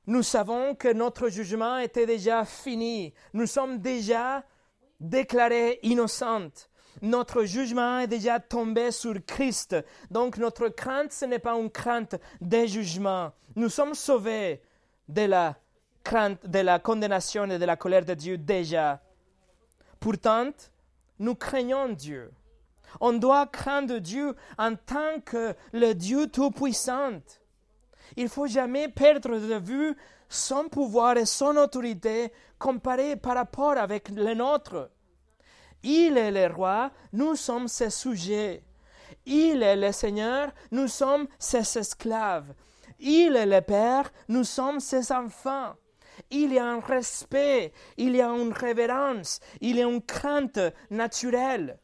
Nous 0.06 0.22
savons 0.22 0.74
que 0.74 0.92
notre 0.92 1.28
jugement 1.28 1.78
était 1.78 2.06
déjà 2.06 2.44
fini. 2.44 3.14
Nous 3.32 3.46
sommes 3.46 3.78
déjà 3.78 4.44
déclarés 4.98 5.78
innocents. 5.82 6.68
Notre 7.02 7.44
jugement 7.44 8.00
est 8.00 8.06
déjà 8.06 8.40
tombé 8.40 8.90
sur 8.90 9.14
Christ. 9.26 9.76
Donc 10.10 10.36
notre 10.36 10.68
crainte, 10.68 11.12
ce 11.12 11.24
n'est 11.24 11.38
pas 11.38 11.54
une 11.54 11.70
crainte 11.70 12.16
des 12.40 12.68
jugements. 12.68 13.32
Nous 13.56 13.68
sommes 13.68 13.94
sauvés 13.94 14.62
de 15.08 15.22
la 15.22 15.56
crainte, 16.04 16.46
de 16.46 16.58
la 16.58 16.78
condamnation 16.78 17.44
et 17.46 17.58
de 17.58 17.64
la 17.64 17.76
colère 17.76 18.04
de 18.04 18.14
Dieu 18.14 18.38
déjà. 18.38 19.00
Pourtant, 19.98 20.50
nous 21.18 21.34
craignons 21.34 21.88
Dieu. 21.90 22.30
On 23.00 23.12
doit 23.12 23.46
craindre 23.46 23.98
Dieu 23.98 24.34
en 24.58 24.74
tant 24.74 25.20
que 25.24 25.54
le 25.72 25.92
Dieu 25.94 26.26
Tout-Puissant. 26.26 27.20
Il 28.16 28.28
faut 28.28 28.46
jamais 28.46 28.88
perdre 28.88 29.38
de 29.38 29.54
vue 29.54 29.96
son 30.28 30.68
pouvoir 30.68 31.16
et 31.16 31.26
son 31.26 31.56
autorité 31.56 32.32
comparé 32.58 33.16
par 33.16 33.34
rapport 33.36 33.76
avec 33.76 34.08
le 34.10 34.34
nôtre. 34.34 34.90
Il 35.82 36.18
est 36.18 36.30
le 36.30 36.52
roi, 36.52 36.90
nous 37.12 37.36
sommes 37.36 37.68
ses 37.68 37.90
sujets. 37.90 38.62
Il 39.26 39.62
est 39.62 39.76
le 39.76 39.92
Seigneur, 39.92 40.52
nous 40.70 40.88
sommes 40.88 41.26
ses 41.38 41.78
esclaves. 41.78 42.54
Il 42.98 43.36
est 43.36 43.46
le 43.46 43.60
Père, 43.60 44.10
nous 44.28 44.44
sommes 44.44 44.80
ses 44.80 45.10
enfants. 45.12 45.74
Il 46.30 46.52
y 46.52 46.58
a 46.58 46.66
un 46.66 46.80
respect, 46.80 47.72
il 47.96 48.14
y 48.14 48.20
a 48.20 48.28
une 48.28 48.52
révérence, 48.52 49.40
il 49.60 49.76
y 49.76 49.82
a 49.82 49.86
une 49.86 50.02
crainte 50.02 50.60
naturelle. 50.90 51.78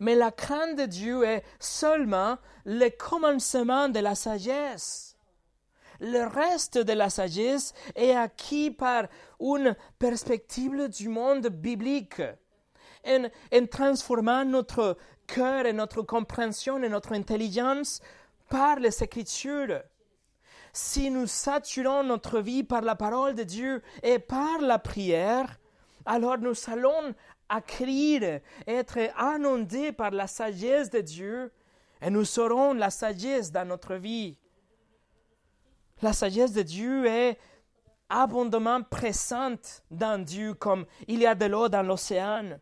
Mais 0.00 0.14
la 0.14 0.30
crainte 0.30 0.76
de 0.76 0.86
Dieu 0.86 1.24
est 1.24 1.42
seulement 1.58 2.38
le 2.64 2.88
commencement 2.90 3.88
de 3.88 4.00
la 4.00 4.14
sagesse. 4.14 5.15
Le 6.00 6.26
reste 6.26 6.78
de 6.78 6.92
la 6.92 7.10
sagesse 7.10 7.72
est 7.94 8.14
acquis 8.14 8.70
par 8.70 9.06
une 9.40 9.76
perspective 9.98 10.88
du 10.88 11.08
monde 11.08 11.48
biblique. 11.48 12.22
En, 13.06 13.66
transformant 13.70 14.44
notre 14.44 14.96
cœur 15.26 15.66
et 15.66 15.72
notre 15.72 16.02
compréhension 16.02 16.82
et 16.82 16.88
notre 16.88 17.12
intelligence 17.12 18.00
par 18.48 18.80
les 18.80 19.02
Écritures. 19.02 19.82
si 20.72 21.10
nous 21.10 21.26
saturons 21.26 22.02
notre 22.02 22.40
vie 22.40 22.62
par 22.62 22.82
la 22.82 22.96
parole 22.96 23.34
de 23.34 23.44
Dieu 23.44 23.82
et 24.02 24.18
par 24.18 24.60
la 24.60 24.78
prière, 24.78 25.58
alors 26.04 26.38
nous 26.38 26.54
allons 26.66 27.14
acquérir, 27.48 28.40
être 28.66 28.98
inondés 29.18 29.92
par 29.92 30.10
la 30.10 30.26
sagesse 30.26 30.90
de 30.90 31.00
Dieu 31.00 31.52
et 32.00 32.10
nous 32.10 32.38
aurons 32.38 32.74
la 32.74 32.90
sagesse 32.90 33.50
dans 33.50 33.66
notre 33.66 33.94
vie. 33.94 34.36
La 36.02 36.12
sagesse 36.12 36.52
de 36.52 36.62
Dieu 36.62 37.06
est 37.06 37.38
abondamment 38.08 38.82
présente 38.82 39.82
dans 39.90 40.22
Dieu 40.22 40.54
comme 40.54 40.86
il 41.08 41.20
y 41.20 41.26
a 41.26 41.34
de 41.34 41.46
l'eau 41.46 41.68
dans 41.68 41.82
l'océan. 41.82 42.58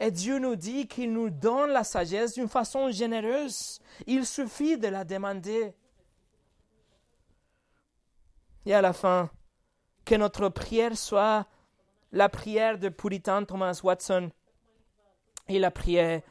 Et 0.00 0.10
Dieu 0.10 0.38
nous 0.38 0.56
dit 0.56 0.86
qu'il 0.86 1.12
nous 1.12 1.30
donne 1.30 1.70
la 1.70 1.84
sagesse 1.84 2.34
d'une 2.34 2.48
façon 2.48 2.90
généreuse. 2.90 3.80
Il 4.06 4.26
suffit 4.26 4.76
de 4.76 4.88
la 4.88 5.04
demander. 5.04 5.74
Et 8.66 8.74
à 8.74 8.82
la 8.82 8.92
fin, 8.92 9.30
que 10.04 10.14
notre 10.14 10.48
prière 10.48 10.96
soit 10.96 11.46
la 12.12 12.28
prière 12.28 12.78
de 12.78 12.88
puritain 12.88 13.44
Thomas 13.44 13.80
Watson. 13.82 14.30
Il 15.48 15.64
a 15.64 15.70
prié, 15.70 16.22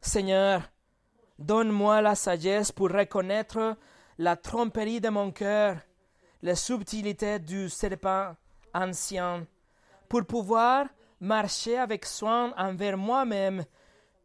Seigneur, 0.00 0.62
donne-moi 1.38 2.02
la 2.02 2.14
sagesse 2.14 2.72
pour 2.72 2.90
reconnaître 2.90 3.76
la 4.18 4.36
tromperie 4.36 5.00
de 5.00 5.08
mon 5.08 5.30
cœur, 5.30 5.78
la 6.42 6.54
subtilité 6.54 7.38
du 7.38 7.68
serpent 7.68 8.36
ancien, 8.72 9.46
pour 10.08 10.24
pouvoir 10.24 10.86
marcher 11.20 11.78
avec 11.78 12.04
soin 12.04 12.52
envers 12.56 12.96
moi-même, 12.96 13.64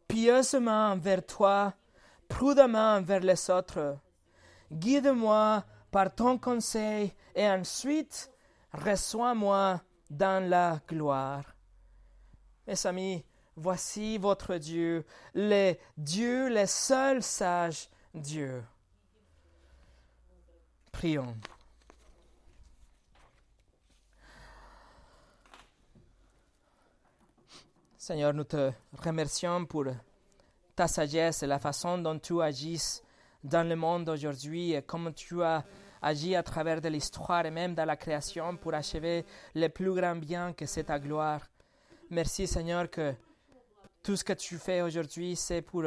pieusement 0.06 0.92
envers 0.92 1.24
toi, 1.24 1.74
prudemment 2.28 2.96
envers 2.96 3.20
les 3.20 3.50
autres. 3.50 3.98
Guide-moi 4.70 5.64
par 5.90 6.14
ton 6.14 6.38
conseil 6.38 7.12
et 7.34 7.48
ensuite 7.48 8.30
reçois-moi 8.72 9.80
dans 10.08 10.48
la 10.48 10.80
gloire. 10.88 11.44
Mes 12.66 12.86
amis, 12.86 13.24
voici 13.56 14.18
votre 14.18 14.56
Dieu, 14.56 15.04
le 15.34 15.74
Dieu, 15.96 16.48
le 16.48 16.66
seul 16.66 17.22
sage 17.22 17.88
Dieu. 18.14 18.62
Prions. 21.00 21.34
Seigneur, 27.96 28.34
nous 28.34 28.44
te 28.44 28.70
remercions 29.02 29.64
pour 29.64 29.86
ta 30.76 30.86
sagesse 30.86 31.42
et 31.42 31.46
la 31.46 31.58
façon 31.58 31.96
dont 31.96 32.18
tu 32.18 32.42
agis 32.42 33.00
dans 33.42 33.66
le 33.66 33.76
monde 33.76 34.10
aujourd'hui 34.10 34.74
et 34.74 34.82
comment 34.82 35.10
tu 35.10 35.42
as 35.42 35.64
agi 36.02 36.36
à 36.36 36.42
travers 36.42 36.82
de 36.82 36.90
l'histoire 36.90 37.46
et 37.46 37.50
même 37.50 37.74
dans 37.74 37.86
la 37.86 37.96
création 37.96 38.58
pour 38.58 38.74
achever 38.74 39.24
le 39.54 39.68
plus 39.68 39.94
grand 39.94 40.16
bien 40.16 40.52
que 40.52 40.66
c'est 40.66 40.84
ta 40.84 40.98
gloire. 40.98 41.46
Merci 42.10 42.46
Seigneur 42.46 42.90
que 42.90 43.14
tout 44.02 44.16
ce 44.16 44.24
que 44.24 44.34
tu 44.34 44.58
fais 44.58 44.82
aujourd'hui, 44.82 45.34
c'est 45.34 45.62
pour 45.62 45.84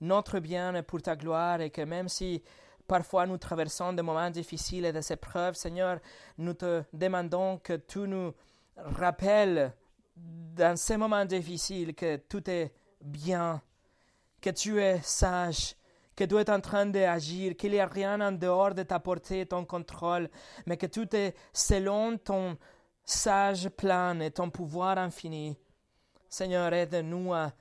notre 0.00 0.40
bien 0.40 0.74
et 0.74 0.82
pour 0.82 1.00
ta 1.00 1.14
gloire 1.14 1.60
et 1.60 1.70
que 1.70 1.82
même 1.82 2.08
si 2.08 2.42
parfois 2.88 3.26
nous 3.26 3.38
traversons 3.38 3.92
des 3.92 4.02
moments 4.02 4.30
difficiles 4.30 4.86
et 4.86 4.92
des 4.92 5.12
épreuves, 5.12 5.54
Seigneur, 5.54 6.00
nous 6.38 6.54
te 6.54 6.82
demandons 6.92 7.58
que 7.58 7.74
tu 7.74 8.00
nous 8.00 8.32
rappelles 8.76 9.72
dans 10.16 10.76
ces 10.76 10.96
moments 10.96 11.24
difficiles 11.24 11.94
que 11.94 12.16
tout 12.16 12.48
est 12.50 12.72
bien, 13.00 13.62
que 14.40 14.50
tu 14.50 14.80
es 14.80 15.00
sage, 15.02 15.76
que 16.16 16.24
tu 16.24 16.36
es 16.36 16.50
en 16.50 16.60
train 16.60 16.86
d'agir, 16.86 17.56
qu'il 17.56 17.72
n'y 17.72 17.80
a 17.80 17.86
rien 17.86 18.20
en 18.20 18.32
dehors 18.32 18.74
de 18.74 18.82
ta 18.82 18.98
portée, 18.98 19.46
ton 19.46 19.64
contrôle, 19.64 20.28
mais 20.66 20.76
que 20.76 20.86
tout 20.86 21.14
est 21.14 21.36
selon 21.52 22.16
ton 22.16 22.56
sage 23.04 23.68
plan 23.68 24.18
et 24.20 24.30
ton 24.30 24.50
pouvoir 24.50 24.98
infini. 24.98 25.56
Seigneur, 26.28 26.72
aide-nous 26.72 27.32
à 27.32 27.52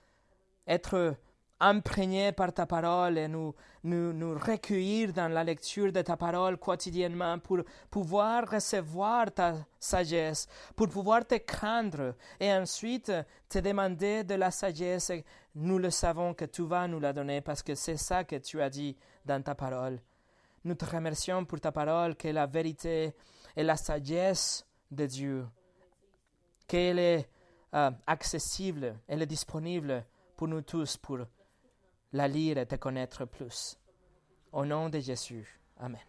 être 0.66 1.16
imprégnés 1.60 2.32
par 2.32 2.54
ta 2.54 2.66
parole 2.66 3.18
et 3.18 3.28
nous, 3.28 3.54
nous, 3.84 4.14
nous 4.14 4.38
recueillir 4.38 5.14
dans 5.14 5.32
la 5.32 5.44
lecture 5.44 5.92
de 5.92 6.02
ta 6.02 6.16
parole 6.16 6.58
quotidiennement 6.58 7.40
pour 7.40 7.60
pouvoir 7.90 8.50
recevoir 8.50 9.32
ta 9.32 9.56
sagesse, 9.80 10.48
pour 10.76 10.90
pouvoir 10.90 11.26
te 11.26 11.36
craindre 11.36 12.16
et 12.40 12.52
ensuite 12.54 13.12
te 13.50 13.60
demander 13.60 14.24
de 14.24 14.36
la 14.36 14.52
sagesse. 14.52 15.12
Nous 15.56 15.80
le 15.80 15.90
savons 15.90 16.34
que 16.34 16.46
tu 16.46 16.64
vas 16.64 16.88
nous 16.88 17.00
la 17.00 17.14
donner 17.14 17.42
parce 17.42 17.64
que 17.64 17.74
c'est 17.76 17.98
ça 17.98 18.24
que 18.24 18.36
tu 18.36 18.62
as 18.62 18.70
dit 18.70 18.96
dans 19.26 19.42
ta 19.42 19.56
parole. 19.56 20.00
Nous 20.64 20.76
te 20.76 20.86
remercions 20.86 21.46
pour 21.46 21.60
ta 21.60 21.72
parole, 21.72 22.16
que 22.16 22.28
la 22.28 22.46
vérité 22.46 23.14
et 23.56 23.64
la 23.64 23.78
sagesse 23.78 24.66
de 24.92 25.06
Dieu, 25.06 25.48
qu'elle 26.68 27.00
est 27.00 27.30
euh, 27.74 27.92
accessible, 28.06 29.00
elle 29.08 29.22
est 29.22 29.28
disponible 29.28 30.06
pour 30.36 30.48
nous 30.48 30.62
tous, 30.62 30.98
pour 30.98 31.20
la 32.14 32.28
lire 32.28 32.58
et 32.58 32.66
te 32.66 32.76
connaître 32.76 33.26
plus. 33.26 33.78
Au 34.52 34.66
nom 34.66 34.90
de 34.90 35.00
Jésus. 35.00 35.60
Amen. 35.78 36.02